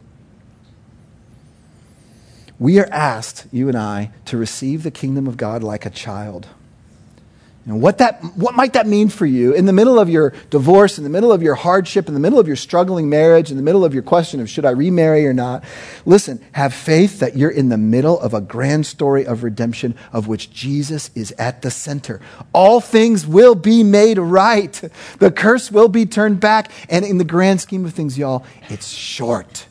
we 2.64 2.80
are 2.80 2.88
asked, 2.92 3.46
you 3.52 3.68
and 3.68 3.78
I, 3.78 4.12
to 4.24 4.38
receive 4.38 4.84
the 4.84 4.90
kingdom 4.90 5.28
of 5.28 5.36
God 5.36 5.64
like 5.64 5.86
a 5.86 5.90
child. 5.90 6.48
And 7.66 7.82
what, 7.82 7.98
that, 7.98 8.24
what 8.38 8.56
might 8.56 8.72
that 8.72 8.88
mean 8.88 9.10
for 9.10 9.26
you 9.26 9.52
in 9.52 9.66
the 9.66 9.74
middle 9.74 10.00
of 10.00 10.10
your 10.10 10.34
divorce, 10.50 10.98
in 10.98 11.04
the 11.04 11.10
middle 11.10 11.34
of 11.34 11.44
your 11.44 11.56
hardship, 11.56 12.08
in 12.08 12.14
the 12.14 12.22
middle 12.22 12.40
of 12.40 12.48
your 12.48 12.56
struggling 12.56 13.10
marriage, 13.10 13.52
in 13.52 13.58
the 13.58 13.64
middle 13.64 13.84
of 13.84 13.94
your 13.94 14.02
question 14.02 14.40
of 14.40 14.50
should 14.50 14.64
I 14.64 14.70
remarry 14.70 15.28
or 15.28 15.34
not? 15.34 15.66
Listen, 16.06 16.42
have 16.54 16.74
faith 16.74 17.20
that 17.20 17.36
you're 17.36 17.52
in 17.52 17.68
the 17.68 17.78
middle 17.78 18.18
of 18.18 18.34
a 18.34 18.40
grand 18.40 18.86
story 18.86 19.26
of 19.26 19.44
redemption 19.44 19.94
of 20.14 20.30
which 20.30 20.50
Jesus 20.50 21.12
is 21.16 21.34
at 21.34 21.64
the 21.64 21.72
center. 21.72 22.22
All 22.54 22.80
things 22.80 23.28
will 23.28 23.56
be 23.56 23.84
made 23.84 24.18
right. 24.18 24.72
The 25.20 25.32
curse 25.32 25.70
will 25.70 25.90
be 25.90 26.06
turned 26.06 26.40
back. 26.40 26.72
And 26.88 27.04
in 27.04 27.18
the 27.18 27.26
grand 27.26 27.60
scheme 27.60 27.84
of 27.84 27.94
things, 27.94 28.18
y'all, 28.18 28.46
it's 28.70 28.88
short. 28.88 29.66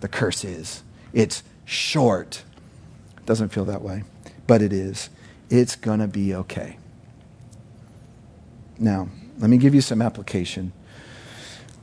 The 0.00 0.08
curse 0.08 0.44
is. 0.44 0.82
It's 1.14 1.42
short. 1.66 2.42
Doesn't 3.26 3.50
feel 3.50 3.66
that 3.66 3.82
way, 3.82 4.04
but 4.46 4.62
it 4.62 4.72
is. 4.72 5.10
It's 5.50 5.76
going 5.76 6.00
to 6.00 6.08
be 6.08 6.34
okay. 6.34 6.78
Now, 8.78 9.10
let 9.38 9.50
me 9.50 9.58
give 9.58 9.74
you 9.74 9.82
some 9.82 10.00
application. 10.00 10.72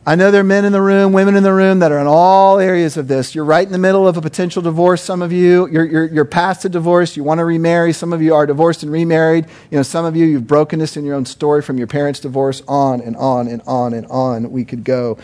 I 0.05 0.15
know 0.15 0.31
there 0.31 0.41
are 0.41 0.43
men 0.43 0.65
in 0.65 0.73
the 0.73 0.81
room, 0.81 1.13
women 1.13 1.36
in 1.36 1.43
the 1.43 1.53
room 1.53 1.79
that 1.79 1.93
are 1.93 1.99
in 1.99 2.07
all 2.07 2.59
areas 2.59 2.97
of 2.97 3.07
this. 3.07 3.34
You're 3.34 3.45
right 3.45 3.65
in 3.65 3.71
the 3.71 3.77
middle 3.77 4.05
of 4.05 4.17
a 4.17 4.21
potential 4.21 4.61
divorce. 4.61 5.01
Some 5.01 5.21
of 5.21 5.31
you, 5.31 5.69
you're, 5.69 5.86
you're, 5.86 6.05
you're 6.05 6.25
past 6.25 6.65
a 6.65 6.69
divorce. 6.69 7.15
You 7.15 7.23
want 7.23 7.38
to 7.38 7.45
remarry. 7.45 7.93
Some 7.93 8.11
of 8.11 8.21
you 8.21 8.36
are 8.36 8.45
divorced 8.45 8.84
and 8.84 8.91
remarried. 8.91 9.45
You 9.71 9.77
know, 9.77 9.84
some 9.84 10.03
of 10.03 10.17
you, 10.17 10.25
you've 10.25 10.45
broken 10.45 10.79
this 10.79 10.97
in 10.97 11.05
your 11.05 11.15
own 11.15 11.25
story 11.25 11.61
from 11.61 11.77
your 11.77 11.88
parents' 11.88 12.19
divorce. 12.19 12.61
On 12.67 12.99
and 12.99 13.15
on 13.15 13.47
and 13.47 13.61
on 13.65 13.93
and 13.93 14.05
on 14.07 14.51
we 14.51 14.65
could 14.65 14.84
go. 14.84 15.17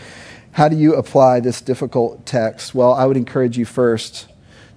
How 0.52 0.68
do 0.68 0.76
you 0.76 0.94
apply 0.94 1.40
this 1.40 1.60
difficult 1.60 2.24
text? 2.24 2.74
Well, 2.74 2.94
I 2.94 3.04
would 3.04 3.18
encourage 3.18 3.58
you 3.58 3.66
first 3.66 4.29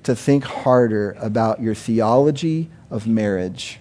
to 0.03 0.15
think 0.15 0.43
harder 0.43 1.15
about 1.19 1.61
your 1.61 1.75
theology 1.75 2.69
of 2.89 3.07
marriage. 3.07 3.79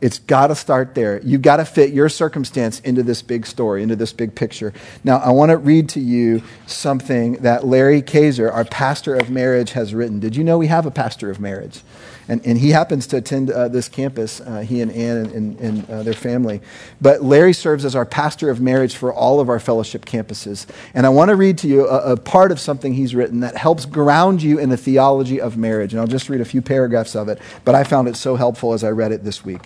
It's 0.00 0.20
got 0.20 0.46
to 0.46 0.54
start 0.54 0.94
there. 0.94 1.20
You've 1.22 1.42
got 1.42 1.56
to 1.56 1.64
fit 1.64 1.92
your 1.92 2.08
circumstance 2.08 2.78
into 2.80 3.02
this 3.02 3.20
big 3.20 3.44
story, 3.46 3.82
into 3.82 3.96
this 3.96 4.12
big 4.12 4.34
picture. 4.34 4.72
Now, 5.02 5.18
I 5.18 5.30
want 5.30 5.50
to 5.50 5.56
read 5.56 5.88
to 5.90 6.00
you 6.00 6.42
something 6.66 7.32
that 7.34 7.66
Larry 7.66 8.00
Kaiser, 8.00 8.50
our 8.50 8.64
pastor 8.64 9.16
of 9.16 9.28
marriage, 9.28 9.72
has 9.72 9.94
written. 9.94 10.20
Did 10.20 10.36
you 10.36 10.44
know 10.44 10.56
we 10.56 10.68
have 10.68 10.86
a 10.86 10.92
pastor 10.92 11.30
of 11.30 11.40
marriage? 11.40 11.82
And, 12.28 12.44
and 12.46 12.58
he 12.58 12.70
happens 12.70 13.06
to 13.08 13.16
attend 13.16 13.50
uh, 13.50 13.68
this 13.68 13.88
campus, 13.88 14.40
uh, 14.40 14.60
he 14.60 14.82
and 14.82 14.92
Ann 14.92 15.16
and, 15.16 15.32
and, 15.32 15.60
and 15.60 15.90
uh, 15.90 16.02
their 16.02 16.14
family. 16.14 16.60
But 17.00 17.22
Larry 17.22 17.54
serves 17.54 17.86
as 17.86 17.96
our 17.96 18.04
pastor 18.04 18.50
of 18.50 18.60
marriage 18.60 18.94
for 18.94 19.12
all 19.12 19.40
of 19.40 19.48
our 19.48 19.58
fellowship 19.58 20.04
campuses. 20.04 20.66
And 20.92 21.06
I 21.06 21.08
want 21.08 21.30
to 21.30 21.36
read 21.36 21.56
to 21.58 21.68
you 21.68 21.88
a, 21.88 22.12
a 22.12 22.16
part 22.18 22.52
of 22.52 22.60
something 22.60 22.92
he's 22.92 23.14
written 23.14 23.40
that 23.40 23.56
helps 23.56 23.86
ground 23.86 24.42
you 24.42 24.58
in 24.58 24.68
the 24.68 24.76
theology 24.76 25.40
of 25.40 25.56
marriage. 25.56 25.94
And 25.94 26.00
I'll 26.00 26.06
just 26.06 26.28
read 26.28 26.42
a 26.42 26.44
few 26.44 26.60
paragraphs 26.60 27.16
of 27.16 27.28
it, 27.28 27.40
but 27.64 27.74
I 27.74 27.82
found 27.82 28.08
it 28.08 28.16
so 28.16 28.36
helpful 28.36 28.74
as 28.74 28.84
I 28.84 28.90
read 28.90 29.10
it 29.12 29.24
this 29.24 29.44
week. 29.44 29.62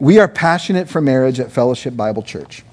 We 0.00 0.18
are 0.18 0.28
passionate 0.28 0.88
for 0.88 1.00
marriage 1.00 1.38
at 1.38 1.52
Fellowship 1.52 1.96
Bible 1.96 2.22
Church. 2.22 2.64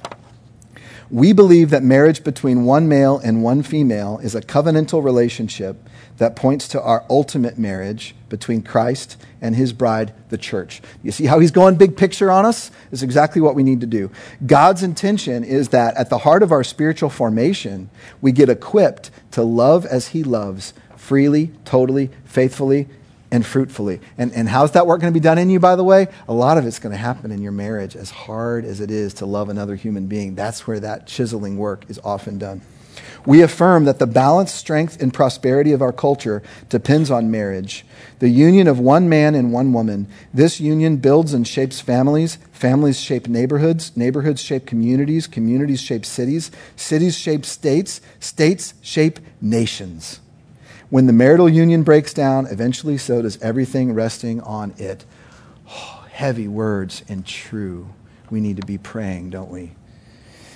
We 1.10 1.32
believe 1.32 1.70
that 1.70 1.84
marriage 1.84 2.24
between 2.24 2.66
one 2.66 2.88
male 2.88 3.18
and 3.20 3.44
one 3.44 3.64
female 3.64 4.20
is 4.22 4.36
a 4.36 4.42
covenantal 4.42 5.04
relationship 5.04 5.87
that 6.18 6.36
points 6.36 6.68
to 6.70 6.82
our 6.82 7.06
ultimate 7.10 7.58
marriage 7.58 8.16
between 8.30 8.62
Christ 8.62 9.18
and 9.42 9.56
his 9.56 9.72
bride, 9.72 10.14
the 10.30 10.38
church. 10.38 10.82
You 11.04 11.12
see 11.12 11.26
how 11.26 11.40
he's 11.40 11.52
going 11.52 11.76
big 11.76 11.96
picture 11.96 12.32
on 12.32 12.46
us? 12.46 12.72
Is 12.92 13.04
exactly 13.04 13.42
what 13.42 13.56
we 13.56 13.64
need 13.64 13.82
to 13.82 13.88
do. 13.88 14.12
God's 14.46 14.84
intention 14.84 15.44
is 15.44 15.70
that 15.70 15.96
at 15.96 16.10
the 16.10 16.20
heart 16.20 16.44
of 16.44 16.52
our 16.52 16.64
spiritual 16.64 17.10
formation, 17.10 17.90
we 18.22 18.32
get 18.32 18.50
equipped 18.50 19.12
to 19.32 19.44
love 19.44 19.86
as 19.86 20.10
he 20.10 20.24
loves, 20.24 20.74
freely, 20.96 21.52
totally, 21.66 22.10
faithfully, 22.26 22.88
and 23.32 23.46
fruitfully. 23.46 24.00
And, 24.18 24.34
and 24.34 24.48
how's 24.48 24.72
that 24.72 24.88
work 24.88 25.02
going 25.02 25.14
to 25.14 25.20
be 25.20 25.24
done 25.24 25.38
in 25.38 25.50
you, 25.50 25.60
by 25.60 25.76
the 25.76 25.84
way? 25.84 26.08
A 26.28 26.34
lot 26.34 26.58
of 26.58 26.66
it's 26.66 26.80
going 26.80 26.92
to 26.92 26.98
happen 26.98 27.32
in 27.32 27.42
your 27.42 27.52
marriage, 27.52 27.96
as 27.96 28.10
hard 28.10 28.66
as 28.66 28.80
it 28.80 28.90
is 28.90 29.14
to 29.16 29.26
love 29.26 29.50
another 29.50 29.76
human 29.76 30.08
being. 30.08 30.36
That's 30.36 30.66
where 30.66 30.80
that 30.80 31.08
chiseling 31.08 31.58
work 31.58 31.86
is 31.90 32.00
often 32.04 32.38
done. 32.38 32.62
We 33.28 33.42
affirm 33.42 33.84
that 33.84 34.00
the 34.00 34.08
balance, 34.08 34.54
strength, 34.54 35.02
and 35.02 35.14
prosperity 35.14 35.74
of 35.74 35.82
our 35.82 35.92
culture 35.92 36.42
depends 36.70 37.12
on 37.12 37.30
marriage, 37.30 37.86
the 38.20 38.30
union 38.30 38.70
of 38.70 38.80
one 38.80 39.10
man 39.10 39.36
and 39.36 39.52
one 39.52 39.74
woman. 39.74 40.08
This 40.34 40.62
union 40.62 40.96
builds 40.96 41.34
and 41.34 41.46
shapes 41.46 41.82
families. 41.82 42.38
Families 42.54 42.98
shape 42.98 43.28
neighborhoods. 43.28 43.98
Neighborhoods 43.98 44.42
shape 44.42 44.66
communities. 44.66 45.28
Communities 45.28 45.82
shape 45.82 46.06
cities. 46.06 46.52
Cities 46.78 47.18
shape 47.18 47.44
states. 47.44 48.00
States 48.22 48.76
shape 48.82 49.20
nations. 49.42 50.22
When 50.90 51.06
the 51.06 51.12
marital 51.12 51.50
union 51.50 51.84
breaks 51.84 52.14
down, 52.14 52.46
eventually 52.48 52.98
so 52.98 53.22
does 53.22 53.38
everything 53.42 53.94
resting 53.94 54.40
on 54.40 54.74
it. 54.78 55.04
Oh, 55.70 56.06
heavy 56.12 56.48
words 56.48 57.04
and 57.10 57.26
true. 57.26 57.90
We 58.30 58.40
need 58.40 58.56
to 58.56 58.66
be 58.66 58.78
praying, 58.78 59.32
don't 59.32 59.52
we? 59.52 59.74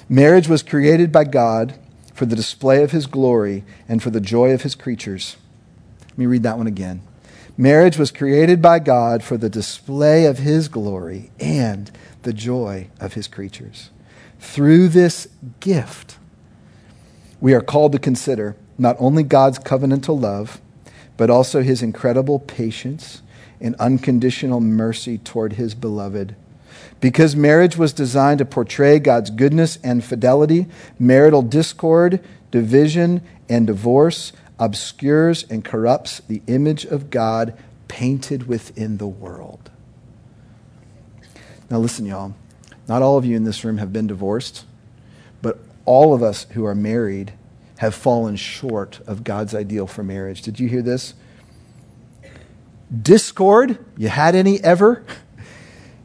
Marriage 0.08 0.48
was 0.48 0.64
created 0.64 1.12
by 1.12 1.26
God 1.26 1.78
for 2.22 2.28
the 2.28 2.36
display 2.36 2.84
of 2.84 2.92
his 2.92 3.08
glory 3.08 3.64
and 3.90 4.04
for 4.04 4.12
the 4.12 4.22
joy 4.22 4.52
of 4.52 4.62
his 4.62 4.76
creatures. 4.76 5.38
Let 6.10 6.20
me 6.20 6.28
read 6.28 6.44
that 6.44 6.56
one 6.56 6.68
again. 6.68 7.02
Marriage 7.58 7.98
was 7.98 8.12
created 8.12 8.62
by 8.62 8.78
God 8.78 9.24
for 9.24 9.38
the 9.38 9.50
display 9.50 10.28
of 10.28 10.38
his 10.38 10.68
glory 10.68 11.32
and 11.40 11.90
the 12.22 12.32
joy 12.32 12.90
of 13.00 13.14
his 13.14 13.28
creatures. 13.28 13.90
Through 14.40 14.90
this 14.90 15.30
gift, 15.62 16.20
we 17.40 17.56
are 17.56 17.62
called 17.62 17.92
to 17.94 17.98
consider 17.98 18.56
not 18.78 18.98
only 19.00 19.24
God's 19.24 19.58
covenantal 19.58 20.22
love, 20.22 20.62
but 21.18 21.32
also 21.32 21.64
his 21.64 21.82
incredible 21.82 22.38
patience 22.38 23.24
and 23.60 23.76
unconditional 23.78 24.60
mercy 24.60 25.18
toward 25.18 25.54
his 25.54 25.74
beloved. 25.74 26.36
Because 27.00 27.36
marriage 27.36 27.78
was 27.78 27.94
designed 27.94 28.40
to 28.40 28.46
portray 28.46 29.00
God's 29.00 29.30
goodness 29.30 29.78
and 29.84 30.04
fidelity, 30.04 30.68
marital 31.00 31.42
discord, 31.42 32.20
division, 32.52 33.22
and 33.50 33.68
divorce 33.68 34.34
obscures 34.62 35.44
and 35.50 35.66
corrupts 35.66 36.20
the 36.28 36.42
image 36.46 36.86
of 36.86 37.10
God 37.10 37.58
painted 37.88 38.48
within 38.48 38.98
the 38.98 39.08
world. 39.08 39.72
Now, 41.70 41.80
listen, 41.80 42.06
y'all. 42.06 42.36
Not 42.88 43.02
all 43.02 43.18
of 43.18 43.26
you 43.26 43.36
in 43.36 43.44
this 43.44 43.64
room 43.64 43.78
have 43.78 43.92
been 43.92 44.08
divorced, 44.08 44.66
but 45.42 45.60
all 45.86 46.14
of 46.14 46.22
us 46.22 46.46
who 46.52 46.66
are 46.66 46.76
married 46.76 47.34
have 47.78 47.96
fallen 47.96 48.36
short 48.36 49.00
of 49.08 49.24
God's 49.24 49.56
ideal 49.56 49.88
for 49.88 50.04
marriage. 50.04 50.42
Did 50.42 50.60
you 50.60 50.68
hear 50.68 50.82
this? 50.82 51.16
Discord, 53.02 53.84
you 53.98 54.10
had 54.10 54.36
any 54.36 54.64
ever? 54.64 55.04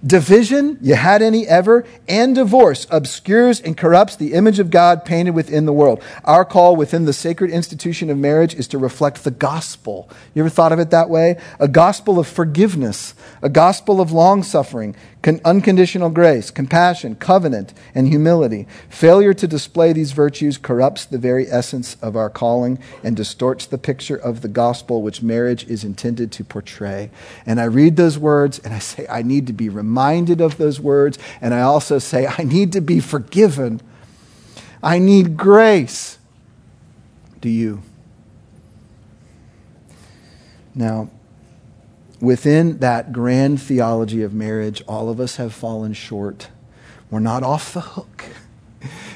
Division, 0.07 0.79
you 0.81 0.95
had 0.95 1.21
any 1.21 1.49
ever? 1.49 1.85
And 2.09 2.35
divorce 2.35 2.87
obscures 2.91 3.61
and 3.61 3.77
corrupts 3.77 4.15
the 4.15 4.35
image 4.35 4.61
of 4.61 4.71
God 4.71 5.05
painted 5.05 5.35
within 5.35 5.67
the 5.67 5.73
world. 5.73 6.01
Our 6.25 6.45
call 6.45 6.77
within 6.77 7.07
the 7.07 7.13
sacred 7.13 7.51
institution 7.51 8.09
of 8.11 8.17
marriage 8.17 8.55
is 8.55 8.69
to 8.69 8.79
reflect 8.79 9.25
the 9.25 9.33
gospel. 9.33 10.09
You 10.33 10.43
ever 10.43 10.51
thought 10.51 10.71
of 10.71 10.79
it 10.79 10.91
that 10.91 11.11
way? 11.11 11.41
A 11.59 11.67
gospel 11.67 12.21
of 12.21 12.29
forgiveness, 12.29 13.15
a 13.43 13.49
gospel 13.49 14.01
of 14.01 14.13
long 14.13 14.45
suffering, 14.45 14.95
con- 15.27 15.41
unconditional 15.45 16.09
grace, 16.09 16.53
compassion, 16.53 17.17
covenant, 17.17 17.75
and 17.97 18.07
humility. 18.07 18.65
Failure 18.89 19.35
to 19.35 19.49
display 19.49 19.93
these 19.93 20.13
virtues 20.13 20.57
corrupts 20.57 21.05
the 21.05 21.19
very 21.19 21.51
essence 21.51 21.97
of 22.01 22.15
our 22.15 22.31
calling 22.31 22.79
and 23.03 23.17
distorts 23.17 23.67
the 23.67 23.77
picture 23.77 24.15
of 24.15 24.41
the 24.41 24.49
gospel 24.49 25.03
which 25.03 25.23
marriage 25.23 25.65
is 25.65 25.83
intended 25.83 26.31
to 26.31 26.45
portray. 26.45 27.11
And 27.45 27.61
I 27.61 27.65
read 27.65 27.97
those 27.97 28.17
words 28.17 28.61
and 28.61 28.73
I 28.73 28.79
say, 28.79 29.05
I 29.11 29.23
need 29.23 29.49
to 29.49 29.53
be 29.53 29.69
reminded 29.69 30.41
of 30.41 30.59
those 30.59 30.79
words. 30.79 31.19
And 31.41 31.53
I 31.53 31.63
also 31.63 31.99
say, 31.99 32.29
I 32.29 32.45
need 32.45 32.71
to 32.75 32.81
be 32.81 33.01
forgiven. 33.01 33.81
I 34.81 35.01
need 35.01 35.37
grace. 35.37 36.19
Do 37.41 37.49
you? 37.49 37.83
Now, 40.73 41.11
within 42.21 42.79
that 42.79 43.13
grand 43.13 43.61
theology 43.61 44.23
of 44.23 44.33
marriage, 44.33 44.83
all 44.89 45.09
of 45.09 45.21
us 45.21 45.37
have 45.37 45.53
fallen 45.53 45.93
short. 45.93 46.49
We're 47.11 47.21
not 47.21 47.43
off 47.43 47.73
the 47.73 47.81
hook. 47.81 48.25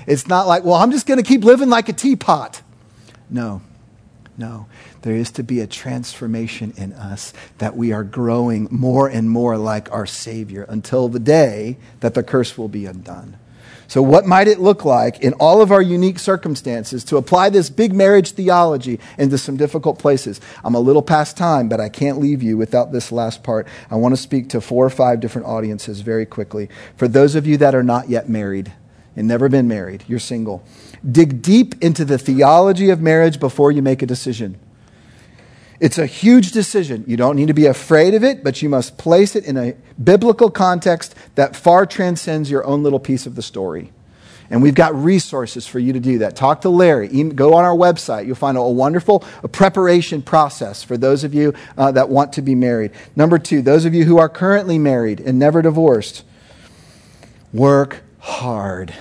It's 0.07 0.26
not 0.26 0.48
like, 0.48 0.64
well, 0.64 0.74
I'm 0.74 0.90
just 0.90 1.07
going 1.07 1.22
to 1.22 1.28
keep 1.28 1.44
living 1.44 1.68
like 1.68 1.88
a 1.88 1.92
teapot. 1.92 2.62
No, 3.28 3.62
no. 4.36 4.66
There 5.03 5.14
is 5.14 5.30
to 5.32 5.42
be 5.42 5.61
a 5.61 5.66
transformation 5.66 6.72
in 6.76 6.92
us 6.94 7.32
that 7.59 7.76
we 7.76 7.92
are 7.92 8.03
growing 8.03 8.66
more 8.70 9.09
and 9.09 9.30
more 9.30 9.57
like 9.57 9.92
our 9.92 10.07
Savior 10.07 10.64
until 10.68 11.09
the 11.09 11.20
day 11.20 11.78
that 12.01 12.14
the 12.14 12.22
curse 12.22 12.59
will 12.59 12.68
be 12.68 12.86
undone. 12.86 13.36
So, 13.91 14.03
what 14.03 14.24
might 14.24 14.47
it 14.47 14.61
look 14.61 14.84
like 14.84 15.18
in 15.18 15.32
all 15.41 15.61
of 15.61 15.72
our 15.72 15.82
unique 15.82 16.20
circumstances 16.20 17.03
to 17.07 17.16
apply 17.16 17.51
this 17.51 17.70
big 17.70 17.93
marriage 17.93 18.30
theology 18.30 19.01
into 19.18 19.36
some 19.36 19.57
difficult 19.57 19.99
places? 19.99 20.41
I'm 20.62 20.76
a 20.76 20.78
little 20.78 21.03
past 21.03 21.36
time, 21.36 21.68
but 21.68 21.80
I 21.80 21.88
can't 21.88 22.20
leave 22.20 22.41
you 22.41 22.57
without 22.57 22.93
this 22.93 23.11
last 23.11 23.43
part. 23.43 23.66
I 23.91 23.97
want 23.97 24.12
to 24.12 24.16
speak 24.16 24.49
to 24.51 24.61
four 24.61 24.86
or 24.86 24.91
five 24.91 25.18
different 25.18 25.49
audiences 25.49 26.03
very 26.03 26.24
quickly. 26.24 26.68
For 26.97 27.09
those 27.09 27.34
of 27.34 27.49
you 27.49 27.57
that 27.57 27.74
are 27.74 27.82
not 27.82 28.09
yet 28.09 28.28
married 28.28 28.72
and 29.16 29.26
never 29.26 29.49
been 29.49 29.66
married, 29.66 30.05
you're 30.07 30.20
single, 30.20 30.62
dig 31.11 31.43
deep 31.43 31.74
into 31.82 32.05
the 32.05 32.16
theology 32.16 32.91
of 32.91 33.01
marriage 33.01 33.41
before 33.41 33.72
you 33.72 33.82
make 33.82 34.03
a 34.03 34.07
decision. 34.07 34.57
It's 35.81 35.97
a 35.97 36.05
huge 36.05 36.53
decision. 36.53 37.05
You 37.07 37.16
don't 37.16 37.37
need 37.37 37.49
to 37.49 37.55
be 37.55 37.64
afraid 37.64 38.12
of 38.12 38.22
it, 38.22 38.45
but 38.45 38.61
you 38.61 38.68
must 38.68 38.99
place 38.99 39.35
it 39.35 39.47
in 39.47 39.57
a 39.57 39.74
biblical 40.03 40.51
context 40.51 41.14
that 41.37 41.57
far 41.57 41.87
transcends 41.87 42.51
your 42.51 42.64
own 42.66 42.83
little 42.83 43.01
piece 43.01 43.24
of 43.24 43.35
the 43.35 43.43
story. 43.43 43.91
And 44.51 44.62
we've 44.62 44.74
got 44.74 44.95
resources 44.95 45.66
for 45.66 45.78
you 45.78 45.95
to 45.95 46.01
do 46.01 46.18
that. 46.18 46.37
Talk 46.37 46.62
to 46.62 46.68
Larry. 46.68 47.09
Go 47.09 47.55
on 47.55 47.64
our 47.64 47.74
website. 47.74 48.26
You'll 48.26 48.35
find 48.35 48.59
a 48.59 48.62
wonderful 48.62 49.20
preparation 49.53 50.20
process 50.22 50.83
for 50.83 50.99
those 50.99 51.24
of 51.24 51.33
you 51.33 51.55
uh, 51.78 51.93
that 51.93 52.09
want 52.11 52.35
to 52.35 52.43
be 52.43 52.55
married. 52.55 52.91
Number 53.16 53.39
two, 53.39 53.62
those 53.62 53.85
of 53.85 53.95
you 53.95 54.05
who 54.05 54.18
are 54.18 54.28
currently 54.28 54.78
married 54.78 55.20
and 55.20 55.39
never 55.39 55.62
divorced, 55.62 56.24
work 57.53 58.03
hard. 58.18 58.93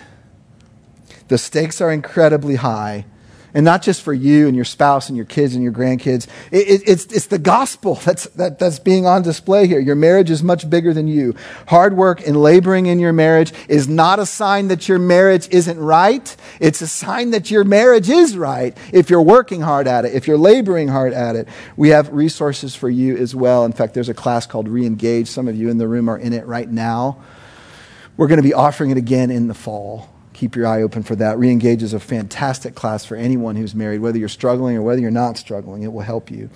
The 1.28 1.38
stakes 1.38 1.82
are 1.82 1.92
incredibly 1.92 2.56
high 2.56 3.06
and 3.54 3.66
not 3.66 3.82
just 3.82 4.02
for 4.02 4.14
you 4.14 4.48
and 4.48 4.56
your 4.56 4.66
spouse 4.66 5.10
and 5.10 5.16
your 5.16 5.26
kids 5.26 5.56
and 5.56 5.64
your 5.64 5.74
grandkids. 5.74 6.28
It, 6.52 6.68
it, 6.68 6.82
it's, 6.86 7.06
it's 7.06 7.28
the 7.28 7.40
gospel 7.40 7.96
that's, 8.06 8.26
that, 8.30 8.60
that's 8.60 8.80
being 8.80 9.06
on 9.06 9.22
display 9.22 9.68
here. 9.68 9.80
Your 9.80 9.96
marriage 9.96 10.30
is 10.30 10.44
much 10.44 10.70
bigger 10.70 10.94
than 10.94 11.08
you. 11.08 11.36
Hard 11.68 11.96
work 11.96 12.26
and 12.26 12.42
laboring 12.42 12.86
in 12.86 13.00
your 13.00 13.14
marriage 13.14 13.54
is 13.68 13.88
not 13.88 14.20
a 14.20 14.26
sign 14.26 14.68
that 14.68 14.88
your 14.88 15.00
marriage 15.00 15.48
isn't 15.50 15.80
right. 15.80 16.36
It's 16.60 16.82
a 16.82 16.88
sign 16.88 17.32
that 17.32 17.50
your 17.50 17.64
marriage 17.64 18.10
is 18.10 18.38
right 18.38 18.78
if 18.94 19.10
you're 19.10 19.22
working 19.22 19.62
hard 19.62 19.88
at 19.88 20.06
it, 20.06 20.14
if 20.14 20.28
you're 20.28 20.38
laboring 20.38 20.88
hard 20.88 21.14
at 21.14 21.36
it. 21.36 21.48
We 21.76 21.90
have 21.90 22.12
resources 22.12 22.76
for 22.76 22.90
you 22.90 23.18
as 23.18 23.36
well. 23.36 23.66
In 23.66 23.72
fact, 23.72 23.94
there's 23.94 24.10
a 24.10 24.14
class 24.14 24.46
called 24.46 24.68
Reengage. 24.68 25.28
Some 25.28 25.48
of 25.48 25.56
you 25.56 25.70
in 25.70 25.78
the 25.78 25.88
room 25.88 26.10
are 26.10 26.18
in 26.18 26.34
it 26.34 26.46
right 26.46 26.70
now. 26.70 27.22
We're 28.18 28.28
going 28.28 28.38
to 28.38 28.44
be 28.44 28.54
offering 28.54 28.92
it 28.92 28.98
again 28.98 29.32
in 29.32 29.48
the 29.48 29.54
fall 29.54 30.10
keep 30.40 30.56
your 30.56 30.66
eye 30.66 30.82
open 30.82 31.04
for 31.04 31.18
that. 31.18 31.38
Reengage 31.38 31.82
is 31.82 31.94
a 31.94 32.00
fantastic 32.00 32.74
class 32.74 33.04
for 33.04 33.18
anyone 33.18 33.58
who's 33.58 33.76
married, 33.76 34.00
whether 34.00 34.18
you're 34.18 34.30
struggling 34.30 34.78
or 34.78 34.82
whether 34.82 35.02
you're 35.02 35.12
not 35.12 35.38
struggling. 35.38 35.84
It 35.84 35.92
will 35.92 36.00
help 36.00 36.32
you. 36.32 36.50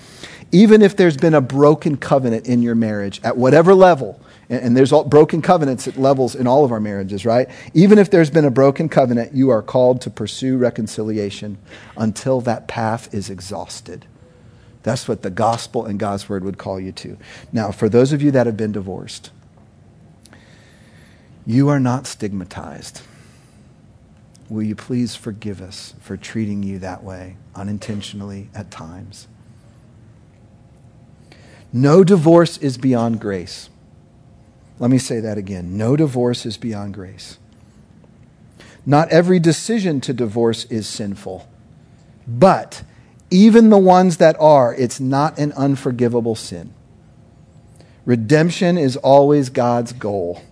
Even 0.54 0.82
if 0.82 0.96
there's 0.96 1.18
been 1.18 1.34
a 1.34 1.42
broken 1.42 1.98
covenant 1.98 2.48
in 2.48 2.62
your 2.62 2.76
marriage, 2.76 3.20
at 3.26 3.36
whatever 3.36 3.76
level, 3.76 4.22
and, 4.50 4.78
there's 4.78 4.94
all, 4.94 5.04
broken 5.04 5.42
covenants 5.42 5.86
at 5.86 5.98
levels 5.98 6.34
in 6.34 6.48
all 6.48 6.64
of 6.64 6.72
our 6.72 6.80
marriages, 6.80 7.26
right? 7.26 7.50
Even 7.74 7.98
if 8.00 8.10
there's 8.10 8.30
been 8.30 8.46
a 8.46 8.52
broken 8.52 8.88
covenant, 8.88 9.34
you 9.34 9.50
are 9.50 9.62
called 9.62 10.00
to 10.02 10.10
pursue 10.10 10.58
reconciliation 10.58 11.58
until 11.98 12.40
that 12.42 12.70
path 12.70 13.14
is 13.14 13.30
exhausted. 13.30 14.06
That's 14.84 15.10
what 15.10 15.24
the 15.24 15.30
gospel 15.30 15.86
and 15.86 16.00
God's 16.00 16.30
word 16.30 16.46
would 16.46 16.58
call 16.58 16.80
you 16.80 16.94
to. 16.94 17.18
Now, 17.52 17.72
for 17.72 17.90
those 17.90 18.14
of 18.14 18.22
you 18.22 18.32
that 18.32 18.46
have 18.46 18.56
been 18.56 18.72
divorced, 18.72 19.32
you 21.46 21.68
are 21.68 21.80
not 21.80 22.08
stigmatized. 22.08 23.02
Will 24.50 24.64
you 24.64 24.76
please 24.76 25.16
forgive 25.16 25.62
us 25.62 25.94
for 26.00 26.18
treating 26.18 26.64
you 26.64 26.80
that 26.80 27.04
way, 27.04 27.38
unintentionally 27.56 28.50
at 28.54 28.70
times? 28.70 29.28
No 31.72 32.04
divorce 32.04 32.58
is 32.58 32.78
beyond 32.78 33.20
grace. 33.20 33.70
Let 34.80 34.92
me 34.92 34.98
say 34.98 35.20
that 35.22 35.38
again. 35.38 35.78
No 35.78 35.96
divorce 35.96 36.46
is 36.46 36.58
beyond 36.58 36.94
grace. 36.94 37.40
Not 38.86 39.10
every 39.10 39.40
decision 39.40 40.02
to 40.02 40.14
divorce 40.14 40.66
is 40.66 40.88
sinful, 40.88 41.48
but 42.28 42.84
even 43.32 43.70
the 43.70 43.78
ones 43.78 44.18
that 44.18 44.36
are, 44.40 44.76
it's 44.76 45.00
not 45.00 45.40
an 45.40 45.54
unforgivable 45.54 46.36
sin. 46.36 46.74
Redemption 48.06 48.78
is 48.78 48.98
always 48.98 49.50
God's 49.50 49.94
goal. 49.94 50.44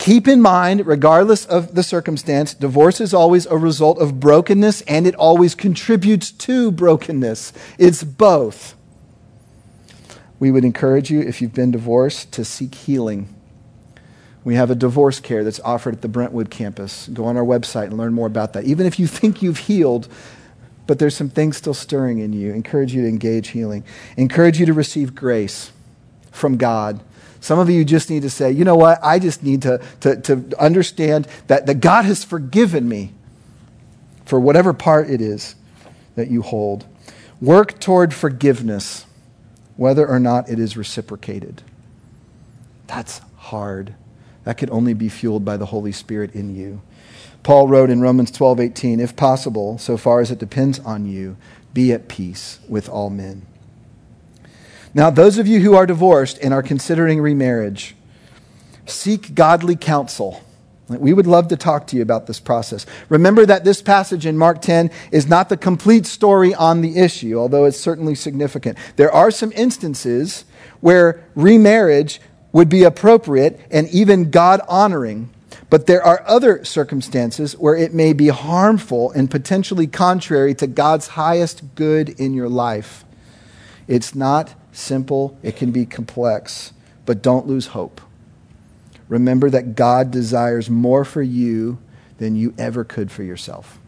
Keep 0.00 0.28
in 0.28 0.40
mind, 0.40 0.86
regardless 0.86 1.44
of 1.44 1.74
the 1.74 1.82
circumstance, 1.82 2.54
divorce 2.54 3.02
is 3.02 3.12
always 3.12 3.44
a 3.44 3.58
result 3.58 3.98
of 3.98 4.18
brokenness 4.18 4.80
and 4.82 5.06
it 5.06 5.14
always 5.16 5.54
contributes 5.54 6.30
to 6.32 6.70
brokenness. 6.70 7.52
It's 7.76 8.02
both. 8.02 8.74
We 10.38 10.50
would 10.50 10.64
encourage 10.64 11.10
you, 11.10 11.20
if 11.20 11.42
you've 11.42 11.52
been 11.52 11.70
divorced, 11.70 12.32
to 12.32 12.46
seek 12.46 12.74
healing. 12.74 13.28
We 14.42 14.54
have 14.54 14.70
a 14.70 14.74
divorce 14.74 15.20
care 15.20 15.44
that's 15.44 15.60
offered 15.60 15.96
at 15.96 16.00
the 16.00 16.08
Brentwood 16.08 16.48
campus. 16.48 17.06
Go 17.08 17.26
on 17.26 17.36
our 17.36 17.44
website 17.44 17.88
and 17.88 17.98
learn 17.98 18.14
more 18.14 18.26
about 18.26 18.54
that. 18.54 18.64
Even 18.64 18.86
if 18.86 18.98
you 18.98 19.06
think 19.18 19.42
you've 19.42 19.58
healed, 19.58 20.08
but 20.86 20.98
there's 20.98 21.14
some 21.14 21.28
things 21.28 21.58
still 21.58 21.74
stirring 21.74 22.20
in 22.20 22.32
you, 22.32 22.54
encourage 22.54 22.94
you 22.94 23.02
to 23.02 23.08
engage 23.08 23.48
healing. 23.48 23.84
Encourage 24.16 24.58
you 24.58 24.64
to 24.64 24.72
receive 24.72 25.14
grace 25.14 25.72
from 26.30 26.56
God 26.56 27.00
some 27.40 27.58
of 27.58 27.70
you 27.70 27.84
just 27.84 28.10
need 28.10 28.22
to 28.22 28.30
say, 28.30 28.50
you 28.50 28.64
know 28.64 28.76
what? 28.76 28.98
I 29.02 29.18
just 29.18 29.42
need 29.42 29.62
to, 29.62 29.80
to, 30.00 30.16
to 30.22 30.54
understand 30.58 31.26
that, 31.46 31.66
that 31.66 31.80
God 31.80 32.04
has 32.04 32.22
forgiven 32.22 32.88
me 32.88 33.12
for 34.26 34.38
whatever 34.38 34.72
part 34.72 35.10
it 35.10 35.20
is 35.20 35.54
that 36.16 36.30
you 36.30 36.42
hold. 36.42 36.86
Work 37.40 37.80
toward 37.80 38.12
forgiveness, 38.12 39.06
whether 39.76 40.06
or 40.06 40.20
not 40.20 40.50
it 40.50 40.58
is 40.58 40.76
reciprocated. 40.76 41.62
That's 42.86 43.22
hard. 43.36 43.94
That 44.44 44.58
could 44.58 44.70
only 44.70 44.94
be 44.94 45.08
fueled 45.08 45.44
by 45.44 45.56
the 45.56 45.66
Holy 45.66 45.92
Spirit 45.92 46.34
in 46.34 46.54
you. 46.54 46.82
Paul 47.42 47.68
wrote 47.68 47.88
in 47.88 48.02
Romans 48.02 48.30
12 48.30 48.60
18, 48.60 49.00
if 49.00 49.16
possible, 49.16 49.78
so 49.78 49.96
far 49.96 50.20
as 50.20 50.30
it 50.30 50.38
depends 50.38 50.78
on 50.80 51.06
you, 51.06 51.36
be 51.72 51.92
at 51.92 52.08
peace 52.08 52.58
with 52.68 52.88
all 52.88 53.08
men. 53.08 53.46
Now, 54.92 55.10
those 55.10 55.38
of 55.38 55.46
you 55.46 55.60
who 55.60 55.74
are 55.74 55.86
divorced 55.86 56.38
and 56.42 56.52
are 56.52 56.62
considering 56.62 57.20
remarriage, 57.20 57.94
seek 58.86 59.34
godly 59.34 59.76
counsel. 59.76 60.42
We 60.88 61.12
would 61.12 61.28
love 61.28 61.46
to 61.48 61.56
talk 61.56 61.86
to 61.88 61.96
you 61.96 62.02
about 62.02 62.26
this 62.26 62.40
process. 62.40 62.84
Remember 63.08 63.46
that 63.46 63.62
this 63.62 63.80
passage 63.80 64.26
in 64.26 64.36
Mark 64.36 64.60
10 64.60 64.90
is 65.12 65.28
not 65.28 65.48
the 65.48 65.56
complete 65.56 66.04
story 66.04 66.52
on 66.52 66.80
the 66.80 66.98
issue, 66.98 67.38
although 67.38 67.64
it's 67.64 67.78
certainly 67.78 68.16
significant. 68.16 68.76
There 68.96 69.12
are 69.12 69.30
some 69.30 69.52
instances 69.52 70.44
where 70.80 71.22
remarriage 71.36 72.20
would 72.52 72.68
be 72.68 72.82
appropriate 72.82 73.60
and 73.70 73.88
even 73.90 74.32
God 74.32 74.60
honoring. 74.68 75.30
But 75.68 75.86
there 75.86 76.02
are 76.02 76.24
other 76.26 76.64
circumstances 76.64 77.56
where 77.56 77.76
it 77.76 77.94
may 77.94 78.12
be 78.12 78.26
harmful 78.26 79.12
and 79.12 79.30
potentially 79.30 79.86
contrary 79.86 80.52
to 80.56 80.66
God's 80.66 81.08
highest 81.08 81.76
good 81.76 82.08
in 82.08 82.34
your 82.34 82.48
life. 82.48 83.04
It's 83.86 84.16
not 84.16 84.54
simple, 84.80 85.38
it 85.42 85.56
can 85.56 85.70
be 85.70 85.86
complex, 85.86 86.72
but 87.06 87.22
don't 87.22 87.46
lose 87.46 87.68
hope. 87.68 88.00
Remember 89.08 89.50
that 89.50 89.74
God 89.74 90.10
desires 90.10 90.70
more 90.70 91.04
for 91.04 91.22
you 91.22 91.78
than 92.18 92.36
you 92.36 92.54
ever 92.58 92.84
could 92.84 93.10
for 93.10 93.22
yourself. 93.22 93.78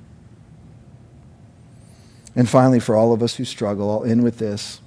And 2.34 2.48
finally, 2.48 2.80
for 2.80 2.96
all 2.96 3.12
of 3.12 3.22
us 3.22 3.36
who 3.36 3.44
struggle, 3.44 3.90
I'll 3.90 4.04
end 4.04 4.22
with 4.24 4.38
this. 4.38 4.80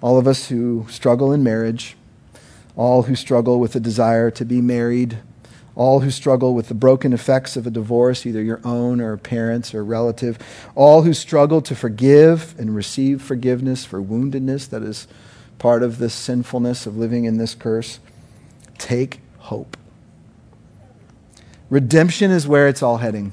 All 0.00 0.18
of 0.18 0.26
us 0.26 0.48
who 0.48 0.86
struggle 0.90 1.32
in 1.32 1.42
marriage, 1.42 1.96
all 2.76 3.04
who 3.04 3.14
struggle 3.14 3.60
with 3.60 3.72
the 3.72 3.80
desire 3.80 4.30
to 4.32 4.44
be 4.44 4.60
married, 4.60 5.18
all 5.80 6.00
who 6.00 6.10
struggle 6.10 6.52
with 6.52 6.68
the 6.68 6.74
broken 6.74 7.14
effects 7.14 7.56
of 7.56 7.66
a 7.66 7.70
divorce, 7.70 8.26
either 8.26 8.42
your 8.42 8.60
own 8.64 9.00
or 9.00 9.14
a 9.14 9.18
parents 9.18 9.74
or 9.74 9.82
relative, 9.82 10.38
all 10.74 11.00
who 11.00 11.14
struggle 11.14 11.62
to 11.62 11.74
forgive 11.74 12.54
and 12.58 12.76
receive 12.76 13.22
forgiveness 13.22 13.86
for 13.86 13.98
woundedness 13.98 14.68
that 14.68 14.82
is 14.82 15.08
part 15.58 15.82
of 15.82 15.96
this 15.96 16.12
sinfulness 16.12 16.84
of 16.84 16.98
living 16.98 17.24
in 17.24 17.38
this 17.38 17.54
curse, 17.54 17.98
take 18.76 19.20
hope. 19.38 19.74
Redemption 21.70 22.30
is 22.30 22.46
where 22.46 22.68
it's 22.68 22.82
all 22.82 22.98
heading. 22.98 23.32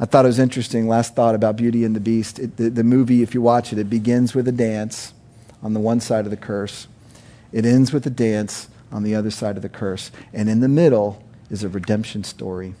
I 0.00 0.04
thought 0.04 0.24
it 0.24 0.28
was 0.28 0.40
interesting. 0.40 0.88
Last 0.88 1.14
thought 1.14 1.36
about 1.36 1.54
Beauty 1.54 1.84
and 1.84 1.94
the 1.94 2.00
Beast. 2.00 2.40
It, 2.40 2.56
the, 2.56 2.70
the 2.70 2.82
movie, 2.82 3.22
if 3.22 3.34
you 3.34 3.40
watch 3.40 3.72
it, 3.72 3.78
it 3.78 3.88
begins 3.88 4.34
with 4.34 4.48
a 4.48 4.52
dance 4.52 5.12
on 5.62 5.74
the 5.74 5.80
one 5.80 6.00
side 6.00 6.24
of 6.24 6.32
the 6.32 6.36
curse. 6.36 6.88
It 7.52 7.64
ends 7.64 7.92
with 7.92 8.04
a 8.04 8.10
dance 8.10 8.66
on 8.94 9.02
the 9.02 9.14
other 9.14 9.30
side 9.30 9.56
of 9.56 9.62
the 9.62 9.68
curse. 9.68 10.12
And 10.32 10.48
in 10.48 10.60
the 10.60 10.68
middle 10.68 11.22
is 11.50 11.64
a 11.64 11.68
redemption 11.68 12.22
story. 12.22 12.74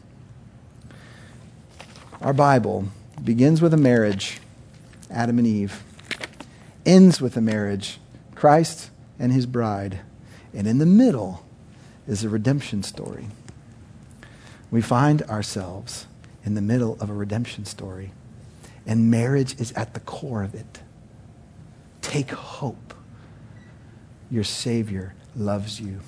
Our 2.22 2.32
Bible 2.32 2.86
begins 3.22 3.60
with 3.60 3.74
a 3.74 3.76
marriage, 3.76 4.40
Adam 5.10 5.38
and 5.38 5.46
Eve, 5.46 5.82
ends 6.86 7.20
with 7.20 7.36
a 7.36 7.40
marriage, 7.40 7.98
Christ 8.36 8.90
and 9.18 9.32
his 9.32 9.44
bride. 9.44 10.00
And 10.54 10.68
in 10.68 10.78
the 10.78 10.86
middle 10.86 11.44
is 12.06 12.22
a 12.22 12.28
redemption 12.28 12.84
story. 12.84 13.26
We 14.70 14.80
find 14.80 15.22
ourselves 15.22 16.06
in 16.44 16.54
the 16.54 16.62
middle 16.62 16.96
of 17.00 17.10
a 17.10 17.14
redemption 17.14 17.64
story, 17.64 18.12
and 18.86 19.10
marriage 19.10 19.58
is 19.58 19.72
at 19.72 19.94
the 19.94 20.00
core 20.00 20.44
of 20.44 20.54
it. 20.54 20.80
Take 22.02 22.30
hope. 22.30 22.94
Your 24.30 24.44
Savior 24.44 25.14
loves 25.36 25.80
you 25.80 26.00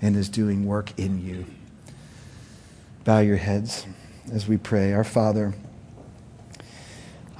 and 0.00 0.16
is 0.16 0.28
doing 0.28 0.66
work 0.66 0.92
in 0.98 1.24
you. 1.24 1.46
Bow 3.04 3.20
your 3.20 3.36
heads 3.36 3.86
as 4.32 4.46
we 4.46 4.56
pray. 4.56 4.92
Our 4.92 5.04
Father, 5.04 5.54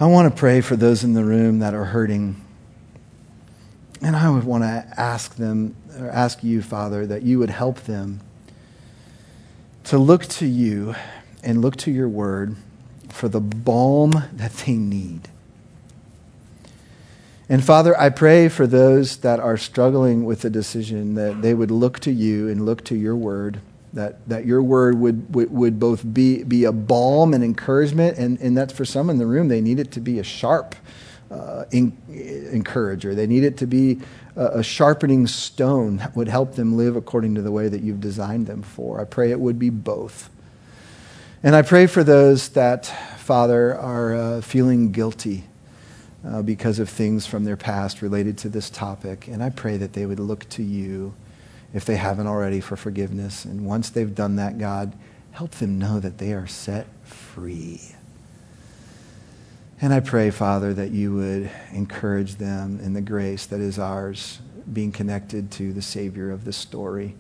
I 0.01 0.07
want 0.07 0.33
to 0.33 0.39
pray 0.39 0.61
for 0.61 0.77
those 0.77 1.05
in 1.05 1.13
the 1.13 1.25
room 1.25 1.59
that 1.59 1.75
are 1.75 1.87
hurting. 1.87 2.45
And 4.01 4.15
I 4.15 4.31
would 4.31 4.45
want 4.45 4.63
to 4.63 4.87
ask 4.97 5.35
them, 5.35 5.75
or 5.99 6.09
ask 6.09 6.45
you, 6.45 6.63
Father, 6.63 7.07
that 7.07 7.23
you 7.23 7.39
would 7.41 7.51
help 7.51 7.81
them 7.81 8.21
to 9.85 9.99
look 9.99 10.25
to 10.27 10.47
you 10.47 10.95
and 11.43 11.61
look 11.61 11.77
to 11.77 11.91
your 11.91 12.09
word 12.09 12.57
for 13.09 13.29
the 13.29 13.41
balm 13.41 14.13
that 14.33 14.53
they 14.53 14.75
need. 14.75 15.29
And 17.51 17.65
Father, 17.65 17.99
I 17.99 18.11
pray 18.11 18.49
for 18.51 18.67
those 18.67 19.19
that 19.19 19.41
are 19.41 19.57
struggling 19.57 20.27
with 20.27 20.43
the 20.43 20.51
decision 20.51 21.15
that 21.15 21.41
they 21.41 21.55
would 21.55 21.71
look 21.71 21.99
to 22.01 22.13
you 22.13 22.49
and 22.49 22.67
look 22.67 22.85
to 22.85 22.95
your 22.95 23.17
word, 23.17 23.61
that, 23.95 24.29
that 24.29 24.45
your 24.45 24.63
word 24.63 24.99
would, 24.99 25.35
would, 25.35 25.51
would 25.51 25.81
both 25.81 26.13
be, 26.13 26.43
be 26.43 26.65
a 26.65 26.73
balm 26.73 27.33
and 27.33 27.43
encouragement, 27.43 28.19
and, 28.19 28.39
and 28.41 28.55
that's 28.55 28.75
for 28.75 28.85
some 28.85 29.09
in 29.09 29.17
the 29.17 29.25
room, 29.25 29.49
they 29.49 29.63
need 29.63 29.79
it 29.79 29.91
to 29.93 30.01
be 30.01 30.19
a 30.19 30.23
sharp 30.23 30.75
uh, 31.31 31.65
in, 31.71 31.97
encourager. 32.53 33.15
They 33.15 33.27
need 33.27 33.45
it 33.45 33.57
to 33.59 33.67
be 33.67 34.01
a, 34.37 34.59
a 34.59 34.63
sharpening 34.63 35.27
stone 35.27 35.97
that 35.99 36.15
would 36.15 36.29
help 36.29 36.55
them 36.55 36.77
live 36.77 36.97
according 36.97 37.35
to 37.37 37.43
the 37.43 37.51
way 37.51 37.69
that 37.69 37.81
you've 37.81 38.01
designed 38.01 38.47
them 38.47 38.63
for. 38.63 39.01
I 39.01 39.05
pray 39.05 39.31
it 39.31 39.41
would 39.41 39.59
be 39.59 39.71
both. 39.71 40.29
And 41.43 41.57
I 41.57 41.63
pray 41.63 41.87
for 41.87 42.05
those 42.05 42.51
that, 42.51 42.87
Father, 43.19 43.75
are 43.75 44.15
uh, 44.15 44.41
feeling 44.43 44.93
guilty 44.93 45.45
uh, 46.29 46.43
because 46.43 46.79
of 46.79 46.89
things 46.89 47.27
from 47.27 47.45
their 47.45 47.57
past 47.57 48.03
related 48.03 48.37
to 48.39 48.49
this 48.49 48.69
topic. 48.69 49.29
And 49.29 49.43
I 49.43 49.51
pray 49.51 49.77
that 49.79 49.95
they 49.95 50.05
would 50.05 50.21
look 50.21 50.49
to 50.51 50.63
you, 50.63 51.15
if 51.73 51.85
they 51.85 51.97
haven't 51.97 52.27
already, 52.27 52.61
for 52.61 52.77
forgiveness. 52.77 53.45
And 53.45 53.65
once 53.65 53.91
they've 53.91 54.15
done 54.15 54.37
that, 54.37 54.59
God, 54.59 54.93
help 55.33 55.53
them 55.53 55.79
know 55.79 56.01
that 56.01 56.19
they 56.19 56.33
are 56.33 56.47
set 56.47 56.87
free. 57.05 57.81
And 59.81 59.95
I 59.95 60.01
pray, 60.01 60.31
Father, 60.31 60.75
that 60.75 60.91
you 60.91 61.15
would 61.15 61.51
encourage 61.73 62.35
them 62.35 62.81
in 62.83 62.95
the 62.95 63.01
grace 63.01 63.47
that 63.47 63.61
is 63.61 63.79
ours, 63.79 64.41
being 64.71 64.93
connected 64.93 65.51
to 65.53 65.73
the 65.73 65.83
Savior 65.83 66.31
of 66.31 66.45
this 66.45 66.57
story. 66.57 67.15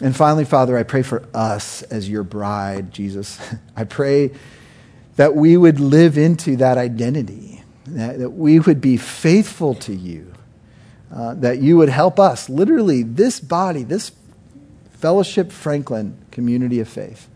And 0.00 0.16
finally, 0.16 0.44
Father, 0.44 0.78
I 0.78 0.84
pray 0.84 1.02
for 1.02 1.28
us 1.34 1.82
as 1.82 2.08
your 2.08 2.22
bride, 2.22 2.92
Jesus. 2.92 3.38
I 3.76 3.84
pray 3.84 4.30
that 5.16 5.34
we 5.34 5.56
would 5.56 5.80
live 5.80 6.16
into 6.16 6.56
that 6.56 6.78
identity 6.78 7.53
that, 7.86 8.18
that 8.18 8.30
we 8.30 8.58
would 8.58 8.80
be 8.80 8.96
faithful 8.96 9.74
to 9.74 9.94
you, 9.94 10.32
uh, 11.12 11.34
that 11.34 11.58
you 11.60 11.76
would 11.76 11.88
help 11.88 12.18
us, 12.18 12.48
literally, 12.48 13.02
this 13.02 13.40
body, 13.40 13.82
this 13.82 14.12
Fellowship 14.98 15.52
Franklin 15.52 16.16
community 16.30 16.80
of 16.80 16.88
faith, 16.88 17.28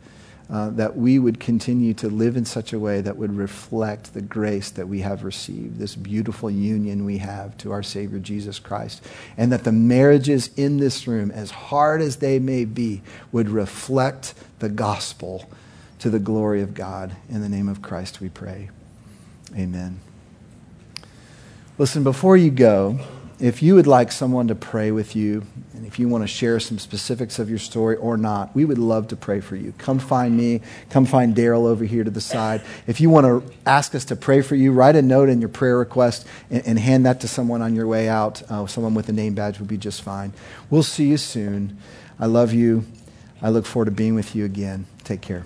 uh, 0.50 0.70
that 0.70 0.96
we 0.96 1.18
would 1.18 1.38
continue 1.38 1.92
to 1.92 2.08
live 2.08 2.34
in 2.34 2.46
such 2.46 2.72
a 2.72 2.78
way 2.78 3.02
that 3.02 3.18
would 3.18 3.36
reflect 3.36 4.14
the 4.14 4.22
grace 4.22 4.70
that 4.70 4.88
we 4.88 5.00
have 5.00 5.22
received, 5.22 5.78
this 5.78 5.94
beautiful 5.94 6.50
union 6.50 7.04
we 7.04 7.18
have 7.18 7.54
to 7.58 7.70
our 7.70 7.82
Savior 7.82 8.18
Jesus 8.18 8.58
Christ, 8.58 9.04
and 9.36 9.52
that 9.52 9.64
the 9.64 9.72
marriages 9.72 10.48
in 10.56 10.78
this 10.78 11.06
room, 11.06 11.30
as 11.30 11.50
hard 11.50 12.00
as 12.00 12.16
they 12.16 12.38
may 12.38 12.64
be, 12.64 13.02
would 13.32 13.50
reflect 13.50 14.32
the 14.60 14.70
gospel 14.70 15.50
to 15.98 16.08
the 16.08 16.18
glory 16.18 16.62
of 16.62 16.72
God. 16.72 17.14
In 17.28 17.42
the 17.42 17.48
name 17.50 17.68
of 17.68 17.82
Christ 17.82 18.22
we 18.22 18.30
pray. 18.30 18.70
Amen. 19.54 20.00
Listen, 21.78 22.02
before 22.02 22.36
you 22.36 22.50
go, 22.50 22.98
if 23.38 23.62
you 23.62 23.76
would 23.76 23.86
like 23.86 24.10
someone 24.10 24.48
to 24.48 24.56
pray 24.56 24.90
with 24.90 25.14
you, 25.14 25.44
and 25.74 25.86
if 25.86 26.00
you 26.00 26.08
want 26.08 26.24
to 26.24 26.26
share 26.26 26.58
some 26.58 26.76
specifics 26.76 27.38
of 27.38 27.48
your 27.48 27.60
story 27.60 27.94
or 27.94 28.16
not, 28.16 28.52
we 28.52 28.64
would 28.64 28.78
love 28.78 29.06
to 29.08 29.16
pray 29.16 29.38
for 29.38 29.54
you. 29.54 29.72
Come 29.78 30.00
find 30.00 30.36
me. 30.36 30.60
Come 30.90 31.06
find 31.06 31.36
Daryl 31.36 31.66
over 31.66 31.84
here 31.84 32.02
to 32.02 32.10
the 32.10 32.20
side. 32.20 32.62
If 32.88 33.00
you 33.00 33.10
want 33.10 33.26
to 33.26 33.54
ask 33.64 33.94
us 33.94 34.04
to 34.06 34.16
pray 34.16 34.42
for 34.42 34.56
you, 34.56 34.72
write 34.72 34.96
a 34.96 35.02
note 35.02 35.28
in 35.28 35.40
your 35.40 35.50
prayer 35.50 35.78
request 35.78 36.26
and, 36.50 36.66
and 36.66 36.78
hand 36.80 37.06
that 37.06 37.20
to 37.20 37.28
someone 37.28 37.62
on 37.62 37.76
your 37.76 37.86
way 37.86 38.08
out. 38.08 38.42
Uh, 38.50 38.66
someone 38.66 38.94
with 38.94 39.08
a 39.08 39.12
name 39.12 39.34
badge 39.34 39.60
would 39.60 39.68
be 39.68 39.78
just 39.78 40.02
fine. 40.02 40.32
We'll 40.70 40.82
see 40.82 41.06
you 41.06 41.16
soon. 41.16 41.78
I 42.18 42.26
love 42.26 42.52
you. 42.52 42.86
I 43.40 43.50
look 43.50 43.66
forward 43.66 43.84
to 43.84 43.92
being 43.92 44.16
with 44.16 44.34
you 44.34 44.44
again. 44.44 44.86
Take 45.04 45.20
care. 45.20 45.44